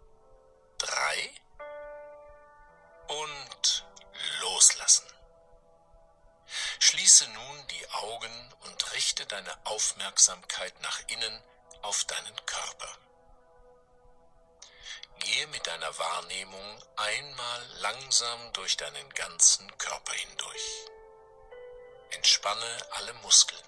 und 3.08 3.86
loslassen. 4.42 5.08
Schließe 6.80 7.28
nun 7.30 7.68
die 7.68 7.90
Augen 7.92 8.54
und 8.62 8.94
richte 8.94 9.26
deine 9.26 9.66
Aufmerksamkeit 9.66 10.80
nach 10.82 11.00
innen 11.08 11.44
auf 11.82 12.04
deinen 12.06 12.46
Körper. 12.46 12.98
Gehe 15.20 15.48
mit 15.48 15.66
deiner 15.68 15.98
Wahrnehmung 15.98 16.84
einmal 16.96 17.66
langsam 17.80 18.54
durch 18.54 18.76
deinen 18.78 19.10
ganzen 19.14 19.78
Körper 19.78 20.14
hindurch. 20.14 20.88
Entspanne 22.12 22.78
alle 22.92 23.14
Muskeln, 23.14 23.64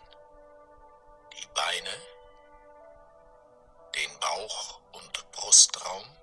die 1.34 1.48
Beine, 1.54 2.02
den 3.96 4.20
Bauch- 4.20 4.80
und 4.94 5.32
Brustraum, 5.32 6.23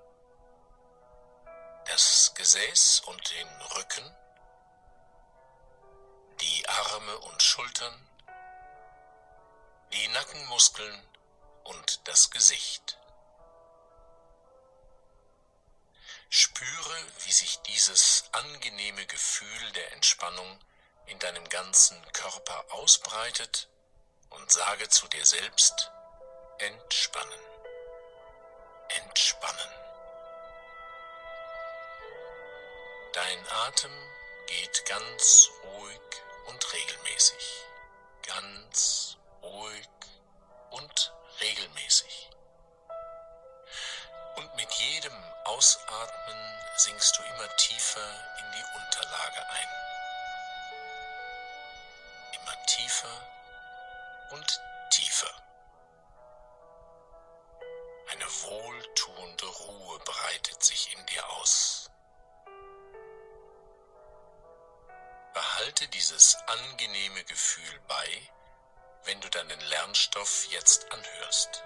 das 1.85 2.33
Gesäß 2.35 3.01
und 3.01 3.31
den 3.31 3.47
Rücken, 3.75 4.15
die 6.39 6.69
Arme 6.69 7.17
und 7.19 7.41
Schultern, 7.41 8.07
die 9.93 10.07
Nackenmuskeln 10.09 11.03
und 11.63 12.07
das 12.07 12.31
Gesicht. 12.31 12.97
Spüre, 16.29 17.05
wie 17.25 17.31
sich 17.31 17.59
dieses 17.63 18.23
angenehme 18.31 19.05
Gefühl 19.05 19.71
der 19.73 19.91
Entspannung 19.93 20.59
in 21.07 21.19
deinem 21.19 21.47
ganzen 21.49 22.01
Körper 22.13 22.65
ausbreitet 22.73 23.67
und 24.29 24.49
sage 24.49 24.87
zu 24.87 25.07
dir 25.09 25.25
selbst, 25.25 25.91
entspannen, 26.59 27.39
entspannen. 28.87 29.90
Dein 33.13 33.47
Atem 33.67 33.91
geht 34.47 34.85
ganz 34.85 35.49
ruhig 35.65 36.01
und 36.47 36.73
regelmäßig, 36.73 37.65
ganz 38.25 39.17
ruhig 39.41 39.89
und 40.69 41.13
regelmäßig. 41.41 42.29
Und 44.37 44.55
mit 44.55 44.71
jedem 44.71 45.23
Ausatmen 45.43 46.59
sinkst 46.77 47.17
du 47.17 47.23
immer 47.23 47.53
tiefer 47.57 48.09
in 48.39 48.51
die 48.53 48.63
Unterlage 48.79 49.49
ein. 49.49 49.67
Immer 52.39 52.65
tiefer 52.65 53.27
und 54.29 54.61
tiefer. 54.89 55.33
Eine 58.09 58.25
wohltuende 58.43 59.45
Ruhe 59.47 59.99
breitet 59.99 60.63
sich 60.63 60.95
in 60.95 61.05
dir 61.07 61.29
aus. 61.31 61.70
Angenehme 66.51 67.23
Gefühl 67.23 67.79
bei, 67.87 68.29
wenn 69.05 69.21
du 69.21 69.29
deinen 69.29 69.59
Lernstoff 69.61 70.45
jetzt 70.49 70.91
anhörst. 70.91 71.63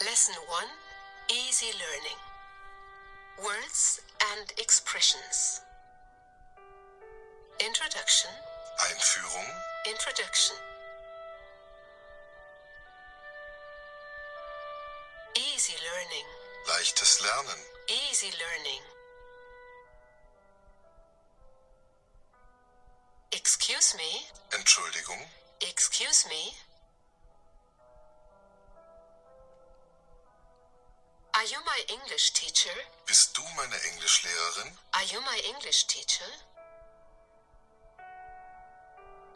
Lesson 0.00 0.34
1 0.36 0.70
Easy 1.30 1.70
Learning. 1.70 2.18
Words 3.38 4.02
and 4.32 4.58
Expressions. 4.58 5.62
Introduction. 7.58 8.30
Einführung, 8.90 9.46
Introduction. 9.86 10.56
Easy 15.36 15.74
Learning. 15.76 16.26
Leichtes 16.66 17.20
Lernen, 17.20 17.66
Easy 17.88 18.30
Learning 18.30 18.82
Entschuldigung, 24.72 25.20
Excuse 25.60 26.26
me 26.30 26.50
Are 31.34 31.44
you 31.44 31.58
my 31.66 31.78
English 31.88 32.32
teacher? 32.32 32.72
bist 33.06 33.36
du 33.36 33.42
meine 33.54 33.76
Englischlehrerin? 33.90 34.78
Are 34.92 35.04
you 35.04 35.20
my 35.20 35.38
English 35.44 35.86
teacher? 35.88 36.24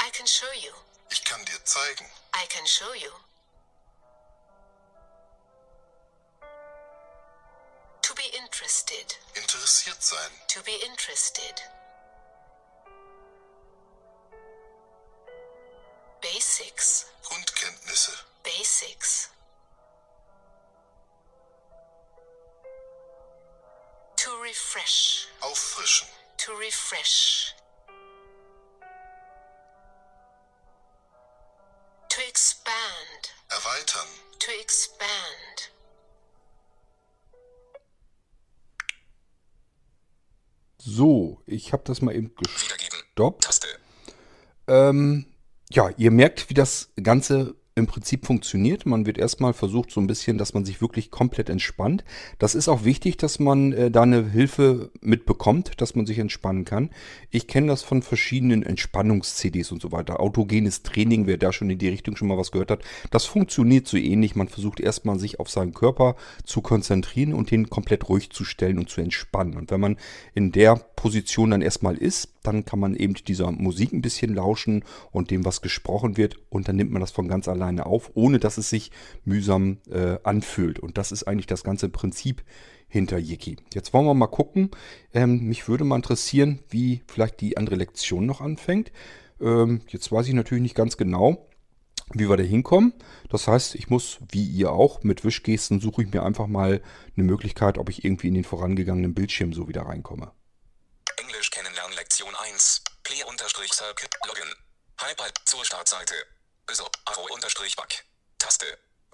I 0.01 0.09
can 0.11 0.27
show 0.27 0.51
you. 0.55 0.73
Ich 1.11 1.23
kann 1.23 1.45
dir 1.45 1.63
zeigen. 1.67 2.07
I 2.35 2.47
can 2.49 2.67
show 2.67 2.95
you. 2.95 3.13
To 8.01 8.15
be 8.15 8.25
interested. 8.39 9.19
Interessiert 9.35 10.03
sein, 10.03 10.31
To 10.49 10.63
be 10.63 10.77
interested. 10.77 11.61
Basics. 16.57 17.07
Grundkenntnisse, 17.23 18.13
Basics. 18.43 19.29
To 24.17 24.31
refresh. 24.43 25.29
auffrischen, 25.43 26.09
To 26.39 26.53
refresh. 26.55 27.55
To 32.09 32.21
expand. 32.27 33.35
erweitern, 33.51 34.09
To 34.39 34.51
expand. 34.63 35.71
So, 40.79 41.43
ich 41.47 41.75
habe 41.75 41.83
das 41.85 42.01
mal 42.01 42.15
eben 42.15 42.31
Wiedergeben. 42.31 42.99
gestoppt. 43.15 43.61
Ähm, 44.69 45.36
ja, 45.71 45.91
ihr 45.97 46.11
merkt, 46.11 46.49
wie 46.49 46.55
das 46.55 46.93
Ganze 47.03 47.55
im 47.77 47.87
Prinzip 47.87 48.25
funktioniert. 48.25 48.87
Man 48.87 49.05
wird 49.05 49.19
erstmal 49.19 49.53
versucht, 49.53 49.91
so 49.91 50.01
ein 50.01 50.07
bisschen, 50.07 50.39
dass 50.39 50.55
man 50.55 50.65
sich 50.65 50.81
wirklich 50.81 51.11
komplett 51.11 51.51
entspannt. 51.51 52.05
Das 52.39 52.55
ist 52.55 52.69
auch 52.69 52.85
wichtig, 52.85 53.19
dass 53.19 53.39
man 53.39 53.73
äh, 53.75 53.91
da 53.91 54.03
eine 54.03 54.31
Hilfe 54.31 54.91
mitbekommt, 55.03 55.73
dass 55.77 55.95
man 55.95 56.07
sich 56.07 56.19
entspannen 56.19 56.65
kann. 56.65 56.89
Ich 57.31 57.47
kenne 57.47 57.67
das 57.67 57.83
von 57.83 58.01
verschiedenen 58.01 58.63
Entspannungs-CDs 58.63 59.73
und 59.73 59.83
so 59.83 59.93
weiter. 59.93 60.21
Autogenes 60.21 60.85
Training, 60.85 61.27
wer 61.27 61.37
da 61.37 61.53
schon 61.53 61.69
in 61.69 61.79
die 61.79 61.89
Richtung 61.89 62.17
schon 62.17 62.29
mal 62.29 62.39
was 62.39 62.51
gehört 62.51 62.71
hat, 62.71 62.83
das 63.11 63.27
funktioniert 63.27 63.87
so 63.87 63.99
ähnlich. 63.99 64.37
Man 64.37 64.49
versucht 64.49 64.81
erstmal, 64.81 65.19
sich 65.19 65.39
auf 65.39 65.51
seinen 65.51 65.75
Körper 65.75 66.17
zu 66.45 66.63
konzentrieren 66.63 67.35
und 67.35 67.51
den 67.51 67.69
komplett 67.69 68.09
ruhig 68.09 68.31
zu 68.31 68.45
stellen 68.45 68.79
und 68.79 68.89
zu 68.89 69.03
entspannen. 69.03 69.55
Und 69.55 69.71
wenn 69.71 69.81
man 69.81 69.99
in 70.35 70.51
der 70.51 70.77
Position 70.77 71.51
dann 71.51 71.61
erstmal 71.61 71.97
ist, 71.97 72.31
dann 72.47 72.65
kann 72.65 72.79
man 72.79 72.95
eben 72.95 73.15
dieser 73.15 73.51
Musik 73.51 73.93
ein 73.93 74.03
bisschen 74.03 74.35
lauschen 74.35 74.85
und 75.11 75.31
dem, 75.31 75.45
was 75.45 75.61
gesprochen 75.61 76.17
wird. 76.17 76.37
Und 76.49 76.69
dann 76.69 76.77
nimmt 76.77 76.93
man 76.93 77.01
das 77.01 77.11
von 77.11 77.29
ganz 77.29 77.49
alleine 77.67 77.87
auf, 77.87 78.11
ohne 78.15 78.39
dass 78.39 78.59
es 78.59 78.71
sich 78.71 78.91
mühsam 79.25 79.79
äh, 79.91 80.19
anfühlt. 80.23 80.79
Und 80.79 80.99
das 80.99 81.13
ist 81.13 81.25
eigentlich 81.25 81.47
das 81.47 81.65
ganze 81.65 81.89
Prinzip 81.89 82.45
hinter 82.89 83.19
Yiki. 83.19 83.57
Jetzt 83.75 83.93
wollen 83.93 84.07
wir 84.07 84.15
mal 84.15 84.29
gucken. 84.29 84.71
Ähm, 85.13 85.45
mich 85.49 85.69
würde 85.69 85.85
mal 85.85 85.97
interessieren, 85.97 86.61
wie 86.69 87.03
vielleicht 87.09 87.41
die 87.41 87.57
andere 87.57 87.77
Lektion 87.77 88.27
noch 88.27 88.41
anfängt. 88.41 88.93
Ähm, 89.41 89.83
jetzt 89.89 90.11
weiß 90.11 90.29
ich 90.29 90.35
natürlich 90.35 90.63
nicht 90.63 90.77
ganz 90.77 90.97
genau, 90.97 91.49
wie 92.13 92.29
wir 92.29 92.37
da 92.37 92.45
hinkommen. 92.45 92.95
Das 93.29 93.49
heißt, 93.49 93.75
ich 93.75 93.91
muss, 93.91 94.19
wie 94.31 94.47
ihr 94.47 94.71
auch, 94.71 95.03
mit 95.03 95.25
Wischgesten 95.25 95.81
suche 95.81 96.03
ich 96.03 96.13
mir 96.13 96.23
einfach 96.23 96.47
mal 96.47 96.81
eine 97.17 97.27
Möglichkeit, 97.27 97.79
ob 97.79 97.89
ich 97.91 98.05
irgendwie 98.05 98.29
in 98.29 98.35
den 98.35 98.45
vorangegangenen 98.45 99.15
Bildschirm 99.15 99.53
so 99.53 99.69
wieder 99.69 99.83
reinkomme. 99.83 100.31
Englisch 101.17 101.51
kennenlernen 101.51 101.97
Lektion 101.97 102.33
1. 102.53 102.83
Play-Circle. 103.03 104.09
Login. 104.27 104.55
Hyper 105.01 105.29
zur 105.45 105.65
Startseite. 105.65 106.15
Besuch. 106.67 106.91
Arrow-Back. 107.05 108.05
Taste. 108.39 108.67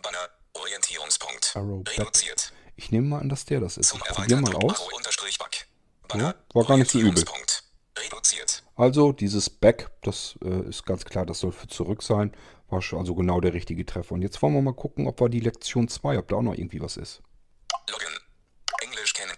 Banner. 0.03 0.29
Orientierungspunkt. 0.55 1.53
Arrow 1.55 1.83
back. 1.85 1.99
Reduziert. 1.99 2.53
Ich 2.77 2.91
nehme 2.91 3.09
mal 3.09 3.21
an, 3.21 3.29
dass 3.29 3.45
der 3.45 3.61
das 3.61 3.77
ist. 3.77 3.95
Ich 3.95 4.01
probiere 4.01 4.41
mal 4.41 4.55
aus. 4.57 4.89
Ja, 6.15 6.35
war 6.53 6.65
gar 6.65 6.77
nicht 6.77 6.91
so 6.91 6.99
übel. 6.99 7.25
Also 8.77 9.13
dieses 9.13 9.49
Back, 9.49 9.91
das 10.03 10.39
äh, 10.43 10.69
ist 10.69 10.85
ganz 10.85 11.05
klar, 11.05 11.25
das 11.27 11.41
soll 11.41 11.53
für 11.53 11.69
zurück 11.69 12.03
sein. 12.03 12.35
War 12.69 12.83
schon 12.83 12.99
also 12.99 13.15
genau 13.15 13.41
der 13.41 13.53
richtige 13.53 13.85
Treffer. 13.85 14.13
Und 14.13 14.23
jetzt 14.23 14.41
wollen 14.43 14.55
wir 14.55 14.63
mal 14.63 14.75
gucken, 14.75 15.07
ob 15.07 15.21
wir 15.21 15.29
die 15.29 15.41
Lektion 15.41 15.89
2, 15.89 16.19
ob 16.19 16.29
da 16.29 16.37
auch 16.37 16.43
noch 16.43 16.55
irgendwie 16.55 16.81
was 16.81 16.97
ist. 16.97 17.23
Login. 17.91 18.09
Englisch 18.81 19.13
kennen. 19.13 19.37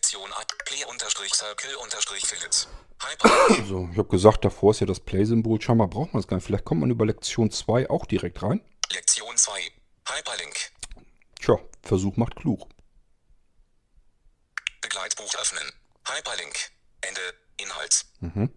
Play 0.00 0.16
unter 0.16 0.26
Lektion 0.26 0.32
1. 0.32 0.46
Play 0.64 0.84
unterstrich 0.84 1.34
Circle 1.34 1.76
unterstrich 1.76 2.26
Philips. 2.26 2.68
Hyper. 3.02 3.64
So, 3.68 3.88
ich 3.92 3.98
habe 3.98 4.08
gesagt, 4.08 4.44
davor 4.44 4.70
ist 4.70 4.80
ja 4.80 4.86
das 4.86 5.00
Play-Symbol. 5.00 5.60
Scheinbar 5.60 5.88
braucht 5.88 6.14
man 6.14 6.20
es 6.20 6.26
gar 6.26 6.36
nicht. 6.36 6.46
Vielleicht 6.46 6.64
kommt 6.64 6.80
man 6.80 6.90
über 6.90 7.04
Lektion 7.04 7.50
2 7.50 7.90
auch 7.90 8.06
direkt 8.06 8.42
rein. 8.42 8.60
Lektion 8.90 9.36
2. 9.36 9.52
Hyperlink. 10.08 10.72
Tja, 11.40 11.58
Versuch 11.82 12.16
macht 12.16 12.36
klug. 12.36 12.68
Begleitbuch 14.80 15.34
öffnen. 15.34 15.70
Hyperlink. 16.06 16.56
Ende. 17.02 17.20
Inhalt. 17.58 18.04
Mhm. 18.20 18.52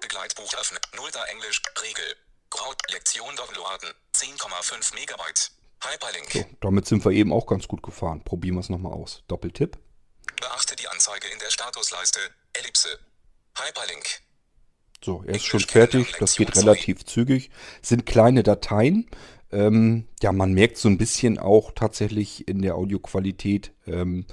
Begleitbuch 0.00 0.54
öffnen. 0.54 0.80
Nullter 0.94 1.26
Englisch. 1.28 1.62
Regel. 1.82 2.16
Graut. 2.50 2.76
Lektion 2.90 3.34
downloaden. 3.36 3.94
10,5 4.14 4.94
Megabyte. 4.94 5.50
Hyperlink. 5.82 6.30
So, 6.30 6.44
damit 6.60 6.86
sind 6.86 7.04
wir 7.04 7.12
eben 7.12 7.32
auch 7.32 7.46
ganz 7.46 7.68
gut 7.68 7.82
gefahren. 7.82 8.22
Probieren 8.24 8.56
wir 8.56 8.60
es 8.60 8.68
nochmal 8.68 8.92
aus. 8.92 9.22
Doppeltipp. 9.28 9.78
Beachte 10.40 10.76
die 10.76 10.88
Anzeige 10.88 11.28
in 11.32 11.38
der 11.38 11.50
Statusleiste. 11.50 12.20
Ellipse. 12.52 12.98
Hyperlink. 13.58 14.04
So, 15.04 15.22
er 15.26 15.34
ist 15.34 15.46
schon 15.46 15.60
fertig. 15.60 16.14
Das 16.18 16.36
geht 16.36 16.56
relativ 16.56 17.04
zügig. 17.04 17.50
Sind 17.82 18.06
kleine 18.06 18.42
Dateien. 18.42 19.08
Ähm, 19.52 20.08
ja, 20.20 20.32
man 20.32 20.52
merkt 20.52 20.78
so 20.78 20.88
ein 20.88 20.98
bisschen 20.98 21.38
auch 21.38 21.72
tatsächlich 21.72 22.48
in 22.48 22.62
der 22.62 22.74
Audioqualität. 22.74 23.72
Ähm, 23.86 24.26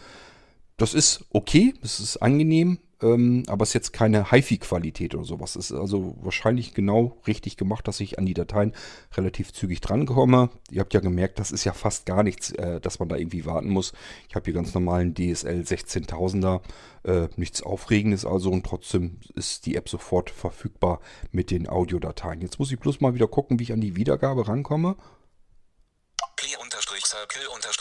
das 0.77 0.93
ist 0.93 1.25
okay, 1.29 1.73
das 1.81 1.99
ist 1.99 2.17
angenehm. 2.17 2.79
Ähm, 3.03 3.43
aber 3.47 3.63
es 3.63 3.69
ist 3.69 3.73
jetzt 3.73 3.93
keine 3.93 4.31
HiFi-Qualität 4.31 5.13
oder 5.13 5.25
sowas. 5.25 5.55
Es 5.55 5.71
ist 5.71 5.77
also 5.77 6.15
wahrscheinlich 6.21 6.73
genau 6.73 7.17
richtig 7.27 7.57
gemacht, 7.57 7.87
dass 7.87 7.99
ich 7.99 8.17
an 8.17 8.25
die 8.25 8.33
Dateien 8.33 8.73
relativ 9.15 9.53
zügig 9.53 9.81
drankomme. 9.81 10.49
Ihr 10.71 10.79
habt 10.79 10.93
ja 10.93 10.99
gemerkt, 10.99 11.39
das 11.39 11.51
ist 11.51 11.63
ja 11.65 11.73
fast 11.73 12.05
gar 12.05 12.23
nichts, 12.23 12.51
äh, 12.51 12.79
dass 12.79 12.99
man 12.99 13.09
da 13.09 13.15
irgendwie 13.17 13.45
warten 13.45 13.69
muss. 13.69 13.93
Ich 14.29 14.35
habe 14.35 14.45
hier 14.45 14.53
ganz 14.53 14.73
normalen 14.73 15.13
DSL 15.13 15.63
16000er, 15.63 16.61
äh, 17.03 17.27
nichts 17.35 17.61
Aufregendes 17.61 18.25
also 18.25 18.49
und 18.49 18.65
trotzdem 18.65 19.19
ist 19.35 19.65
die 19.65 19.75
App 19.75 19.89
sofort 19.89 20.29
verfügbar 20.29 20.99
mit 21.31 21.51
den 21.51 21.67
Audiodateien. 21.67 22.41
Jetzt 22.41 22.59
muss 22.59 22.71
ich 22.71 22.79
bloß 22.79 23.01
mal 23.01 23.13
wieder 23.13 23.27
gucken, 23.27 23.59
wie 23.59 23.63
ich 23.63 23.73
an 23.73 23.81
die 23.81 23.95
Wiedergabe 23.95 24.47
rankomme. 24.47 24.95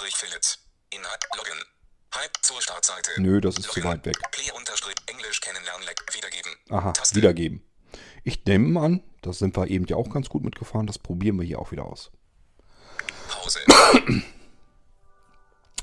Clear-Circle-Philips. 0.03 0.59
Inhalt 0.91 1.25
Login. 1.37 1.72
Hype 2.15 2.37
zur 2.43 2.61
Startseite. 2.61 3.11
Nö, 3.19 3.41
das 3.41 3.57
ist 3.57 3.71
zu 3.71 3.81
Login. 3.81 3.85
weit 3.85 4.07
weg. 4.07 4.17
Clear-Englisch 4.33 5.41
kennenlernen. 5.41 5.89
Wiedergeben. 6.13 6.53
Aha, 6.71 6.93
Taste. 6.93 7.17
wiedergeben. 7.17 7.63
Ich 8.25 8.45
nehme 8.45 8.81
an, 8.81 9.03
da 9.23 9.33
sind 9.33 9.57
wir 9.57 9.69
eben 9.69 9.87
ja 9.87 9.97
auch 9.97 10.11
ganz 10.11 10.29
gut 10.29 10.45
mitgefahren. 10.45 10.87
Das 10.87 10.99
probieren 10.99 11.39
wir 11.39 11.47
hier 11.47 11.59
auch 11.59 11.73
wieder 11.73 11.87
aus. 11.87 12.11
Pause. 13.29 13.61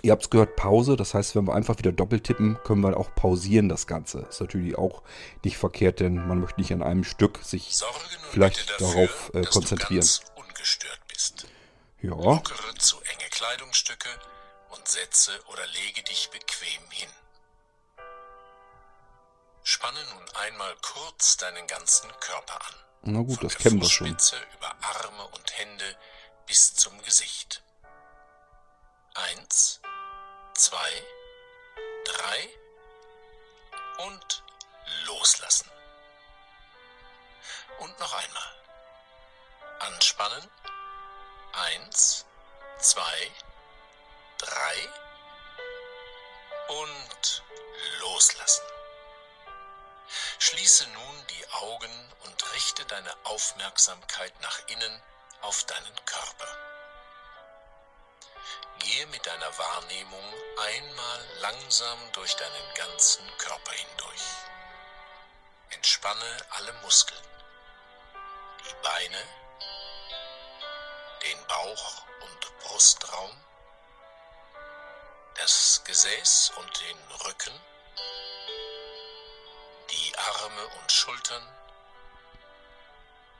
Ihr 0.01 0.11
habt 0.13 0.23
es 0.23 0.29
gehört, 0.29 0.55
Pause. 0.55 0.95
Das 0.95 1.13
heißt, 1.13 1.35
wenn 1.35 1.45
wir 1.45 1.53
einfach 1.53 1.77
wieder 1.77 1.91
doppelt 1.91 2.23
tippen, 2.23 2.57
können 2.63 2.81
wir 2.81 2.95
auch 2.95 3.13
pausieren 3.15 3.67
das 3.67 3.85
Ganze. 3.87 4.19
Ist 4.29 4.39
natürlich 4.39 4.77
auch 4.77 5.03
nicht 5.43 5.57
verkehrt, 5.57 5.99
denn 5.99 6.15
man 6.27 6.39
möchte 6.39 6.61
nicht 6.61 6.71
an 6.71 6.81
einem 6.83 7.03
Stück 7.03 7.39
sich 7.43 7.75
vielleicht 8.31 8.69
dafür, 8.69 8.87
darauf 8.87 9.31
äh, 9.33 9.41
konzentrieren. 9.43 10.07
Ja, 12.01 12.11
Lockere 12.11 12.75
zu 12.77 12.95
enge 13.01 13.29
Kleidungsstücke 13.29 14.07
und 14.79 14.87
setze 14.87 15.43
oder 15.47 15.65
lege 15.67 16.01
dich 16.03 16.29
bequem 16.31 16.89
hin. 16.91 17.09
Spanne 19.63 20.03
nun 20.05 20.29
einmal 20.35 20.75
kurz 20.81 21.37
deinen 21.37 21.67
ganzen 21.67 22.09
Körper 22.19 22.55
an. 22.65 22.75
na 23.01 23.19
gut, 23.19 23.39
Von 23.39 23.47
das 23.49 23.57
kennen 23.57 23.81
wir 23.81 23.89
schon. 23.89 24.07
Über 24.07 24.75
Arme 24.81 25.27
und 25.27 25.57
Hände 25.57 25.97
bis 26.47 26.73
zum 26.75 26.99
Gesicht. 27.03 27.61
Eins, 29.15 29.81
zwei, 30.53 31.03
drei 32.05 32.49
und 34.05 34.43
loslassen. 35.05 35.69
Und 37.79 37.99
noch 37.99 38.13
einmal. 38.13 38.53
Anspannen. 39.79 40.49
Eins, 41.53 42.25
zwei, 42.79 43.01
drei 43.01 43.48
und 46.69 47.43
loslassen. 47.99 48.65
Schließe 50.39 50.87
nun 50.87 51.27
die 51.27 51.49
Augen 51.51 52.13
und 52.23 52.53
richte 52.53 52.85
deine 52.85 53.13
Aufmerksamkeit 53.25 54.33
nach 54.41 54.59
innen 54.67 55.01
auf 55.41 55.63
deinen 55.65 56.05
Körper. 56.05 56.57
Gehe 58.79 59.07
mit 59.07 59.25
deiner 59.25 59.57
Wahrnehmung 59.57 60.33
einmal 60.57 61.27
langsam 61.39 62.11
durch 62.13 62.35
deinen 62.35 62.73
ganzen 62.75 63.25
Körper 63.37 63.71
hindurch. 63.71 64.21
Entspanne 65.71 66.37
alle 66.51 66.73
Muskeln, 66.81 67.23
die 68.63 68.75
Beine, 68.83 69.23
den 71.23 71.47
Bauch- 71.47 72.05
und 72.21 72.59
Brustraum, 72.59 73.45
das 75.39 75.81
Gesäß 75.85 76.51
und 76.57 76.81
den 76.81 76.97
Rücken, 77.25 77.53
die 79.89 80.17
Arme 80.17 80.67
und 80.67 80.91
Schultern, 80.91 81.47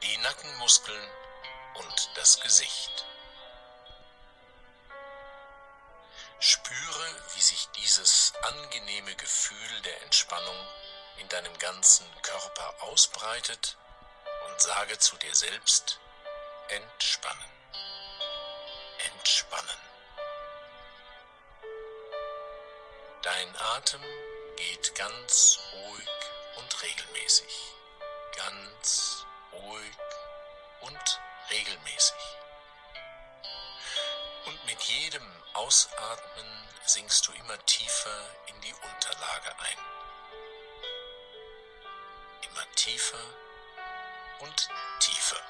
die 0.02 0.18
Nackenmuskeln 0.20 1.12
und 1.76 2.10
das 2.16 2.40
Gesicht. 2.40 3.06
Spüre, 6.40 7.24
wie 7.36 7.42
sich 7.42 7.68
dieses 7.76 8.34
angenehme 8.44 9.14
Gefühl 9.16 9.82
der 9.82 10.02
Entspannung 10.04 10.68
in 11.18 11.28
deinem 11.28 11.58
ganzen 11.60 12.10
Körper 12.22 12.84
ausbreitet 12.84 13.78
und 14.48 14.62
sage 14.62 14.98
zu 15.00 15.18
dir 15.18 15.36
selbst, 15.36 16.00
entspannen, 16.70 17.52
entspannen. 19.14 19.89
Dein 23.22 23.56
Atem 23.58 24.02
geht 24.56 24.96
ganz 24.96 25.60
ruhig 25.74 26.10
und 26.56 26.82
regelmäßig, 26.82 27.74
ganz 28.34 29.26
ruhig 29.52 29.98
und 30.80 31.20
regelmäßig. 31.52 32.16
Und 34.46 34.66
mit 34.66 34.82
jedem 34.84 35.44
Ausatmen 35.54 36.70
sinkst 36.86 37.28
du 37.28 37.34
immer 37.34 37.58
tiefer 37.66 38.26
in 38.48 38.62
die 38.62 38.74
Unterlage 38.74 39.54
ein. 39.60 39.78
Immer 42.50 42.72
tiefer 42.76 43.26
und 44.40 44.70
tiefer. 45.02 45.42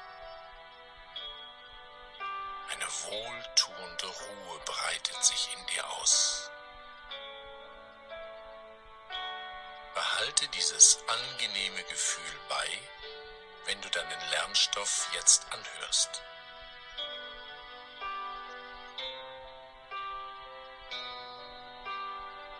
Eine 2.72 2.86
wohltuende 2.86 4.06
Ruhe 4.06 4.58
breitet 4.64 5.24
sich 5.24 5.50
in 5.54 5.66
dir 5.68 5.88
aus. 5.88 6.49
Behalte 10.20 10.48
dieses 10.48 10.98
angenehme 11.06 11.82
Gefühl 11.84 12.40
bei, 12.50 12.68
wenn 13.64 13.80
du 13.80 13.88
deinen 13.88 14.30
Lernstoff 14.30 15.08
jetzt 15.14 15.46
anhörst. 15.50 16.10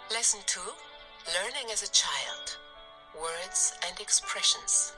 Lesson 0.09 0.41
2 0.47 0.61
Learning 1.35 1.71
as 1.71 1.83
a 1.83 1.93
Child 1.93 2.59
Words 3.13 3.75
and 3.87 4.01
Expressions. 4.01 4.95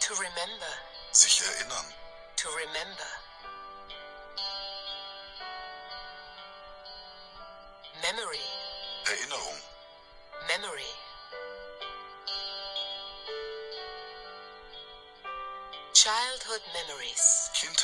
To 0.00 0.14
remember, 0.14 0.72
Sich 1.12 1.42
erinnern. 1.42 1.94
to 2.36 2.48
remember. 2.48 3.25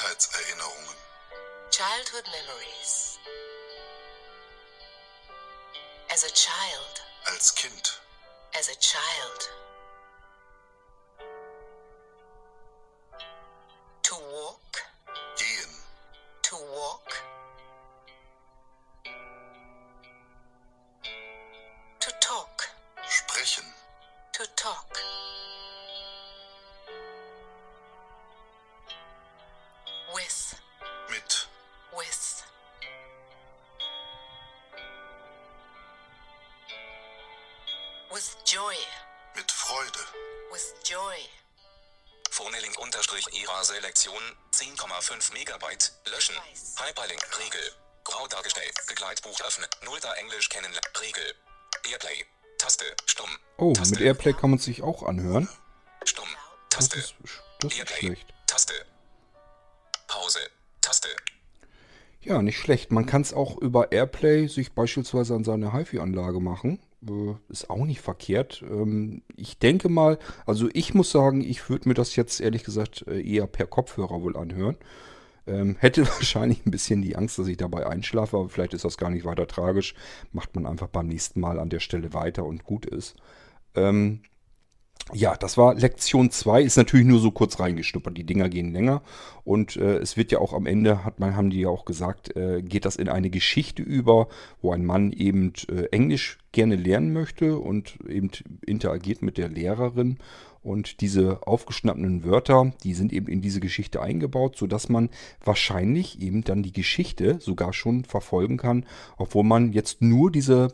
Kindheitserinnerungen. 0.03 0.97
childhood 1.71 2.27
memories. 2.33 3.19
As 6.13 6.25
a 6.25 6.31
child, 6.35 7.01
Als 7.31 7.53
Kind. 7.55 7.89
as 8.59 8.69
a 8.69 8.75
child. 8.81 9.49
Löschen. 46.23 46.37
Hyperlink 46.79 47.21
Regel. 47.39 47.61
Grau 48.05 48.27
dargestellt. 48.29 48.73
Begleitbuch 48.89 49.41
öffnen. 49.45 49.67
Nullter 49.85 50.15
Englisch 50.21 50.49
kennenlernen. 50.49 50.91
Regel. 51.01 51.25
Airplay. 51.91 52.25
Taste. 52.59 52.85
Stumm. 53.07 53.31
Oh, 53.59 53.73
Taste. 53.73 53.95
mit 53.97 54.05
Airplay 54.05 54.33
kann 54.33 54.51
man 54.51 54.59
sich 54.61 54.83
auch 54.83 55.03
anhören. 55.03 55.49
Stumm. 56.05 56.29
Das 56.71 56.89
Taste. 56.91 56.99
ist, 56.99 57.15
das 57.61 57.73
ist 57.73 57.79
Airplay. 57.79 57.97
schlecht. 58.07 58.27
Taste. 58.47 58.73
Pause. 60.07 60.39
Taste. 60.81 61.09
Ja, 62.21 62.41
nicht 62.41 62.59
schlecht. 62.59 62.93
Man 62.93 63.07
kann 63.07 63.23
es 63.23 63.33
auch 63.35 63.57
über 63.59 63.91
Airplay 63.91 64.47
sich 64.47 64.75
beispielsweise 64.75 65.35
an 65.35 65.43
seine 65.43 65.73
HiFi-Anlage 65.73 66.39
machen. 66.39 66.79
Äh, 67.05 67.35
Ist 67.53 67.69
auch 67.69 67.85
nicht 67.85 68.01
verkehrt. 68.01 68.63
Ähm, 68.63 69.23
Ich 69.37 69.59
denke 69.59 69.89
mal, 69.89 70.21
also 70.47 70.69
ich 70.73 70.95
muss 70.95 71.11
sagen, 71.11 71.41
ich 71.41 71.69
würde 71.69 71.89
mir 71.89 71.95
das 71.95 72.15
jetzt 72.15 72.41
ehrlich 72.41 72.63
gesagt 72.63 73.05
äh, 73.09 73.21
eher 73.21 73.49
per 73.49 73.67
Kopfhörer 73.67 74.23
wohl 74.23 74.37
anhören. 74.37 74.77
Ähm, 75.47 75.77
hätte 75.79 76.07
wahrscheinlich 76.07 76.65
ein 76.67 76.71
bisschen 76.71 77.03
die 77.03 77.17
Angst, 77.17 77.39
dass 77.39 77.49
ich 77.49 77.57
dabei 77.57 77.87
einschlafe, 77.87 78.37
aber 78.37 78.49
vielleicht 78.49 78.75
ist 78.75 78.85
das 78.85 78.97
gar 78.97 79.11
nicht 79.11 79.25
weiter 79.25 79.47
tragisch. 79.47 79.95
Macht 80.33 80.55
man 80.55 80.67
einfach 80.67 80.89
beim 80.89 81.09
nächsten 81.09 81.41
Mal 81.41 81.59
an 81.59 81.71
der 81.71 81.81
Stelle 81.81 82.13
weiter 82.15 82.45
und 82.45 82.65
gut 82.65 82.87
ist. 82.87 83.17
Ähm, 83.75 84.23
ja, 85.13 85.35
das 85.37 85.59
war 85.59 85.75
Lektion 85.75 86.31
2, 86.31 86.63
ist 86.63 86.77
natürlich 86.77 87.07
nur 87.07 87.19
so 87.19 87.33
kurz 87.33 87.59
reingeschnuppert. 87.59 88.17
Die 88.17 88.25
Dinger 88.25 88.49
gehen 88.49 88.73
länger 88.73 89.03
und 89.45 89.77
äh, 89.77 89.97
es 89.97 90.17
wird 90.17 90.31
ja 90.31 90.39
auch 90.39 90.53
am 90.53 90.65
Ende, 90.65 91.05
hat 91.05 91.19
man, 91.19 91.37
haben 91.37 91.51
die 91.51 91.61
ja 91.61 91.69
auch 91.69 91.85
gesagt, 91.85 92.37
äh, 92.37 92.63
geht 92.63 92.85
das 92.85 92.97
in 92.97 93.09
eine 93.09 93.29
Geschichte 93.29 93.83
über, 93.83 94.29
wo 94.61 94.73
ein 94.73 94.87
Mann 94.87 95.13
eben 95.13 95.53
äh, 95.69 95.87
Englisch 95.91 96.39
gerne 96.53 96.77
lernen 96.77 97.13
möchte 97.13 97.59
und 97.59 97.99
eben 98.09 98.31
interagiert 98.65 99.23
mit 99.23 99.39
der 99.39 99.49
Lehrerin. 99.49 100.19
Und 100.63 101.01
diese 101.01 101.47
aufgeschnappten 101.47 102.25
Wörter, 102.25 102.73
die 102.85 102.95
sind 102.95 103.13
eben 103.13 103.27
in 103.27 103.43
diese 103.43 103.61
Geschichte 103.61 104.01
eingebaut, 104.01 104.57
sodass 104.57 104.89
man 104.89 105.11
wahrscheinlich 105.45 106.21
eben 106.21 106.45
dann 106.45 106.63
die 106.63 106.73
Geschichte 106.73 107.39
sogar 107.41 107.73
schon 107.73 108.05
verfolgen 108.05 108.59
kann, 108.59 108.87
obwohl 109.17 109.45
man 109.45 109.73
jetzt 109.73 110.03
nur 110.03 110.31
diese 110.31 110.69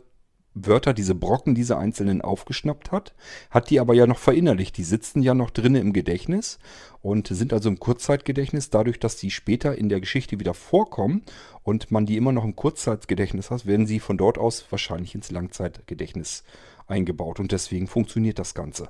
Wörter, 0.53 0.93
diese 0.93 1.15
Brocken, 1.15 1.55
diese 1.55 1.77
einzelnen 1.77 2.21
aufgeschnappt 2.21 2.91
hat, 2.91 3.13
hat 3.49 3.69
die 3.69 3.79
aber 3.79 3.93
ja 3.93 4.07
noch 4.07 4.17
verinnerlicht. 4.17 4.77
Die 4.77 4.83
sitzen 4.83 5.21
ja 5.21 5.33
noch 5.33 5.51
drinnen 5.51 5.81
im 5.81 5.93
Gedächtnis 5.93 6.59
und 7.01 7.27
sind 7.27 7.53
also 7.53 7.69
im 7.69 7.79
Kurzzeitgedächtnis. 7.79 8.69
Dadurch, 8.69 8.99
dass 8.99 9.15
die 9.15 9.31
später 9.31 9.77
in 9.77 9.89
der 9.89 9.99
Geschichte 10.01 10.39
wieder 10.39 10.53
vorkommen 10.53 11.23
und 11.63 11.91
man 11.91 12.05
die 12.05 12.17
immer 12.17 12.31
noch 12.31 12.43
im 12.43 12.55
Kurzzeitgedächtnis 12.55 13.51
hat, 13.51 13.65
werden 13.65 13.87
sie 13.87 13.99
von 13.99 14.17
dort 14.17 14.37
aus 14.37 14.65
wahrscheinlich 14.69 15.15
ins 15.15 15.31
Langzeitgedächtnis 15.31 16.43
eingebaut. 16.89 17.39
Und 17.39 17.51
deswegen 17.51 17.87
funktioniert 17.87 18.39
das 18.39 18.53
Ganze. 18.53 18.89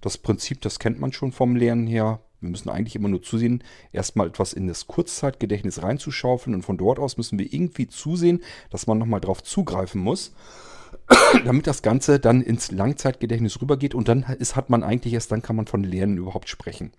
Das 0.00 0.18
Prinzip, 0.18 0.60
das 0.62 0.78
kennt 0.78 1.00
man 1.00 1.12
schon 1.12 1.32
vom 1.32 1.56
Lernen 1.56 1.86
her. 1.86 2.20
Wir 2.40 2.50
müssen 2.50 2.68
eigentlich 2.68 2.96
immer 2.96 3.08
nur 3.08 3.22
zusehen, 3.22 3.64
erstmal 3.92 4.28
etwas 4.28 4.52
in 4.52 4.66
das 4.68 4.86
Kurzzeitgedächtnis 4.86 5.82
reinzuschaufeln 5.82 6.54
und 6.54 6.62
von 6.62 6.76
dort 6.76 6.98
aus 6.98 7.16
müssen 7.16 7.38
wir 7.38 7.52
irgendwie 7.52 7.88
zusehen, 7.88 8.42
dass 8.70 8.86
man 8.86 8.98
nochmal 8.98 9.20
drauf 9.20 9.42
zugreifen 9.42 10.00
muss 10.02 10.32
damit 11.44 11.66
das 11.66 11.82
Ganze 11.82 12.18
dann 12.18 12.42
ins 12.42 12.70
Langzeitgedächtnis 12.70 13.60
rübergeht 13.60 13.94
und 13.94 14.08
dann 14.08 14.22
ist, 14.38 14.56
hat 14.56 14.70
man 14.70 14.82
eigentlich 14.82 15.14
erst, 15.14 15.32
dann 15.32 15.42
kann 15.42 15.56
man 15.56 15.66
von 15.66 15.84
Lernen 15.84 16.18
überhaupt 16.18 16.48
sprechen. 16.48 16.92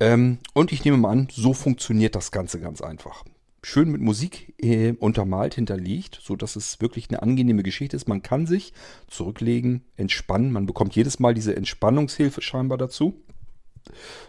Ähm, 0.00 0.38
und 0.52 0.72
ich 0.72 0.84
nehme 0.84 0.96
mal 0.96 1.10
an, 1.10 1.28
so 1.30 1.54
funktioniert 1.54 2.14
das 2.14 2.30
Ganze 2.30 2.60
ganz 2.60 2.80
einfach. 2.82 3.24
Schön 3.68 3.90
mit 3.90 4.00
Musik 4.00 4.54
äh, 4.58 4.92
untermalt, 4.92 5.56
hinterlegt, 5.56 6.20
sodass 6.22 6.54
es 6.54 6.80
wirklich 6.80 7.08
eine 7.10 7.20
angenehme 7.20 7.64
Geschichte 7.64 7.96
ist. 7.96 8.06
Man 8.06 8.22
kann 8.22 8.46
sich 8.46 8.72
zurücklegen, 9.08 9.82
entspannen. 9.96 10.52
Man 10.52 10.66
bekommt 10.66 10.94
jedes 10.94 11.18
Mal 11.18 11.34
diese 11.34 11.56
Entspannungshilfe 11.56 12.42
scheinbar 12.42 12.78
dazu, 12.78 13.24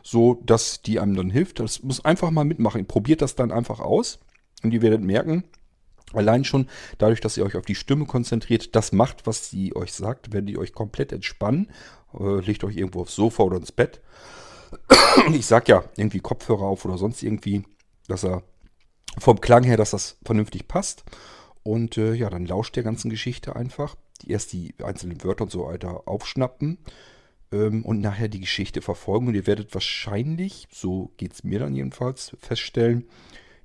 so 0.02 0.42
dass 0.44 0.82
die 0.82 1.00
einem 1.00 1.16
dann 1.16 1.30
hilft. 1.30 1.60
Das 1.60 1.84
muss 1.84 2.04
einfach 2.04 2.32
mal 2.32 2.46
mitmachen. 2.46 2.88
Probiert 2.88 3.22
das 3.22 3.36
dann 3.36 3.52
einfach 3.52 3.80
aus 3.80 4.18
und 4.64 4.74
ihr 4.74 4.82
werdet 4.82 5.04
merken, 5.04 5.44
Allein 6.14 6.44
schon 6.44 6.68
dadurch, 6.98 7.22
dass 7.22 7.38
ihr 7.38 7.46
euch 7.46 7.58
auf 7.58 7.66
die 7.66 7.76
Stimme 7.76 8.06
konzentriert, 8.06 8.76
das 8.76 8.92
macht, 8.92 9.28
was 9.28 9.52
sie 9.52 9.76
euch 9.76 9.94
sagt, 9.94 10.34
werdet 10.34 10.50
ihr 10.50 10.60
euch 10.60 10.74
komplett 10.74 11.12
entspannen. 11.12 11.70
Äh, 12.20 12.40
legt 12.40 12.64
euch 12.64 12.76
irgendwo 12.76 13.02
aufs 13.02 13.14
Sofa 13.14 13.44
oder 13.44 13.58
ins 13.58 13.72
Bett. 13.72 14.02
ich 15.32 15.46
sag 15.46 15.68
ja, 15.68 15.84
irgendwie 15.96 16.22
Kopfhörer 16.22 16.64
auf 16.64 16.86
oder 16.86 16.98
sonst 16.98 17.22
irgendwie, 17.22 17.64
dass 18.08 18.24
er 18.24 18.42
vom 19.20 19.42
Klang 19.42 19.64
her, 19.64 19.78
dass 19.78 19.92
das 19.92 20.18
vernünftig 20.24 20.68
passt. 20.68 21.04
Und 21.64 21.98
äh, 21.98 22.14
ja, 22.14 22.30
dann 22.30 22.46
lauscht 22.46 22.76
der 22.76 22.84
ganzen 22.84 23.10
Geschichte 23.10 23.56
einfach. 23.56 23.96
Erst 24.26 24.54
die 24.54 24.74
einzelnen 24.84 25.24
Wörter 25.24 25.44
und 25.44 25.52
so 25.52 25.66
weiter 25.66 26.08
aufschnappen 26.08 26.78
ähm, 27.52 27.84
und 27.84 28.00
nachher 28.00 28.30
die 28.30 28.40
Geschichte 28.40 28.82
verfolgen. 28.82 29.28
Und 29.28 29.36
ihr 29.36 29.48
werdet 29.48 29.74
wahrscheinlich, 29.74 30.68
so 30.72 31.12
geht 31.18 31.34
es 31.34 31.44
mir 31.44 31.60
dann 31.60 31.76
jedenfalls, 31.76 32.36
feststellen, 32.40 33.08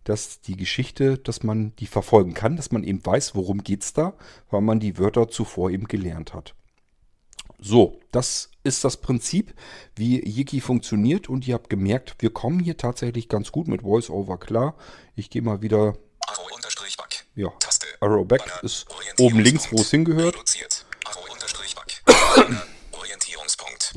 dass 0.05 0.41
die 0.41 0.57
Geschichte, 0.57 1.17
dass 1.19 1.43
man 1.43 1.75
die 1.77 1.87
verfolgen 1.87 2.35
kann, 2.35 2.57
dass 2.57 2.73
man 2.73 2.83
eben 2.83 3.05
weiß, 3.05 3.35
worum 3.35 3.63
geht 3.63 3.83
es 3.83 3.93
da, 3.93 4.15
weil 4.51 4.61
man 4.61 4.81
die 4.81 4.99
Wörter 4.99 5.29
zuvor 5.29 5.71
eben 5.71 5.87
gelernt 5.87 6.35
hat. 6.35 6.55
So, 7.65 8.01
das 8.11 8.51
ist 8.65 8.83
das 8.85 8.97
Prinzip, 8.97 9.55
wie 9.95 10.21
Yiki 10.21 10.61
funktioniert 10.61 11.29
und 11.29 11.47
ihr 11.47 11.55
habt 11.55 11.71
gemerkt, 11.71 12.17
wir 12.19 12.33
kommen 12.33 12.59
hier 12.59 12.77
tatsächlich 12.77 13.29
ganz 13.29 13.53
gut 13.53 13.69
mit 13.69 13.85
VoiceOver 13.85 14.39
klar. 14.39 14.75
Ich 15.15 15.31
gehe 15.31 15.43
mal 15.43 15.63
wieder. 15.63 15.97
Arrow-Back. 16.27 17.27
Ja, 17.37 17.49
Taste. 17.61 17.87
Arrow 18.01 18.27
Back 18.27 18.45
Banner. 18.45 18.65
ist 18.65 18.87
oben 19.19 19.39
links, 19.39 19.71
wo 19.71 19.81
es 19.81 19.91
hingehört. 19.91 20.35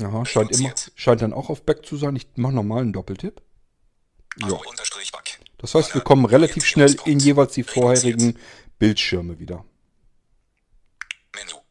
Aha, 0.04 0.26
scheint, 0.26 0.52
immer, 0.52 0.74
scheint 0.96 1.22
dann 1.24 1.34
auch 1.34 1.50
auf 1.50 1.64
Back 1.64 1.86
zu 1.86 1.98
sein. 1.98 2.16
Ich 2.16 2.28
mache 2.36 2.54
nochmal 2.54 2.82
einen 2.82 2.94
Doppeltipp. 2.94 3.42
Ja. 4.38 4.60
Das 5.58 5.74
heißt, 5.74 5.96
wir 5.96 6.02
kommen 6.02 6.26
relativ 6.26 6.66
schnell 6.66 6.96
in 7.06 7.20
jeweils 7.20 7.54
die 7.54 7.64
vorherigen 7.64 8.38
Bildschirme 8.78 9.40
wieder. 9.40 9.66
Menü. 11.36 11.65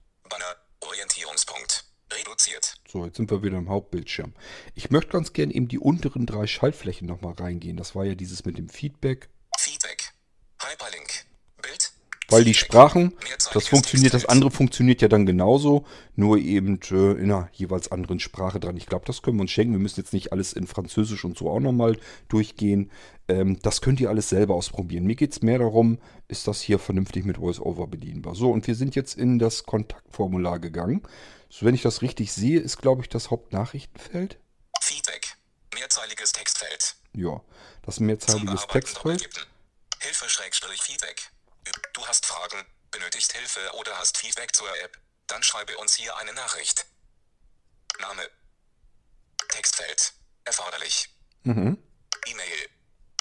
Reduziert. 2.35 2.75
So, 2.89 3.05
jetzt 3.05 3.17
sind 3.17 3.31
wir 3.31 3.45
wieder 3.45 3.59
im 3.59 3.69
Hauptbildschirm. 3.69 4.33
Ich 4.75 4.91
möchte 4.91 5.13
ganz 5.13 5.33
gern 5.33 5.51
eben 5.51 5.69
die 5.69 5.79
unteren 5.79 6.27
drei 6.27 6.49
Schaltflächen 6.49 7.07
nochmal 7.07 7.35
reingehen. 7.35 7.77
Das 7.77 7.95
war 7.95 8.05
ja 8.05 8.17
dieses 8.17 8.45
mit 8.45 8.59
dem 8.59 8.69
Feedback. 8.69 9.29
Feedback. 9.57 10.13
Hyperlink. 10.61 11.27
Bild. 11.63 11.93
Weil 12.31 12.43
die. 12.43 12.55
Sprachen, 12.55 13.13
das 13.53 13.69
funktioniert, 13.69 14.15
das 14.15 14.25
andere 14.25 14.51
funktioniert 14.51 15.01
ja 15.01 15.07
dann 15.07 15.27
genauso, 15.27 15.87
nur 16.17 16.39
eben 16.39 16.81
äh, 16.91 17.13
in 17.13 17.31
einer 17.31 17.49
jeweils 17.53 17.93
anderen 17.93 18.19
Sprache 18.19 18.59
dran. 18.59 18.77
Ich 18.77 18.87
glaube, 18.87 19.05
das 19.07 19.23
können 19.23 19.37
wir 19.37 19.43
uns 19.43 19.53
schenken. 19.53 19.75
Wir 19.75 19.81
müssen 19.81 20.01
jetzt 20.01 20.13
nicht 20.13 20.33
alles 20.33 20.53
in 20.55 20.67
Französisch 20.67 21.25
und 21.25 21.39
so 21.39 21.49
auch 21.51 21.61
nochmal 21.61 21.97
durchgehen. 22.29 22.91
Ähm, 23.29 23.61
das 23.63 23.81
könnt 23.81 24.01
ihr 24.01 24.09
alles 24.09 24.29
selber 24.29 24.57
ausprobieren. 24.57 25.05
Mir 25.05 25.15
geht 25.15 25.33
es 25.33 25.43
mehr 25.43 25.59
darum, 25.59 25.99
ist 26.27 26.49
das 26.49 26.61
hier 26.61 26.81
vernünftig 26.81 27.25
mit 27.25 27.39
VoiceOver 27.39 27.87
bedienbar. 27.87 28.35
So, 28.35 28.51
und 28.51 28.67
wir 28.67 28.75
sind 28.75 28.97
jetzt 28.97 29.17
in 29.17 29.39
das 29.39 29.63
Kontaktformular 29.65 30.59
gegangen. 30.59 31.03
So, 31.55 31.65
wenn 31.67 31.75
ich 31.77 31.83
das 31.83 32.03
richtig 32.03 32.33
sehe, 32.33 32.59
ist, 32.59 32.79
glaube 32.79 33.03
ich, 33.03 33.09
das 33.09 33.31
Hauptnachrichtenfeld. 33.31 34.39
Feedback. 34.81 35.37
Mehrzeiliges 35.73 36.33
Textfeld. 36.33 36.97
Ja, 37.13 37.41
das 37.83 38.01
mehrzeiliges 38.01 38.67
Textfeld. 38.67 39.47
Hilfe 40.01 40.29
Schrägstrich 40.29 40.83
Feedback. 40.83 41.31
Du 41.93 42.05
hast 42.09 42.27
Fragen, 42.27 42.67
benötigst 42.91 43.33
Hilfe 43.35 43.61
oder 43.75 43.97
hast 43.97 44.19
Feedback 44.19 44.53
zur 44.53 44.69
App? 44.83 44.99
Dann 45.29 45.45
schreibe 45.45 45.79
uns 45.79 45.95
hier 45.95 46.17
eine 46.17 46.33
Nachricht. 46.33 46.87
Name. 48.01 48.29
Textfeld. 49.51 50.13
Erforderlich. 50.45 51.09
Mhm. 51.45 51.79
E-Mail. 52.27 52.69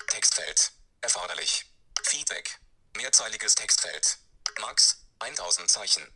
Textfeld. 0.08 0.72
Erforderlich. 1.02 1.72
Feedback. 2.02 2.60
Mehrzeiliges 2.98 3.54
Textfeld. 3.54 4.18
Max. 4.60 5.06
1000 5.20 5.70
Zeichen. 5.70 6.08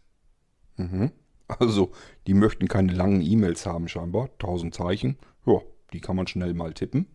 Mhm. 0.78 1.14
Also, 1.48 1.94
die 2.28 2.34
möchten 2.34 2.68
keine 2.68 2.92
langen 2.94 3.22
E-Mails 3.22 3.66
haben 3.66 3.88
scheinbar. 3.88 4.30
1000 4.34 4.76
Zeichen. 4.76 5.18
Ja, 5.46 5.62
die 5.94 6.02
kann 6.02 6.16
man 6.16 6.28
schnell 6.28 6.54
mal 6.54 6.74
tippen. 6.74 7.08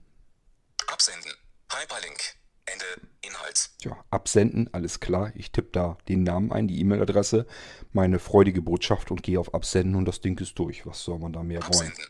Absenden. 0.86 1.32
Hyperlink. 1.70 2.18
Ende. 2.64 2.84
Inhalt. 3.20 3.70
Tja, 3.78 4.04
absenden, 4.10 4.72
alles 4.72 5.00
klar. 5.00 5.32
Ich 5.34 5.52
tippe 5.52 5.70
da 5.72 5.98
den 6.08 6.22
Namen 6.22 6.52
ein, 6.52 6.68
die 6.68 6.80
E-Mail-Adresse, 6.80 7.46
meine 7.92 8.18
freudige 8.18 8.62
Botschaft 8.62 9.10
und 9.10 9.22
gehe 9.22 9.38
auf 9.38 9.54
Absenden 9.54 9.96
und 9.96 10.06
das 10.06 10.20
Ding 10.20 10.38
ist 10.40 10.58
durch. 10.58 10.86
Was 10.86 11.02
soll 11.02 11.18
man 11.18 11.32
da 11.32 11.42
mehr 11.42 11.60
wollen? 11.62 11.88
Absenden. 11.88 12.06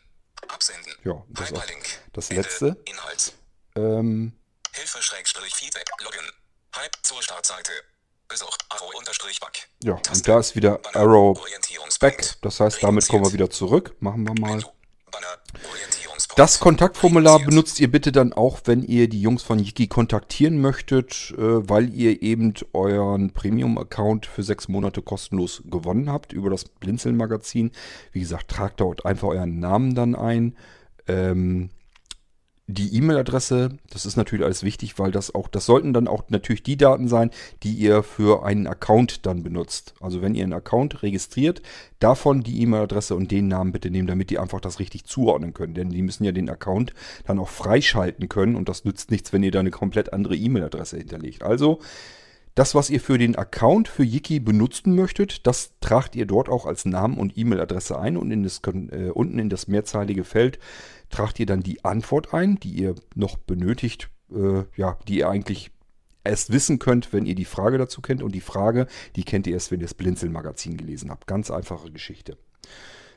Absenden. 0.48 0.92
Ja, 1.04 1.24
das 1.28 1.52
das 2.12 2.30
Ende. 2.30 2.42
letzte. 2.42 2.82
Inhalt. 2.84 3.34
Ähm, 3.74 4.32
Hilfe 4.72 5.02
Schrägstrich 5.02 5.54
Feedback. 5.54 5.88
Login. 6.02 6.30
Hype 6.76 6.96
zur 7.02 7.22
Startseite. 7.22 7.72
Besuch. 8.32 8.56
Arrow 8.70 8.94
unterstrich 8.98 9.40
back. 9.40 9.68
ja, 9.84 9.94
Taste. 9.94 10.12
und 10.12 10.28
da 10.28 10.40
ist 10.40 10.56
wieder 10.56 10.78
Banner. 10.78 10.96
Arrow. 10.96 11.40
Back. 12.00 12.36
Das 12.40 12.58
heißt, 12.58 12.82
damit 12.82 13.06
kommen 13.06 13.24
wir 13.24 13.32
wieder 13.32 13.50
zurück. 13.50 13.94
Machen 14.00 14.26
wir 14.26 14.34
mal. 14.40 14.60
Das 16.36 16.58
Kontaktformular 16.60 17.40
benutzt 17.40 17.78
ihr 17.78 17.90
bitte 17.90 18.10
dann 18.10 18.32
auch, 18.32 18.60
wenn 18.64 18.82
ihr 18.82 19.08
die 19.08 19.20
Jungs 19.20 19.42
von 19.42 19.58
Yiki 19.58 19.86
kontaktieren 19.86 20.60
möchtet, 20.60 21.34
äh, 21.36 21.68
weil 21.68 21.92
ihr 21.94 22.22
eben 22.22 22.54
euren 22.72 23.32
Premium-Account 23.32 24.24
für 24.24 24.42
sechs 24.42 24.66
Monate 24.66 25.02
kostenlos 25.02 25.62
gewonnen 25.66 26.10
habt 26.10 26.32
über 26.32 26.48
das 26.48 26.64
Blinzeln-Magazin. 26.64 27.70
Wie 28.12 28.20
gesagt, 28.20 28.48
tragt 28.48 28.80
dort 28.80 29.04
einfach 29.04 29.28
euren 29.28 29.60
Namen 29.60 29.94
dann 29.94 30.14
ein. 30.14 30.56
Ähm, 31.06 31.68
die 32.72 32.96
E-Mail-Adresse, 32.96 33.78
das 33.90 34.06
ist 34.06 34.16
natürlich 34.16 34.44
alles 34.44 34.62
wichtig, 34.62 34.98
weil 34.98 35.10
das 35.10 35.34
auch, 35.34 35.48
das 35.48 35.66
sollten 35.66 35.92
dann 35.92 36.08
auch 36.08 36.24
natürlich 36.28 36.62
die 36.62 36.76
Daten 36.76 37.08
sein, 37.08 37.30
die 37.62 37.72
ihr 37.74 38.02
für 38.02 38.44
einen 38.44 38.66
Account 38.66 39.26
dann 39.26 39.42
benutzt. 39.42 39.94
Also 40.00 40.22
wenn 40.22 40.34
ihr 40.34 40.44
einen 40.44 40.52
Account 40.52 41.02
registriert, 41.02 41.62
davon 41.98 42.42
die 42.42 42.60
E-Mail-Adresse 42.62 43.14
und 43.14 43.30
den 43.30 43.48
Namen 43.48 43.72
bitte 43.72 43.90
nehmen, 43.90 44.08
damit 44.08 44.30
die 44.30 44.38
einfach 44.38 44.60
das 44.60 44.78
richtig 44.78 45.04
zuordnen 45.04 45.54
können. 45.54 45.74
Denn 45.74 45.90
die 45.90 46.02
müssen 46.02 46.24
ja 46.24 46.32
den 46.32 46.50
Account 46.50 46.94
dann 47.26 47.38
auch 47.38 47.48
freischalten 47.48 48.28
können 48.28 48.56
und 48.56 48.68
das 48.68 48.84
nützt 48.84 49.10
nichts, 49.10 49.32
wenn 49.32 49.42
ihr 49.42 49.50
da 49.50 49.60
eine 49.60 49.70
komplett 49.70 50.12
andere 50.12 50.36
E-Mail-Adresse 50.36 50.98
hinterlegt. 50.98 51.42
Also 51.42 51.80
das, 52.54 52.74
was 52.74 52.90
ihr 52.90 53.00
für 53.00 53.18
den 53.18 53.36
Account 53.36 53.88
für 53.88 54.04
Yiki 54.04 54.40
benutzen 54.40 54.94
möchtet, 54.94 55.46
das 55.46 55.72
tragt 55.80 56.16
ihr 56.16 56.26
dort 56.26 56.48
auch 56.48 56.66
als 56.66 56.84
Namen 56.84 57.18
und 57.18 57.36
E-Mail-Adresse 57.36 57.98
ein 57.98 58.16
und 58.16 58.30
in 58.30 58.42
das, 58.42 58.60
äh, 58.66 59.10
unten 59.10 59.38
in 59.38 59.48
das 59.48 59.68
mehrzeilige 59.68 60.24
Feld 60.24 60.58
tragt 61.10 61.40
ihr 61.40 61.46
dann 61.46 61.62
die 61.62 61.84
Antwort 61.84 62.34
ein, 62.34 62.60
die 62.60 62.70
ihr 62.70 62.94
noch 63.14 63.36
benötigt 63.36 64.10
äh, 64.34 64.64
ja, 64.76 64.98
die 65.08 65.18
ihr 65.18 65.28
eigentlich 65.28 65.70
erst 66.24 66.52
wissen 66.52 66.78
könnt, 66.78 67.12
wenn 67.12 67.26
ihr 67.26 67.34
die 67.34 67.44
Frage 67.44 67.78
dazu 67.78 68.00
kennt. 68.00 68.22
Und 68.22 68.34
die 68.34 68.40
Frage, 68.40 68.86
die 69.16 69.24
kennt 69.24 69.46
ihr 69.46 69.54
erst, 69.54 69.70
wenn 69.70 69.80
ihr 69.80 69.86
das 69.86 69.94
Blinzeln-Magazin 69.94 70.76
gelesen 70.76 71.10
habt. 71.10 71.26
Ganz 71.26 71.50
einfache 71.50 71.90
Geschichte. 71.90 72.36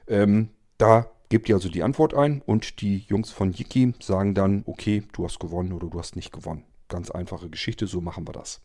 Ähm, 0.07 0.49
da 0.77 1.11
gebt 1.29 1.49
ihr 1.49 1.55
also 1.55 1.69
die 1.69 1.83
Antwort 1.83 2.13
ein 2.13 2.41
und 2.41 2.81
die 2.81 2.99
Jungs 3.07 3.31
von 3.31 3.51
Yiki 3.53 3.93
sagen 3.99 4.33
dann, 4.33 4.63
okay, 4.65 5.03
du 5.13 5.25
hast 5.25 5.39
gewonnen 5.39 5.73
oder 5.73 5.87
du 5.87 5.99
hast 5.99 6.15
nicht 6.15 6.31
gewonnen. 6.31 6.63
Ganz 6.87 7.09
einfache 7.09 7.49
Geschichte, 7.49 7.87
so 7.87 7.99
machen 8.01 8.27
wir 8.27 8.33
das. 8.33 8.61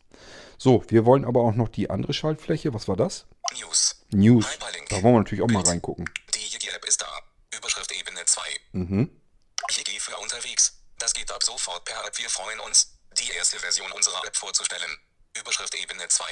So, 0.57 0.83
wir 0.89 1.05
wollen 1.05 1.25
aber 1.25 1.41
auch 1.41 1.55
noch 1.55 1.69
die 1.69 1.89
andere 1.89 2.13
Schaltfläche. 2.13 2.73
Was 2.73 2.87
war 2.87 2.95
das? 2.95 3.25
News. 3.59 4.01
News. 4.11 4.51
Hyperlink. 4.53 4.89
Da 4.89 5.01
wollen 5.01 5.15
wir 5.15 5.19
natürlich 5.19 5.43
auch 5.43 5.47
mal 5.47 5.61
Bild. 5.63 5.69
reingucken. 5.69 6.09
Die 6.35 6.39
Yiki-App 6.39 6.85
ist 6.85 7.01
da. 7.01 7.07
Überschrift 7.57 7.91
Ebene 7.91 8.23
2. 8.23 8.41
Mhm. 8.73 9.21
Yiki 9.71 9.99
für 9.99 10.15
unterwegs. 10.17 10.77
Das 10.99 11.13
geht 11.13 11.31
ab 11.31 11.43
sofort 11.43 11.83
per 11.85 12.05
App. 12.05 12.17
Wir 12.17 12.29
freuen 12.29 12.59
uns, 12.61 12.95
die 13.19 13.31
erste 13.31 13.57
Version 13.59 13.91
unserer 13.91 14.23
App 14.25 14.35
vorzustellen. 14.35 14.91
Überschrift 15.39 15.73
Ebene 15.75 16.07
2. 16.07 16.23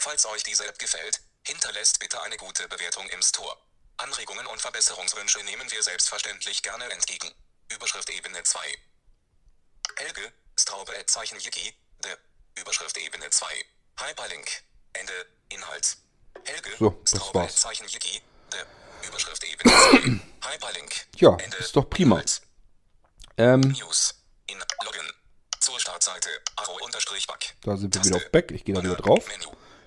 Falls 0.00 0.26
euch 0.26 0.42
diese 0.42 0.66
App 0.66 0.78
gefällt, 0.78 1.20
hinterlässt 1.46 1.98
bitte 2.00 2.22
eine 2.22 2.36
gute 2.36 2.66
Bewertung 2.68 3.06
im 3.08 3.22
Store. 3.22 3.56
Anregungen 3.98 4.46
und 4.46 4.60
Verbesserungswünsche 4.60 5.42
nehmen 5.44 5.70
wir 5.70 5.82
selbstverständlich 5.82 6.62
gerne 6.62 6.90
entgegen. 6.90 7.30
Überschrift 7.72 8.10
Ebene 8.10 8.42
2. 8.42 8.60
Helge, 9.96 10.32
Straube 10.58 10.92
Zeichen 11.06 11.38
Yiki, 11.40 11.74
der 12.04 12.16
Überschrift 12.60 12.96
Ebene 12.98 13.28
2. 13.30 13.46
Hyperlink. 14.00 14.48
Ende. 14.92 15.12
Inhalt. 15.50 15.96
Helge, 16.44 16.70
So, 16.78 16.90
das 17.02 17.10
Straube 17.20 17.34
war's. 17.40 17.56
Zeichen 17.56 17.86
Yiki, 17.88 18.20
der 18.52 18.66
Überschrift 19.08 19.44
Ebene 19.44 19.72
2. 19.72 20.20
Hyperlink. 20.52 21.06
Ja, 21.16 21.36
Ende. 21.36 21.56
ist 21.58 21.74
doch 21.76 21.88
prima. 21.90 22.16
Inhalt. 22.16 22.42
Ähm, 23.36 23.60
News. 23.60 24.14
In 24.46 24.58
Login. 24.84 25.10
Zur 25.60 25.78
Startseite. 25.80 26.28
Arrow-Back. 26.56 27.56
da 27.62 27.76
sind 27.76 27.94
wir 27.94 28.00
Taste. 28.00 28.14
wieder 28.14 28.24
auf 28.24 28.30
Back. 28.30 28.50
Ich 28.52 28.64
gehe 28.64 28.74
da 28.74 28.82
wieder 28.82 28.96
drauf. 28.96 29.26
Menü. 29.26 29.44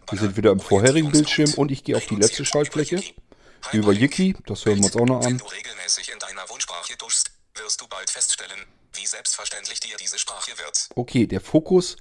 Wir 0.09 0.19
sind 0.19 0.37
wieder 0.37 0.51
im 0.51 0.59
vorherigen. 0.59 1.11
Bildschirm 1.11 1.53
und 1.55 1.71
ich 1.71 1.83
gehe 1.83 1.95
auf 1.97 2.05
die 2.05 2.15
letzte 2.15 2.45
Schaltfläche. 2.45 3.01
über 3.73 3.91
Yiki. 3.91 4.35
Das 4.45 4.65
hören 4.65 4.79
wir 4.79 4.85
uns 4.85 4.95
auch 4.95 5.05
noch 5.05 5.19
Wenn 5.21 5.33
an. 5.33 5.37
du 5.37 5.45
regelmäßig 5.45 6.09
in 6.11 6.19
deiner 6.19 6.47
Wunschsprache 6.49 6.95
duschst, 6.97 7.31
wirst 7.55 7.81
du 7.81 7.87
bald 7.87 8.09
feststellen, 8.09 8.65
wie 8.97 9.05
selbstverständlich 9.05 9.79
dir 9.79 9.97
diese 9.97 10.19
Sprache 10.19 10.57
wird. 10.57 10.89
Okay, 10.95 11.27
der 11.27 11.41
Fokus 11.41 11.97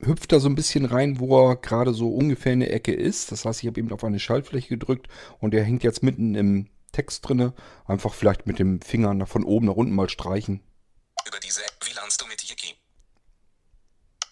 hüpft 0.00 0.32
da 0.32 0.40
so 0.40 0.48
ein 0.48 0.54
bisschen 0.54 0.84
rein, 0.84 1.20
wo 1.20 1.50
er 1.50 1.56
gerade 1.56 1.94
so 1.94 2.12
ungefähr 2.12 2.52
in 2.52 2.60
der 2.60 2.72
Ecke 2.72 2.92
ist. 2.92 3.30
Das 3.32 3.44
heißt, 3.44 3.62
ich 3.62 3.68
habe 3.68 3.78
eben 3.78 3.92
auf 3.92 4.04
eine 4.04 4.18
Schaltfläche 4.18 4.68
gedrückt 4.68 5.08
und 5.38 5.52
der 5.52 5.64
hängt 5.64 5.84
jetzt 5.84 6.02
mitten 6.02 6.34
im 6.34 6.70
Text 6.92 7.26
drinne. 7.26 7.54
Einfach 7.86 8.14
vielleicht 8.14 8.46
mit 8.46 8.58
dem 8.58 8.80
Finger 8.80 9.14
nach 9.14 9.28
von 9.28 9.44
oben 9.44 9.66
nach 9.66 9.74
unten 9.74 9.94
mal 9.94 10.08
streichen. 10.08 10.60
Über 11.26 11.38
diese 11.40 11.64
App, 11.64 11.76
wie 11.84 11.92
lernst 11.92 12.20
du 12.20 12.26
mit 12.26 12.42
Yiki? 12.42 12.74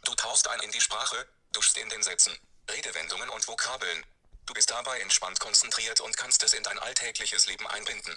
Du 0.05 0.15
tauchst 0.15 0.49
ein 0.49 0.61
in 0.65 0.71
die 0.73 0.81
Sprache, 0.81 1.17
duschst 1.53 1.79
in 1.79 1.89
den 1.89 2.03
Sätzen, 2.03 2.33
Redewendungen 2.71 3.29
und 3.31 3.47
Vokabeln. 3.47 4.05
Du 4.47 4.55
bist 4.55 4.71
dabei 4.71 4.99
entspannt 5.01 5.39
konzentriert 5.39 6.01
und 6.01 6.17
kannst 6.17 6.43
es 6.43 6.55
in 6.55 6.63
dein 6.63 6.79
alltägliches 6.79 7.47
Leben 7.47 7.67
einbinden. 7.69 8.15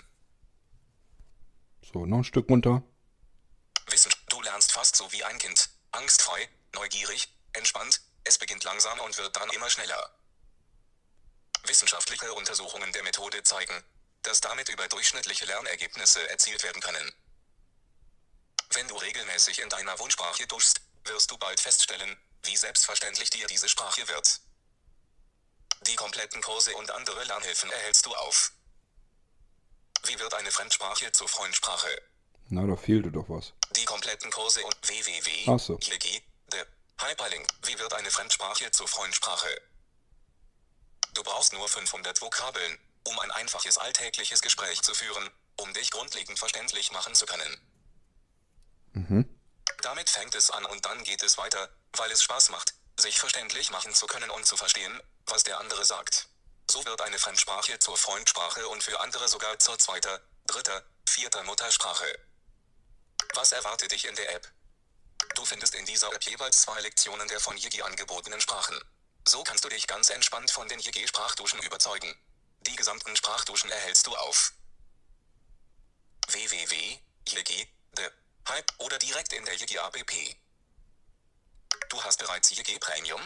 So, 1.94 2.06
noch 2.06 2.20
ein 2.20 2.24
Stück 2.24 2.50
runter. 2.50 2.82
Wissen, 3.88 4.14
du 4.30 4.42
lernst 4.42 4.72
fast 4.72 4.96
so 4.96 5.12
wie 5.12 5.24
ein 5.24 5.38
Kind. 5.40 5.70
Angstfrei, 5.92 6.50
neugierig, 6.74 7.30
entspannt, 7.54 8.02
es 8.24 8.38
beginnt 8.38 8.64
langsam 8.64 9.00
und 9.02 9.18
wird 9.18 9.36
dann 9.36 9.50
immer 9.52 9.70
schneller. 9.70 10.10
Wissenschaftliche 11.64 12.34
Untersuchungen 12.34 12.92
der 12.94 13.04
Methode 13.04 13.44
zeigen, 13.44 13.84
dass 14.24 14.42
damit 14.42 14.70
überdurchschnittliche 14.70 15.46
Lernergebnisse 15.46 16.28
erzielt 16.30 16.64
werden 16.64 16.82
können. 16.82 17.14
Wenn 18.72 18.88
du 18.88 18.96
regelmäßig 18.96 19.60
in 19.60 19.70
deiner 19.70 19.98
Wunschsprache 20.00 20.48
duschst, 20.48 20.82
wirst 21.06 21.30
du 21.30 21.38
bald 21.38 21.60
feststellen, 21.60 22.18
wie 22.44 22.58
selbstverständlich 22.58 23.30
dir 23.30 23.48
diese 23.48 23.70
Sprache 23.70 24.08
wird. 24.08 24.42
Die 25.88 25.96
kompletten 25.96 26.42
Kurse 26.42 26.76
und 26.76 26.92
andere 26.92 27.24
Lernhilfen 27.26 27.70
erhältst 27.72 28.06
du 28.06 28.16
auf. 28.16 28.54
Wie 30.06 30.18
wird 30.20 30.34
eine 30.34 30.52
Fremdsprache 30.52 31.12
zur 31.12 31.28
Freundsprache? 31.28 32.02
Na, 32.50 32.66
da 32.66 32.76
fehlte 32.76 33.12
doch 33.12 33.30
was. 33.30 33.54
Die 33.76 33.86
kompletten 33.86 34.32
Kurse 34.32 34.64
und 34.64 34.76
www. 34.88 35.46
Ach 35.48 35.60
so. 35.60 35.80
Hyperlink. 37.00 37.48
Wie 37.64 37.78
wird 37.80 37.94
eine 37.94 38.12
Fremdsprache 38.12 38.72
zur 38.72 38.88
Freundsprache? 38.88 39.50
Du 41.14 41.24
brauchst 41.24 41.54
nur 41.54 41.68
500 41.68 42.22
Vokabeln, 42.22 42.80
um 43.04 43.20
ein 43.20 43.32
einfaches 43.32 43.78
alltägliches 43.78 44.42
Gespräch 44.42 44.82
zu 44.82 44.94
führen, 44.94 45.30
um 45.58 45.74
dich 45.74 45.92
grundlegend 45.92 46.40
verständlich 46.40 46.92
machen 46.92 47.14
zu 47.14 47.26
können. 47.26 47.58
Damit 49.82 50.10
fängt 50.10 50.34
es 50.36 50.50
an 50.50 50.66
und 50.66 50.86
dann 50.86 51.04
geht 51.04 51.24
es 51.24 51.38
weiter, 51.38 51.70
weil 51.94 52.12
es 52.12 52.24
Spaß 52.24 52.50
macht, 52.50 52.74
sich 52.98 53.20
verständlich 53.20 53.70
machen 53.70 53.94
zu 53.94 54.08
können 54.08 54.30
und 54.30 54.46
zu 54.46 54.56
verstehen, 54.56 55.00
was 55.26 55.44
der 55.44 55.60
andere 55.60 55.84
sagt. 55.84 56.30
So 56.72 56.84
wird 56.86 57.02
eine 57.02 57.20
Fremdsprache 57.20 57.80
zur 57.80 57.98
Freundsprache 57.98 58.68
und 58.70 58.82
für 58.82 59.00
andere 59.02 59.28
sogar 59.28 59.60
zur 59.60 59.78
zweiter, 59.78 60.22
dritter, 60.48 60.84
vierter 61.08 61.44
Muttersprache. 61.44 62.18
Was 63.34 63.52
erwartet 63.52 63.92
dich 63.92 64.06
in 64.06 64.16
der 64.16 64.34
App? 64.36 64.52
Du 65.36 65.46
findest 65.46 65.76
in 65.76 65.86
dieser 65.86 66.14
App 66.14 66.24
jeweils 66.24 66.62
zwei 66.62 66.80
Lektionen 66.82 67.28
der 67.28 67.40
von 67.40 67.58
Yigi 67.58 67.82
angebotenen 67.82 68.40
Sprachen. 68.40 68.80
So 69.28 69.44
kannst 69.44 69.64
du 69.64 69.70
dich 69.70 69.88
ganz 69.88 70.10
entspannt 70.10 70.52
von 70.52 70.68
den 70.68 70.80
Yigi-Sprachduschen 70.80 71.62
überzeugen. 71.62 72.14
Die 72.62 72.76
gesamten 72.76 73.16
Sprachduschen 73.16 73.72
erhältst 73.72 74.06
du 74.08 74.16
auf 74.16 74.54
www.yigi, 76.28 77.68
der 77.98 78.12
Hype 78.50 78.72
oder 78.78 79.00
direkt 79.00 79.34
in 79.34 79.46
der 79.46 79.56
Yigi 79.56 79.78
App. 79.78 80.36
Du 81.90 82.04
hast 82.04 82.20
bereits 82.20 82.52
Yigi 82.52 82.78
Premium? 82.80 83.22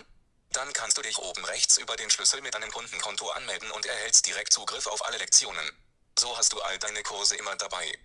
Dann 0.52 0.72
kannst 0.74 0.98
du 0.98 1.02
dich 1.02 1.18
oben 1.18 1.44
rechts 1.46 1.78
über 1.78 1.96
den 1.96 2.10
Schlüssel 2.10 2.42
mit 2.42 2.54
deinem 2.54 2.72
Kundenkonto 2.72 3.30
anmelden 3.32 3.70
und 3.72 3.86
erhältst 3.86 4.26
direkt 4.26 4.54
Zugriff 4.54 4.88
auf 4.88 5.06
alle 5.06 5.18
Lektionen. 5.18 5.72
So 6.18 6.36
hast 6.38 6.54
du 6.54 6.62
all 6.62 6.80
deine 6.80 7.04
Kurse 7.04 7.36
immer 7.36 7.56
dabei. 7.58 7.98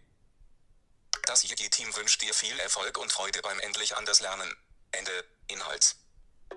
Das 1.27 1.43
Yigi-Team 1.45 1.89
wünscht 1.97 2.23
dir 2.23 2.35
viel 2.35 2.59
Erfolg 2.61 2.99
und 2.99 3.11
Freude 3.13 3.41
beim 3.43 3.59
endlich 3.61 3.97
anders 3.97 4.21
lernen. 4.21 4.51
Ende. 4.93 5.11
Inhalt. 5.49 5.97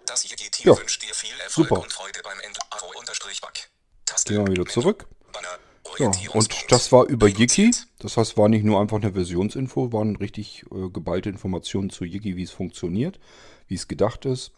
Das 0.06 0.24
Yigi-Team 0.24 0.74
Ja, 0.74 0.78
wünscht 0.80 1.02
dir 1.02 1.14
viel 1.14 1.40
Erfolg 1.40 1.70
super. 1.70 1.82
und 1.82 1.92
Freude 1.92 2.22
beim 2.24 2.40
Ende. 2.40 2.60
Arrow-Back. 2.70 3.70
Taste. 4.06 4.34
Gehen 4.34 4.46
wir 4.46 4.52
wieder 4.52 4.66
zurück. 4.66 5.08
Banner. 5.32 5.60
Ja, 6.00 6.12
und 6.34 6.72
das 6.72 6.92
war 6.92 7.06
über 7.06 7.28
Yiki. 7.28 7.72
Das 8.00 8.18
heißt, 8.18 8.38
war 8.38 8.50
nicht 8.50 8.66
nur 8.66 8.82
einfach 8.82 8.98
eine 8.98 9.14
Versionsinfo, 9.14 9.94
waren 9.94 10.16
richtig 10.16 10.64
äh, 10.72 10.90
geballte 10.90 11.30
Informationen 11.30 11.90
zu 11.90 12.04
Yiki, 12.04 12.36
wie 12.36 12.44
es 12.44 12.52
funktioniert, 12.52 13.20
wie 13.68 13.76
es 13.76 13.88
gedacht 13.88 14.26
ist. 14.26 14.52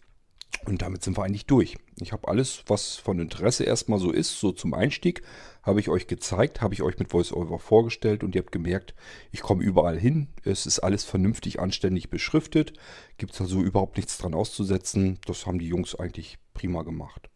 Und 0.66 0.82
damit 0.82 1.02
sind 1.02 1.16
wir 1.16 1.24
eigentlich 1.24 1.46
durch. 1.46 1.76
Ich 2.00 2.12
habe 2.12 2.28
alles, 2.28 2.62
was 2.66 2.96
von 2.96 3.18
Interesse 3.20 3.64
erstmal 3.64 3.98
so 3.98 4.10
ist, 4.10 4.38
so 4.38 4.52
zum 4.52 4.74
Einstieg, 4.74 5.22
habe 5.62 5.80
ich 5.80 5.88
euch 5.88 6.06
gezeigt, 6.06 6.60
habe 6.60 6.74
ich 6.74 6.82
euch 6.82 6.98
mit 6.98 7.12
VoiceOver 7.12 7.58
vorgestellt 7.58 8.22
und 8.22 8.34
ihr 8.34 8.42
habt 8.42 8.52
gemerkt, 8.52 8.94
ich 9.30 9.40
komme 9.40 9.62
überall 9.62 9.98
hin. 9.98 10.28
Es 10.44 10.66
ist 10.66 10.80
alles 10.80 11.04
vernünftig, 11.04 11.60
anständig 11.60 12.10
beschriftet. 12.10 12.72
Gibt 13.18 13.34
es 13.34 13.40
also 13.40 13.60
überhaupt 13.60 13.96
nichts 13.96 14.18
dran 14.18 14.34
auszusetzen. 14.34 15.18
Das 15.26 15.46
haben 15.46 15.58
die 15.58 15.68
Jungs 15.68 15.94
eigentlich 15.94 16.38
prima 16.54 16.82
gemacht. 16.82 17.30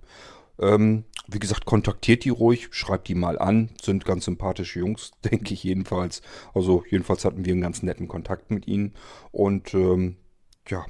Ähm, 0.58 1.04
wie 1.28 1.38
gesagt, 1.38 1.64
kontaktiert 1.64 2.24
die 2.24 2.30
ruhig, 2.30 2.68
schreibt 2.72 3.08
die 3.08 3.14
mal 3.14 3.38
an. 3.38 3.70
Sind 3.82 4.04
ganz 4.04 4.24
sympathische 4.24 4.80
Jungs, 4.80 5.12
denke 5.24 5.54
ich 5.54 5.64
jedenfalls. 5.64 6.22
Also 6.54 6.84
jedenfalls 6.88 7.24
hatten 7.24 7.44
wir 7.44 7.52
einen 7.52 7.62
ganz 7.62 7.82
netten 7.82 8.08
Kontakt 8.08 8.50
mit 8.50 8.66
ihnen. 8.66 8.94
Und 9.30 9.74
ähm, 9.74 10.16
ja, 10.68 10.86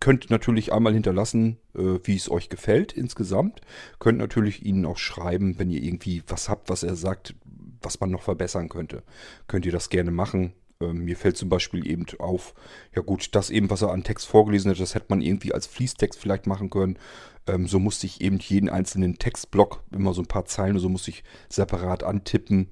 könnt 0.00 0.30
natürlich 0.30 0.72
einmal 0.72 0.92
hinterlassen, 0.92 1.58
äh, 1.74 1.98
wie 2.02 2.16
es 2.16 2.30
euch 2.30 2.48
gefällt 2.48 2.92
insgesamt. 2.92 3.60
Könnt 3.98 4.18
natürlich 4.18 4.64
ihnen 4.64 4.84
auch 4.84 4.98
schreiben, 4.98 5.58
wenn 5.58 5.70
ihr 5.70 5.82
irgendwie 5.82 6.22
was 6.26 6.48
habt, 6.48 6.68
was 6.68 6.82
er 6.82 6.96
sagt, 6.96 7.34
was 7.80 8.00
man 8.00 8.10
noch 8.10 8.22
verbessern 8.22 8.68
könnte. 8.68 9.02
Könnt 9.46 9.66
ihr 9.66 9.72
das 9.72 9.88
gerne 9.88 10.10
machen. 10.10 10.52
Ähm, 10.80 11.04
mir 11.04 11.16
fällt 11.16 11.36
zum 11.36 11.48
Beispiel 11.48 11.86
eben 11.86 12.06
auf, 12.18 12.54
ja 12.94 13.02
gut, 13.02 13.34
das 13.34 13.50
eben, 13.50 13.70
was 13.70 13.82
er 13.82 13.92
an 13.92 14.02
Text 14.02 14.26
vorgelesen 14.26 14.70
hat, 14.70 14.80
das 14.80 14.94
hätte 14.94 15.06
man 15.08 15.20
irgendwie 15.20 15.52
als 15.52 15.66
Fließtext 15.66 16.18
vielleicht 16.18 16.46
machen 16.46 16.70
können. 16.70 16.98
Ähm, 17.46 17.66
so 17.66 17.78
musste 17.78 18.06
ich 18.06 18.20
eben 18.20 18.38
jeden 18.38 18.68
einzelnen 18.68 19.18
Textblock, 19.18 19.84
immer 19.92 20.14
so 20.14 20.22
ein 20.22 20.28
paar 20.28 20.46
Zeilen, 20.46 20.78
so 20.78 20.88
musste 20.88 21.10
ich 21.10 21.22
separat 21.48 22.02
antippen. 22.02 22.68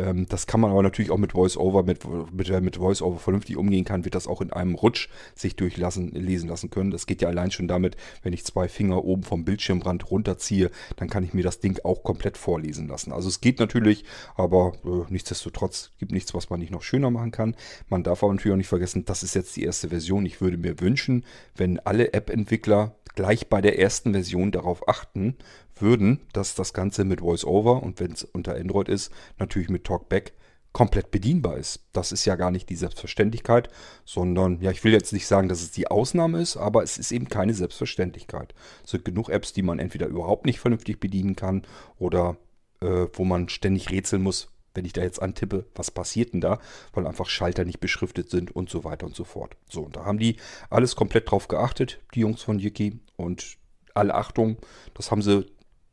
Ähm, 0.00 0.26
das 0.28 0.46
kann 0.46 0.60
man 0.60 0.70
aber 0.70 0.82
natürlich 0.82 1.10
auch 1.10 1.18
mit 1.18 1.34
VoiceOver, 1.34 1.82
mit, 1.82 2.04
mit, 2.32 2.48
wer 2.48 2.60
mit 2.60 2.78
VoiceOver 2.78 3.18
vernünftig 3.18 3.56
umgehen 3.56 3.84
kann, 3.84 4.04
wird 4.04 4.14
das 4.14 4.26
auch 4.26 4.40
in 4.40 4.52
einem 4.52 4.74
Rutsch 4.74 5.08
sich 5.34 5.56
durchlassen, 5.56 6.10
lesen 6.12 6.48
lassen 6.48 6.70
können. 6.70 6.90
Das 6.90 7.06
geht 7.06 7.22
ja 7.22 7.28
allein 7.28 7.50
schon 7.50 7.68
damit, 7.68 7.96
wenn 8.22 8.32
ich 8.32 8.44
zwei 8.44 8.68
Finger 8.68 9.04
oben 9.04 9.22
vom 9.22 9.44
Bildschirmrand 9.44 10.10
runterziehe, 10.10 10.70
dann 10.96 11.08
kann 11.08 11.24
ich 11.24 11.34
mir 11.34 11.42
das 11.42 11.60
Ding 11.60 11.78
auch 11.84 12.02
komplett 12.02 12.36
vorlesen 12.36 12.88
lassen. 12.88 13.12
Also 13.12 13.28
es 13.28 13.40
geht 13.40 13.60
natürlich, 13.60 14.04
aber 14.36 14.72
äh, 14.84 15.10
nichtsdestotrotz 15.10 15.92
gibt 15.98 16.12
nichts, 16.12 16.34
was 16.34 16.50
man 16.50 16.60
nicht 16.60 16.72
noch 16.72 16.82
schöner 16.82 17.10
machen 17.10 17.30
kann. 17.30 17.56
Man 17.88 18.02
darf 18.02 18.22
aber 18.22 18.32
natürlich 18.32 18.54
auch 18.54 18.58
nicht 18.58 18.68
vergessen, 18.68 19.04
das 19.04 19.22
ist 19.22 19.34
jetzt 19.34 19.56
die 19.56 19.64
erste 19.64 19.88
Version. 19.88 20.26
Ich 20.26 20.40
würde 20.40 20.56
mir 20.56 20.80
wünschen, 20.80 21.24
wenn 21.56 21.78
alle 21.80 22.12
App-Entwickler 22.12 22.94
gleich 23.14 23.48
bei 23.48 23.60
der 23.60 23.78
ersten 23.78 24.12
Version 24.12 24.52
darauf 24.52 24.88
achten 24.88 25.36
würden, 25.82 26.20
dass 26.32 26.54
das 26.54 26.72
Ganze 26.72 27.04
mit 27.04 27.20
VoiceOver 27.20 27.82
und 27.82 28.00
wenn 28.00 28.12
es 28.12 28.24
unter 28.24 28.54
Android 28.54 28.88
ist, 28.88 29.12
natürlich 29.38 29.68
mit 29.68 29.84
Talkback 29.84 30.32
komplett 30.72 31.10
bedienbar 31.10 31.56
ist. 31.56 31.84
Das 31.92 32.12
ist 32.12 32.24
ja 32.24 32.36
gar 32.36 32.50
nicht 32.50 32.68
die 32.68 32.76
Selbstverständlichkeit, 32.76 33.68
sondern, 34.04 34.60
ja, 34.60 34.70
ich 34.70 34.84
will 34.84 34.92
jetzt 34.92 35.12
nicht 35.12 35.26
sagen, 35.26 35.48
dass 35.48 35.62
es 35.62 35.72
die 35.72 35.88
Ausnahme 35.88 36.40
ist, 36.40 36.56
aber 36.56 36.82
es 36.82 36.96
ist 36.96 37.10
eben 37.10 37.28
keine 37.28 37.54
Selbstverständlichkeit. 37.54 38.54
Es 38.84 38.92
sind 38.92 39.04
genug 39.04 39.28
Apps, 39.30 39.52
die 39.52 39.62
man 39.62 39.80
entweder 39.80 40.06
überhaupt 40.06 40.46
nicht 40.46 40.60
vernünftig 40.60 41.00
bedienen 41.00 41.34
kann 41.34 41.62
oder 41.98 42.36
äh, 42.80 43.06
wo 43.12 43.24
man 43.24 43.48
ständig 43.48 43.90
rätseln 43.90 44.22
muss, 44.22 44.48
wenn 44.74 44.84
ich 44.84 44.92
da 44.92 45.02
jetzt 45.02 45.20
antippe, 45.20 45.66
was 45.74 45.90
passiert 45.90 46.32
denn 46.32 46.40
da, 46.40 46.60
weil 46.92 47.06
einfach 47.06 47.28
Schalter 47.28 47.64
nicht 47.64 47.80
beschriftet 47.80 48.30
sind 48.30 48.54
und 48.54 48.70
so 48.70 48.84
weiter 48.84 49.06
und 49.06 49.16
so 49.16 49.24
fort. 49.24 49.56
So, 49.68 49.82
und 49.82 49.96
da 49.96 50.04
haben 50.04 50.20
die 50.20 50.36
alles 50.70 50.94
komplett 50.94 51.30
drauf 51.30 51.48
geachtet, 51.48 52.00
die 52.14 52.20
Jungs 52.20 52.42
von 52.42 52.60
Yiki, 52.60 53.00
und 53.16 53.58
alle 53.94 54.14
Achtung, 54.14 54.56
das 54.94 55.10
haben 55.10 55.20
sie 55.20 55.44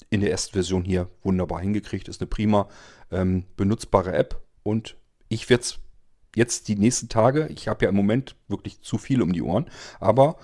in 0.09 0.21
der 0.21 0.31
ersten 0.31 0.53
Version 0.53 0.83
hier 0.83 1.09
wunderbar 1.23 1.59
hingekriegt. 1.59 2.07
Ist 2.07 2.21
eine 2.21 2.27
prima 2.27 2.67
ähm, 3.11 3.45
benutzbare 3.55 4.13
App 4.13 4.41
und 4.63 4.97
ich 5.29 5.49
werde 5.49 5.63
es 5.63 5.79
jetzt 6.35 6.67
die 6.67 6.75
nächsten 6.75 7.09
Tage, 7.09 7.47
ich 7.47 7.67
habe 7.67 7.85
ja 7.85 7.89
im 7.89 7.95
Moment 7.95 8.35
wirklich 8.47 8.81
zu 8.81 8.97
viel 8.97 9.21
um 9.21 9.33
die 9.33 9.41
Ohren, 9.41 9.69
aber 9.99 10.37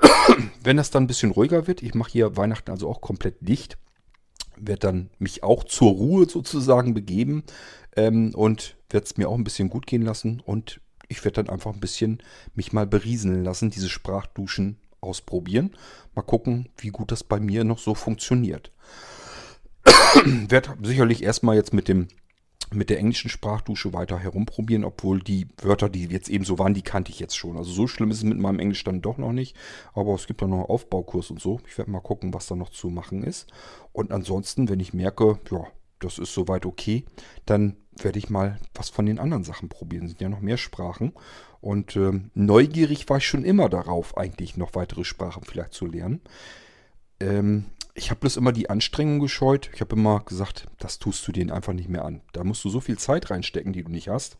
wenn 0.62 0.76
das 0.76 0.90
dann 0.90 1.04
ein 1.04 1.08
bisschen 1.08 1.32
ruhiger 1.32 1.66
wird, 1.66 1.82
ich 1.82 1.94
mache 1.94 2.12
hier 2.12 2.36
Weihnachten 2.36 2.70
also 2.70 2.88
auch 2.88 3.00
komplett 3.00 3.36
dicht, 3.40 3.76
werde 4.56 4.80
dann 4.80 5.10
mich 5.18 5.42
auch 5.42 5.64
zur 5.64 5.90
Ruhe 5.90 6.28
sozusagen 6.28 6.94
begeben 6.94 7.42
ähm, 7.96 8.32
und 8.34 8.76
werde 8.90 9.04
es 9.04 9.16
mir 9.16 9.28
auch 9.28 9.34
ein 9.34 9.44
bisschen 9.44 9.70
gut 9.70 9.86
gehen 9.86 10.02
lassen 10.02 10.40
und 10.40 10.80
ich 11.08 11.24
werde 11.24 11.42
dann 11.42 11.52
einfach 11.52 11.72
ein 11.72 11.80
bisschen 11.80 12.22
mich 12.54 12.72
mal 12.72 12.86
berieseln 12.86 13.44
lassen, 13.44 13.70
diese 13.70 13.88
Sprachduschen 13.88 14.78
ausprobieren. 15.04 15.76
Mal 16.14 16.22
gucken, 16.22 16.68
wie 16.78 16.88
gut 16.88 17.12
das 17.12 17.22
bei 17.22 17.40
mir 17.40 17.64
noch 17.64 17.78
so 17.78 17.94
funktioniert. 17.94 18.72
werde 20.48 20.76
sicherlich 20.82 21.22
erstmal 21.22 21.56
jetzt 21.56 21.72
mit 21.72 21.88
dem 21.88 22.08
mit 22.72 22.90
der 22.90 22.98
englischen 22.98 23.28
Sprachdusche 23.28 23.92
weiter 23.92 24.18
herumprobieren, 24.18 24.84
obwohl 24.84 25.20
die 25.20 25.46
Wörter, 25.62 25.88
die 25.88 26.06
jetzt 26.06 26.28
eben 26.28 26.44
so 26.44 26.58
waren, 26.58 26.74
die 26.74 26.82
kannte 26.82 27.12
ich 27.12 27.20
jetzt 27.20 27.36
schon. 27.36 27.56
Also 27.56 27.70
so 27.70 27.86
schlimm 27.86 28.10
ist 28.10 28.18
es 28.18 28.24
mit 28.24 28.38
meinem 28.38 28.58
Englisch 28.58 28.84
dann 28.84 29.02
doch 29.02 29.18
noch 29.18 29.32
nicht. 29.32 29.56
Aber 29.92 30.14
es 30.14 30.26
gibt 30.26 30.42
da 30.42 30.46
noch 30.46 30.56
einen 30.56 30.66
Aufbaukurs 30.66 31.30
und 31.30 31.40
so. 31.40 31.60
Ich 31.68 31.78
werde 31.78 31.90
mal 31.90 32.00
gucken, 32.00 32.34
was 32.34 32.46
da 32.46 32.56
noch 32.56 32.70
zu 32.70 32.88
machen 32.88 33.22
ist. 33.22 33.46
Und 33.92 34.12
ansonsten, 34.12 34.68
wenn 34.68 34.80
ich 34.80 34.94
merke, 34.94 35.38
ja, 35.50 35.66
das 36.00 36.18
ist 36.18 36.34
soweit 36.34 36.66
okay, 36.66 37.04
dann 37.46 37.76
werde 37.96 38.18
ich 38.18 38.28
mal 38.28 38.58
was 38.74 38.90
von 38.90 39.06
den 39.06 39.18
anderen 39.18 39.44
Sachen 39.44 39.68
probieren. 39.68 40.04
Es 40.04 40.12
sind 40.12 40.20
ja 40.20 40.28
noch 40.28 40.40
mehr 40.40 40.56
Sprachen. 40.56 41.12
Und 41.64 41.96
äh, 41.96 42.20
neugierig 42.34 43.08
war 43.08 43.16
ich 43.16 43.26
schon 43.26 43.42
immer 43.42 43.70
darauf, 43.70 44.18
eigentlich 44.18 44.58
noch 44.58 44.74
weitere 44.74 45.02
Sprachen 45.02 45.44
vielleicht 45.44 45.72
zu 45.72 45.86
lernen. 45.86 46.20
Ähm, 47.20 47.64
ich 47.94 48.10
habe 48.10 48.20
bloß 48.20 48.36
immer 48.36 48.52
die 48.52 48.68
Anstrengung 48.68 49.18
gescheut. 49.18 49.70
Ich 49.72 49.80
habe 49.80 49.96
immer 49.96 50.20
gesagt, 50.20 50.66
das 50.78 50.98
tust 50.98 51.26
du 51.26 51.32
denen 51.32 51.50
einfach 51.50 51.72
nicht 51.72 51.88
mehr 51.88 52.04
an. 52.04 52.20
Da 52.34 52.44
musst 52.44 52.62
du 52.66 52.68
so 52.68 52.80
viel 52.80 52.98
Zeit 52.98 53.30
reinstecken, 53.30 53.72
die 53.72 53.82
du 53.82 53.90
nicht 53.90 54.08
hast. 54.08 54.36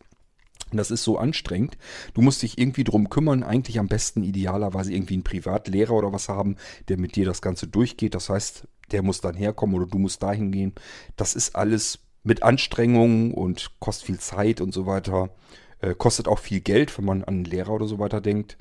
Und 0.69 0.77
das 0.77 0.91
ist 0.91 1.03
so 1.03 1.17
anstrengend. 1.17 1.79
Du 2.13 2.21
musst 2.21 2.43
dich 2.43 2.59
irgendwie 2.59 2.83
drum 2.83 3.09
kümmern, 3.09 3.41
eigentlich 3.41 3.79
am 3.79 3.87
besten 3.87 4.21
idealerweise 4.21 4.93
irgendwie 4.93 5.15
einen 5.15 5.23
Privatlehrer 5.23 5.93
oder 5.93 6.13
was 6.13 6.29
haben, 6.29 6.57
der 6.89 6.99
mit 6.99 7.15
dir 7.15 7.25
das 7.25 7.41
Ganze 7.41 7.65
durchgeht. 7.65 8.13
Das 8.13 8.29
heißt, 8.29 8.67
der 8.91 9.01
muss 9.01 9.21
dann 9.21 9.33
herkommen 9.33 9.75
oder 9.75 9.87
du 9.87 9.97
musst 9.97 10.21
dahin 10.21 10.51
gehen. 10.51 10.73
Das 11.15 11.33
ist 11.33 11.55
alles 11.55 11.97
mit 12.21 12.43
Anstrengungen 12.43 13.33
und 13.33 13.71
kostet 13.79 14.05
viel 14.05 14.19
Zeit 14.19 14.61
und 14.61 14.75
so 14.75 14.85
weiter. 14.85 15.31
Äh, 15.85 15.95
kostet 15.95 16.27
auch 16.27 16.39
viel 16.39 16.61
Geld, 16.61 16.97
wenn 16.97 17.05
man 17.05 17.23
an 17.23 17.35
einen 17.35 17.45
Lehrer 17.45 17.71
oder 17.71 17.87
so 17.87 17.99
weiter 17.99 18.21
denkt. 18.21 18.57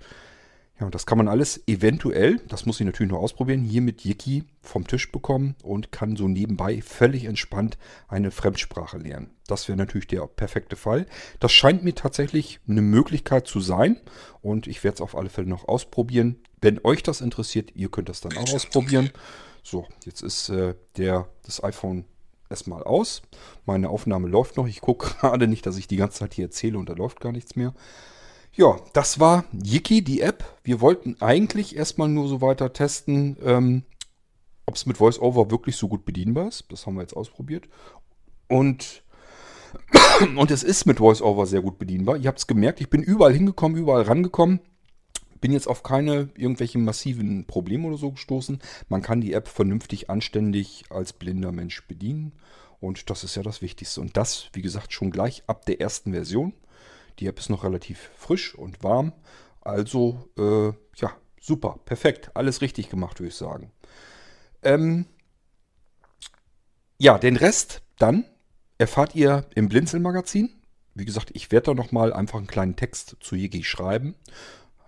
Ja, 0.79 0.87
und 0.87 0.95
das 0.95 1.07
kann 1.07 1.18
man 1.18 1.29
alles 1.29 1.62
eventuell, 1.68 2.41
das 2.49 2.66
muss 2.66 2.81
ich 2.81 2.87
natürlich 2.87 3.12
noch 3.12 3.20
ausprobieren, 3.20 3.62
hier 3.62 3.81
mit 3.81 4.05
Yiki 4.05 4.43
vom 4.61 4.89
Tisch 4.89 5.12
bekommen 5.12 5.55
und 5.62 5.93
kann 5.93 6.16
so 6.16 6.27
nebenbei 6.27 6.83
völlig 6.83 7.27
entspannt 7.27 7.79
eine 8.09 8.33
Fremdsprache 8.33 8.99
lernen. 8.99 9.31
Das 9.47 9.68
wäre 9.68 9.79
natürlich 9.79 10.09
der 10.09 10.27
perfekte 10.27 10.75
Fall. 10.75 11.07
Das 11.39 11.53
scheint 11.53 11.85
mir 11.85 11.95
tatsächlich 11.95 12.59
eine 12.68 12.83
Möglichkeit 12.83 13.47
zu 13.47 13.61
sein 13.61 14.01
und 14.43 14.66
ich 14.66 14.83
werde 14.83 14.97
es 14.97 15.01
auf 15.01 15.16
alle 15.16 15.31
Fälle 15.31 15.49
noch 15.49 15.68
ausprobieren. 15.68 16.41
Wenn 16.61 16.81
euch 16.83 17.05
das 17.05 17.20
interessiert, 17.20 17.70
ihr 17.77 17.89
könnt 17.89 18.09
das 18.09 18.20
dann 18.20 18.37
auch 18.37 18.53
ausprobieren. 18.53 19.11
So, 19.62 19.87
jetzt 20.05 20.22
ist 20.22 20.49
äh, 20.49 20.75
der, 20.97 21.29
das 21.45 21.62
iPhone 21.62 22.05
erstmal 22.51 22.82
aus. 22.82 23.22
Meine 23.66 23.88
Aufnahme 23.88 24.28
läuft 24.28 24.57
noch. 24.57 24.66
Ich 24.66 24.80
gucke 24.80 25.14
gerade 25.20 25.49
nicht, 25.49 25.66
dass 25.66 25.76
ich 25.76 25.88
die 25.88 25.97
ganze 25.97 26.20
Zeit 26.20 26.34
hier 26.34 26.47
erzähle 26.47 26.78
und 26.78 26.88
da 26.88 26.95
läuft 26.95 27.20
gar 27.20 27.32
nichts 27.32 27.57
mehr. 27.57 27.74
Ja, 28.53 28.76
das 28.92 29.18
war 29.18 29.45
Yiki, 29.53 30.03
die 30.03 30.20
App. 30.20 30.45
Wir 30.62 30.80
wollten 30.80 31.16
eigentlich 31.20 31.76
erstmal 31.76 32.09
nur 32.09 32.28
so 32.28 32.40
weiter 32.40 32.72
testen, 32.72 33.36
ähm, 33.42 33.82
ob 34.66 34.76
es 34.76 34.86
mit 34.86 35.01
VoiceOver 35.01 35.51
wirklich 35.51 35.76
so 35.76 35.88
gut 35.88 36.05
bedienbar 36.05 36.49
ist. 36.49 36.70
Das 36.70 36.86
haben 36.86 36.95
wir 36.95 37.03
jetzt 37.03 37.16
ausprobiert. 37.16 37.68
Und, 38.49 39.03
und 40.36 40.51
es 40.53 40.62
ist 40.62 40.86
mit 40.86 41.01
VoiceOver 41.01 41.47
sehr 41.47 41.62
gut 41.62 41.78
bedienbar. 41.78 42.16
Ihr 42.16 42.28
habt 42.28 42.38
es 42.38 42.47
gemerkt, 42.47 42.80
ich 42.80 42.90
bin 42.90 43.03
überall 43.03 43.32
hingekommen, 43.32 43.76
überall 43.76 44.03
rangekommen. 44.03 44.61
Bin 45.45 45.53
jetzt 45.53 45.68
auf 45.68 45.82
keine 45.82 46.30
irgendwelchen 46.38 46.86
massiven 46.86 47.45
Probleme 47.45 47.86
oder 47.86 47.99
so 47.99 48.12
gestoßen. 48.12 48.61
Man 48.88 49.03
kann 49.03 49.20
die 49.20 49.34
App 49.34 49.47
vernünftig, 49.47 50.09
anständig 50.09 50.84
als 50.88 51.12
blinder 51.12 51.53
Mensch 51.53 51.86
bedienen. 51.86 52.32
Und 52.80 53.11
das 53.11 53.24
ist 53.24 53.34
ja 53.34 53.42
das 53.42 53.61
Wichtigste. 53.61 54.01
Und 54.01 54.16
das, 54.16 54.49
wie 54.55 54.62
gesagt, 54.62 54.95
schon 54.95 55.11
gleich 55.11 55.42
ab 55.47 55.66
der 55.66 55.82
ersten 55.82 56.12
Version. 56.12 56.55
Die 57.18 57.26
App 57.26 57.38
ist 57.38 57.51
noch 57.51 57.62
relativ 57.62 58.09
frisch 58.16 58.55
und 58.55 58.82
warm. 58.82 59.12
Also, 59.61 60.30
äh, 60.38 60.72
ja, 60.97 61.14
super, 61.38 61.78
perfekt. 61.84 62.30
Alles 62.32 62.62
richtig 62.62 62.88
gemacht, 62.88 63.20
würde 63.20 63.28
ich 63.28 63.34
sagen. 63.34 63.70
Ähm, 64.62 65.05
ja, 66.97 67.18
den 67.18 67.36
Rest 67.36 67.82
dann 67.99 68.24
erfahrt 68.78 69.14
ihr 69.14 69.45
im 69.55 69.68
Blinzelmagazin. 69.68 70.62
Wie 70.95 71.05
gesagt, 71.05 71.32
ich 71.34 71.53
werde 71.53 71.66
da 71.66 71.74
nochmal 71.74 72.14
einfach 72.14 72.38
einen 72.38 72.47
kleinen 72.47 72.76
Text 72.76 73.18
zu 73.20 73.34
Yigi 73.34 73.62
schreiben 73.62 74.14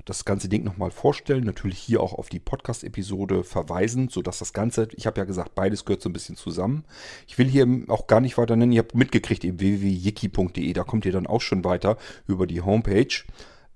das 0.07 0.25
ganze 0.25 0.49
Ding 0.49 0.65
nochmal 0.65 0.93
vorstellen. 0.93 1.45
Natürlich 1.45 1.79
hier 1.79 2.01
auch 2.01 2.15
auf 2.15 2.29
die 2.29 2.39
Podcast-Episode 2.39 3.45
verweisen, 3.45 4.09
sodass 4.09 4.39
das 4.39 4.53
Ganze, 4.53 4.89
ich 4.95 5.07
habe 5.07 5.21
ja 5.21 5.25
gesagt, 5.25 5.55
beides 5.55 5.85
gehört 5.85 6.01
so 6.01 6.09
ein 6.09 6.15
bisschen 6.15 6.37
zusammen. 6.37 6.85
Ich 7.27 7.37
will 7.37 7.49
hier 7.49 7.67
auch 7.89 8.07
gar 8.07 8.21
nicht 8.21 8.39
weiter 8.39 8.57
nennen. 8.57 8.73
Ihr 8.73 8.79
habt 8.79 8.95
mitgekriegt, 8.95 9.45
eben 9.45 9.61
www.yiki.de, 9.61 10.73
da 10.73 10.85
kommt 10.85 11.05
ihr 11.05 11.13
dann 11.13 11.27
auch 11.27 11.41
schon 11.41 11.65
weiter 11.65 11.99
über 12.27 12.47
die 12.47 12.63
Homepage. 12.63 13.25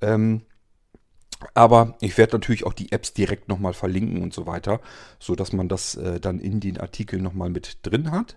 Ähm, 0.01 0.43
aber 1.55 1.97
ich 2.01 2.16
werde 2.16 2.37
natürlich 2.37 2.64
auch 2.64 2.74
die 2.74 2.93
Apps 2.93 3.12
direkt 3.12 3.49
nochmal 3.49 3.72
verlinken 3.72 4.22
und 4.22 4.33
so 4.33 4.47
weiter, 4.47 4.81
sodass 5.18 5.53
man 5.53 5.68
das 5.68 5.97
äh, 5.97 6.20
dann 6.20 6.39
in 6.39 6.61
den 6.61 6.78
Artikeln 6.78 7.22
nochmal 7.22 7.51
mit 7.51 7.78
drin 7.83 8.12
hat. 8.12 8.37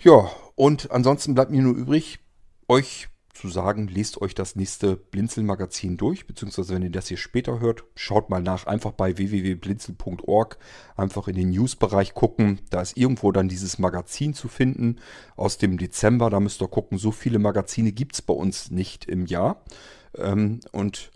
Ja, 0.00 0.30
und 0.54 0.90
ansonsten 0.92 1.34
bleibt 1.34 1.50
mir 1.50 1.62
nur 1.62 1.74
übrig, 1.74 2.20
euch 2.68 3.08
zu 3.36 3.48
sagen, 3.48 3.88
lest 3.88 4.20
euch 4.20 4.34
das 4.34 4.56
nächste 4.56 4.96
Blinzeln-Magazin 4.96 5.96
durch, 5.96 6.26
beziehungsweise 6.26 6.74
wenn 6.74 6.82
ihr 6.82 6.90
das 6.90 7.08
hier 7.08 7.16
später 7.16 7.60
hört, 7.60 7.84
schaut 7.94 8.30
mal 8.30 8.42
nach, 8.42 8.66
einfach 8.66 8.92
bei 8.92 9.16
www.blinzel.org, 9.16 10.58
einfach 10.96 11.28
in 11.28 11.36
den 11.36 11.50
News-Bereich 11.50 12.14
gucken, 12.14 12.60
da 12.70 12.80
ist 12.80 12.96
irgendwo 12.96 13.32
dann 13.32 13.48
dieses 13.48 13.78
Magazin 13.78 14.34
zu 14.34 14.48
finden 14.48 14.96
aus 15.36 15.58
dem 15.58 15.78
Dezember, 15.78 16.30
da 16.30 16.40
müsst 16.40 16.62
ihr 16.62 16.68
gucken, 16.68 16.98
so 16.98 17.10
viele 17.10 17.38
Magazine 17.38 17.92
gibt 17.92 18.14
es 18.14 18.22
bei 18.22 18.34
uns 18.34 18.70
nicht 18.70 19.04
im 19.04 19.26
Jahr. 19.26 19.62
Ähm, 20.16 20.60
und 20.72 21.10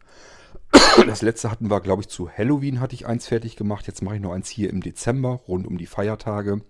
das 1.07 1.23
letzte 1.23 1.51
hatten 1.51 1.71
wir, 1.71 1.81
glaube 1.81 2.03
ich, 2.03 2.09
zu 2.09 2.31
Halloween 2.31 2.81
hatte 2.81 2.95
ich 2.95 3.07
eins 3.07 3.27
fertig 3.27 3.57
gemacht, 3.57 3.87
jetzt 3.87 4.03
mache 4.03 4.17
ich 4.17 4.21
noch 4.21 4.33
eins 4.33 4.49
hier 4.49 4.71
im 4.71 4.81
Dezember, 4.81 5.41
rund 5.49 5.67
um 5.67 5.79
die 5.79 5.87
Feiertage. 5.87 6.61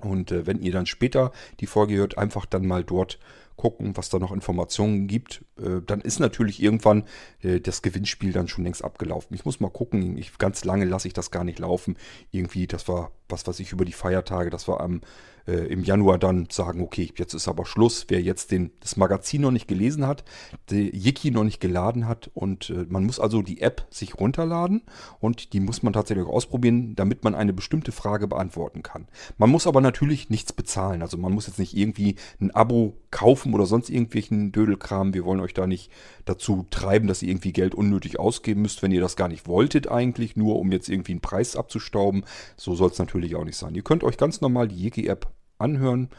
Und 0.00 0.30
äh, 0.30 0.46
wenn 0.46 0.60
ihr 0.60 0.72
dann 0.72 0.86
später 0.86 1.32
die 1.60 1.66
Folge 1.66 1.96
hört, 1.96 2.18
einfach 2.18 2.46
dann 2.46 2.66
mal 2.66 2.84
dort 2.84 3.18
gucken, 3.56 3.96
was 3.96 4.08
da 4.08 4.18
noch 4.18 4.32
Informationen 4.32 5.06
gibt. 5.06 5.44
Äh, 5.58 5.80
dann 5.84 6.00
ist 6.00 6.20
natürlich 6.20 6.62
irgendwann 6.62 7.04
äh, 7.42 7.60
das 7.60 7.82
Gewinnspiel 7.82 8.32
dann 8.32 8.48
schon 8.48 8.64
längst 8.64 8.84
abgelaufen. 8.84 9.34
Ich 9.34 9.44
muss 9.44 9.60
mal 9.60 9.70
gucken. 9.70 10.16
Ich, 10.18 10.36
ganz 10.38 10.64
lange 10.64 10.84
lasse 10.84 11.08
ich 11.08 11.14
das 11.14 11.30
gar 11.30 11.44
nicht 11.44 11.58
laufen. 11.58 11.96
Irgendwie, 12.30 12.66
das 12.66 12.88
war 12.88 13.12
was 13.28 13.46
weiß 13.46 13.60
ich 13.60 13.72
über 13.72 13.84
die 13.84 13.92
Feiertage, 13.92 14.50
das 14.50 14.68
war 14.68 14.80
am 14.80 15.00
äh, 15.46 15.66
im 15.66 15.82
Januar 15.82 16.18
dann 16.18 16.48
sagen, 16.50 16.80
okay, 16.80 17.10
jetzt 17.16 17.34
ist 17.34 17.48
aber 17.48 17.64
Schluss. 17.66 18.06
Wer 18.08 18.20
jetzt 18.20 18.50
den, 18.50 18.72
das 18.80 18.96
Magazin 18.96 19.42
noch 19.42 19.50
nicht 19.50 19.68
gelesen 19.68 20.06
hat, 20.06 20.24
die 20.70 20.90
Yiki 20.94 21.30
noch 21.30 21.44
nicht 21.44 21.60
geladen 21.60 22.08
hat 22.08 22.30
und 22.34 22.70
äh, 22.70 22.86
man 22.88 23.04
muss 23.04 23.20
also 23.20 23.42
die 23.42 23.60
App 23.60 23.86
sich 23.90 24.18
runterladen 24.18 24.82
und 25.20 25.52
die 25.52 25.60
muss 25.60 25.82
man 25.82 25.92
tatsächlich 25.92 26.26
ausprobieren, 26.26 26.94
damit 26.96 27.24
man 27.24 27.34
eine 27.34 27.52
bestimmte 27.52 27.92
Frage 27.92 28.26
beantworten 28.26 28.82
kann. 28.82 29.06
Man 29.38 29.50
muss 29.50 29.66
aber 29.66 29.80
natürlich 29.80 30.30
nichts 30.30 30.52
bezahlen. 30.52 31.02
Also 31.02 31.16
man 31.16 31.32
muss 31.32 31.46
jetzt 31.46 31.58
nicht 31.58 31.76
irgendwie 31.76 32.16
ein 32.40 32.50
Abo 32.50 32.96
kaufen 33.10 33.54
oder 33.54 33.66
sonst 33.66 33.88
irgendwelchen 33.88 34.52
Dödelkram. 34.52 35.14
Wir 35.14 35.24
wollen 35.24 35.40
euch 35.40 35.54
da 35.54 35.66
nicht 35.66 35.90
dazu 36.24 36.66
treiben, 36.70 37.06
dass 37.06 37.22
ihr 37.22 37.30
irgendwie 37.30 37.52
Geld 37.52 37.74
unnötig 37.74 38.18
ausgeben 38.18 38.62
müsst, 38.62 38.82
wenn 38.82 38.92
ihr 38.92 39.00
das 39.00 39.16
gar 39.16 39.28
nicht 39.28 39.46
wolltet 39.46 39.88
eigentlich, 39.88 40.36
nur 40.36 40.58
um 40.58 40.72
jetzt 40.72 40.88
irgendwie 40.88 41.12
einen 41.12 41.20
Preis 41.20 41.56
abzustauben. 41.56 42.24
So 42.56 42.74
soll 42.74 42.90
es 42.90 42.98
natürlich 42.98 43.15
auch 43.34 43.44
nicht 43.44 43.56
sein. 43.56 43.74
Ihr 43.74 43.82
könnt 43.82 44.04
euch 44.04 44.16
ganz 44.16 44.40
normal 44.40 44.68
die 44.68 44.76
Yiki-App 44.76 45.28
anhören, 45.58 46.10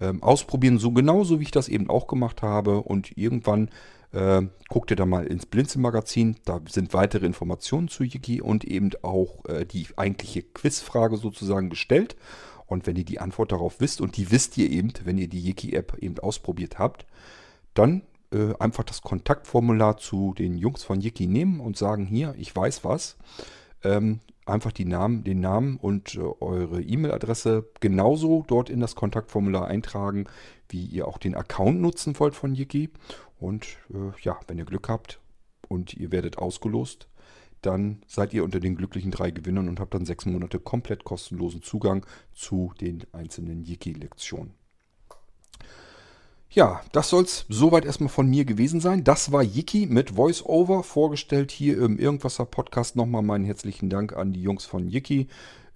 ähm, 0.00 0.22
ausprobieren, 0.22 0.78
so 0.78 0.92
genauso 0.92 1.40
wie 1.40 1.44
ich 1.44 1.50
das 1.50 1.68
eben 1.68 1.90
auch 1.90 2.06
gemacht 2.06 2.42
habe. 2.42 2.80
Und 2.80 3.16
irgendwann 3.16 3.70
äh, 4.12 4.42
guckt 4.68 4.90
ihr 4.90 4.96
da 4.96 5.06
mal 5.06 5.26
ins 5.26 5.46
Blinzelmagazin. 5.46 6.36
Da 6.44 6.60
sind 6.68 6.94
weitere 6.94 7.26
Informationen 7.26 7.88
zu 7.88 8.04
Yiki 8.04 8.40
und 8.40 8.64
eben 8.64 8.90
auch 9.02 9.44
äh, 9.46 9.64
die 9.64 9.86
eigentliche 9.96 10.42
Quizfrage 10.42 11.16
sozusagen 11.16 11.70
gestellt. 11.70 12.16
Und 12.66 12.86
wenn 12.86 12.96
ihr 12.96 13.04
die 13.04 13.20
Antwort 13.20 13.52
darauf 13.52 13.80
wisst, 13.80 14.00
und 14.00 14.16
die 14.16 14.30
wisst 14.30 14.56
ihr 14.56 14.70
eben, 14.70 14.92
wenn 15.04 15.18
ihr 15.18 15.28
die 15.28 15.40
Yiki-App 15.40 15.98
eben 15.98 16.18
ausprobiert 16.18 16.78
habt, 16.78 17.06
dann 17.74 18.02
äh, 18.32 18.54
einfach 18.58 18.84
das 18.84 19.02
Kontaktformular 19.02 19.96
zu 19.96 20.34
den 20.34 20.56
Jungs 20.56 20.82
von 20.82 21.00
Yiki 21.00 21.26
nehmen 21.26 21.60
und 21.60 21.76
sagen, 21.76 22.06
hier, 22.06 22.34
ich 22.38 22.54
weiß 22.54 22.84
was. 22.84 23.16
Ähm, 23.82 24.20
einfach 24.46 24.72
die 24.72 24.84
Namen, 24.84 25.24
den 25.24 25.40
Namen 25.40 25.76
und 25.76 26.16
äh, 26.16 26.20
eure 26.20 26.82
E-Mail-Adresse 26.82 27.68
genauso 27.80 28.44
dort 28.46 28.70
in 28.70 28.80
das 28.80 28.94
Kontaktformular 28.94 29.66
eintragen, 29.66 30.24
wie 30.68 30.84
ihr 30.84 31.08
auch 31.08 31.18
den 31.18 31.34
Account 31.34 31.80
nutzen 31.80 32.18
wollt 32.18 32.34
von 32.34 32.54
Yiki. 32.54 32.90
Und 33.38 33.64
äh, 33.90 34.12
ja, 34.22 34.38
wenn 34.46 34.58
ihr 34.58 34.64
Glück 34.64 34.88
habt 34.88 35.20
und 35.68 35.94
ihr 35.94 36.12
werdet 36.12 36.38
ausgelost, 36.38 37.08
dann 37.62 38.02
seid 38.06 38.34
ihr 38.34 38.44
unter 38.44 38.60
den 38.60 38.76
glücklichen 38.76 39.10
drei 39.10 39.30
Gewinnern 39.30 39.68
und 39.68 39.80
habt 39.80 39.94
dann 39.94 40.04
sechs 40.04 40.26
Monate 40.26 40.58
komplett 40.58 41.04
kostenlosen 41.04 41.62
Zugang 41.62 42.04
zu 42.32 42.74
den 42.80 43.04
einzelnen 43.12 43.64
Yiki-Lektionen. 43.64 44.52
Ja, 46.54 46.82
das 46.92 47.08
soll 47.08 47.24
es 47.24 47.46
soweit 47.48 47.84
erstmal 47.84 48.08
von 48.08 48.30
mir 48.30 48.44
gewesen 48.44 48.78
sein. 48.80 49.02
Das 49.02 49.32
war 49.32 49.42
Yiki 49.42 49.86
mit 49.86 50.12
Voice-Over 50.12 50.84
vorgestellt 50.84 51.50
hier 51.50 51.82
im 51.82 51.98
Irgendwasser 51.98 52.44
Podcast. 52.44 52.94
Nochmal 52.94 53.22
meinen 53.22 53.44
herzlichen 53.44 53.90
Dank 53.90 54.12
an 54.12 54.32
die 54.32 54.42
Jungs 54.42 54.64
von 54.64 54.88
Yiki. 54.88 55.26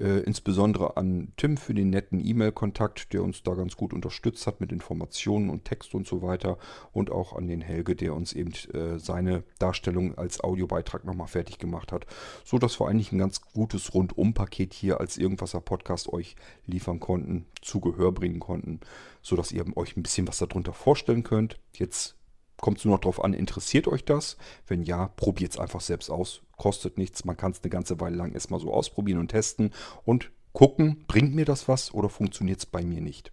Äh, 0.00 0.20
insbesondere 0.20 0.96
an 0.96 1.32
Tim 1.36 1.56
für 1.56 1.74
den 1.74 1.90
netten 1.90 2.24
E-Mail-Kontakt, 2.24 3.12
der 3.12 3.22
uns 3.22 3.42
da 3.42 3.54
ganz 3.54 3.76
gut 3.76 3.92
unterstützt 3.92 4.46
hat 4.46 4.60
mit 4.60 4.70
Informationen 4.70 5.50
und 5.50 5.64
Text 5.64 5.94
und 5.94 6.06
so 6.06 6.22
weiter. 6.22 6.58
Und 6.92 7.10
auch 7.10 7.32
an 7.32 7.48
den 7.48 7.60
Helge, 7.60 7.96
der 7.96 8.14
uns 8.14 8.32
eben 8.32 8.52
äh, 8.72 8.98
seine 8.98 9.42
Darstellung 9.58 10.16
als 10.16 10.40
Audiobeitrag 10.40 11.04
nochmal 11.04 11.26
fertig 11.26 11.58
gemacht 11.58 11.92
hat. 11.92 12.06
So 12.44 12.58
dass 12.58 12.80
wir 12.80 12.88
eigentlich 12.88 13.12
ein 13.12 13.18
ganz 13.18 13.40
gutes 13.40 13.94
Rundum-Paket 13.94 14.72
hier 14.74 15.00
als 15.00 15.16
Irgendwasser 15.16 15.60
Podcast 15.60 16.12
euch 16.12 16.36
liefern 16.66 17.00
konnten, 17.00 17.46
zu 17.62 17.80
Gehör 17.80 18.12
bringen 18.12 18.40
konnten, 18.40 18.80
sodass 19.22 19.52
ihr 19.52 19.64
euch 19.76 19.96
ein 19.96 20.02
bisschen 20.02 20.28
was 20.28 20.38
darunter 20.38 20.72
vorstellen 20.72 21.24
könnt. 21.24 21.58
Jetzt 21.74 22.17
kommt 22.60 22.78
es 22.78 22.84
nur 22.84 22.94
noch 22.94 23.00
darauf 23.00 23.24
an, 23.24 23.32
interessiert 23.32 23.88
euch 23.88 24.04
das? 24.04 24.36
Wenn 24.66 24.82
ja, 24.82 25.08
probiert 25.08 25.52
es 25.52 25.58
einfach 25.58 25.80
selbst 25.80 26.10
aus 26.10 26.42
kostet 26.58 26.98
nichts. 26.98 27.24
Man 27.24 27.38
kann 27.38 27.52
es 27.52 27.62
eine 27.62 27.70
ganze 27.70 28.00
Weile 28.00 28.16
lang 28.16 28.32
erstmal 28.32 28.60
so 28.60 28.74
ausprobieren 28.74 29.20
und 29.20 29.28
testen 29.28 29.72
und 30.04 30.30
gucken, 30.52 31.04
bringt 31.06 31.34
mir 31.34 31.46
das 31.46 31.68
was 31.68 31.94
oder 31.94 32.10
funktioniert 32.10 32.58
es 32.58 32.66
bei 32.66 32.82
mir 32.84 33.00
nicht. 33.00 33.32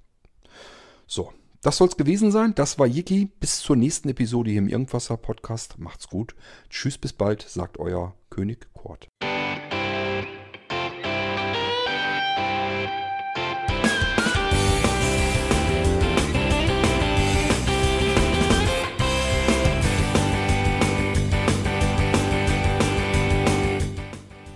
So, 1.08 1.34
das 1.62 1.78
soll 1.78 1.90
es 1.90 1.98
gewesen 1.98 2.32
sein. 2.32 2.56
Das 2.56 2.80
war 2.80 2.88
Yiki. 2.88 3.26
Bis 3.40 3.60
zur 3.60 3.76
nächsten 3.76 4.08
Episode 4.10 4.52
hier 4.52 4.60
im 4.60 4.70
Irgendwasser 4.70 5.18
Podcast. 5.18 5.78
Macht's 5.80 6.08
gut. 6.08 6.36
Tschüss, 6.70 6.98
bis 6.98 7.12
bald, 7.14 7.42
sagt 7.42 7.80
euer 7.80 8.16
König 8.30 8.68
Kurt. 8.74 9.10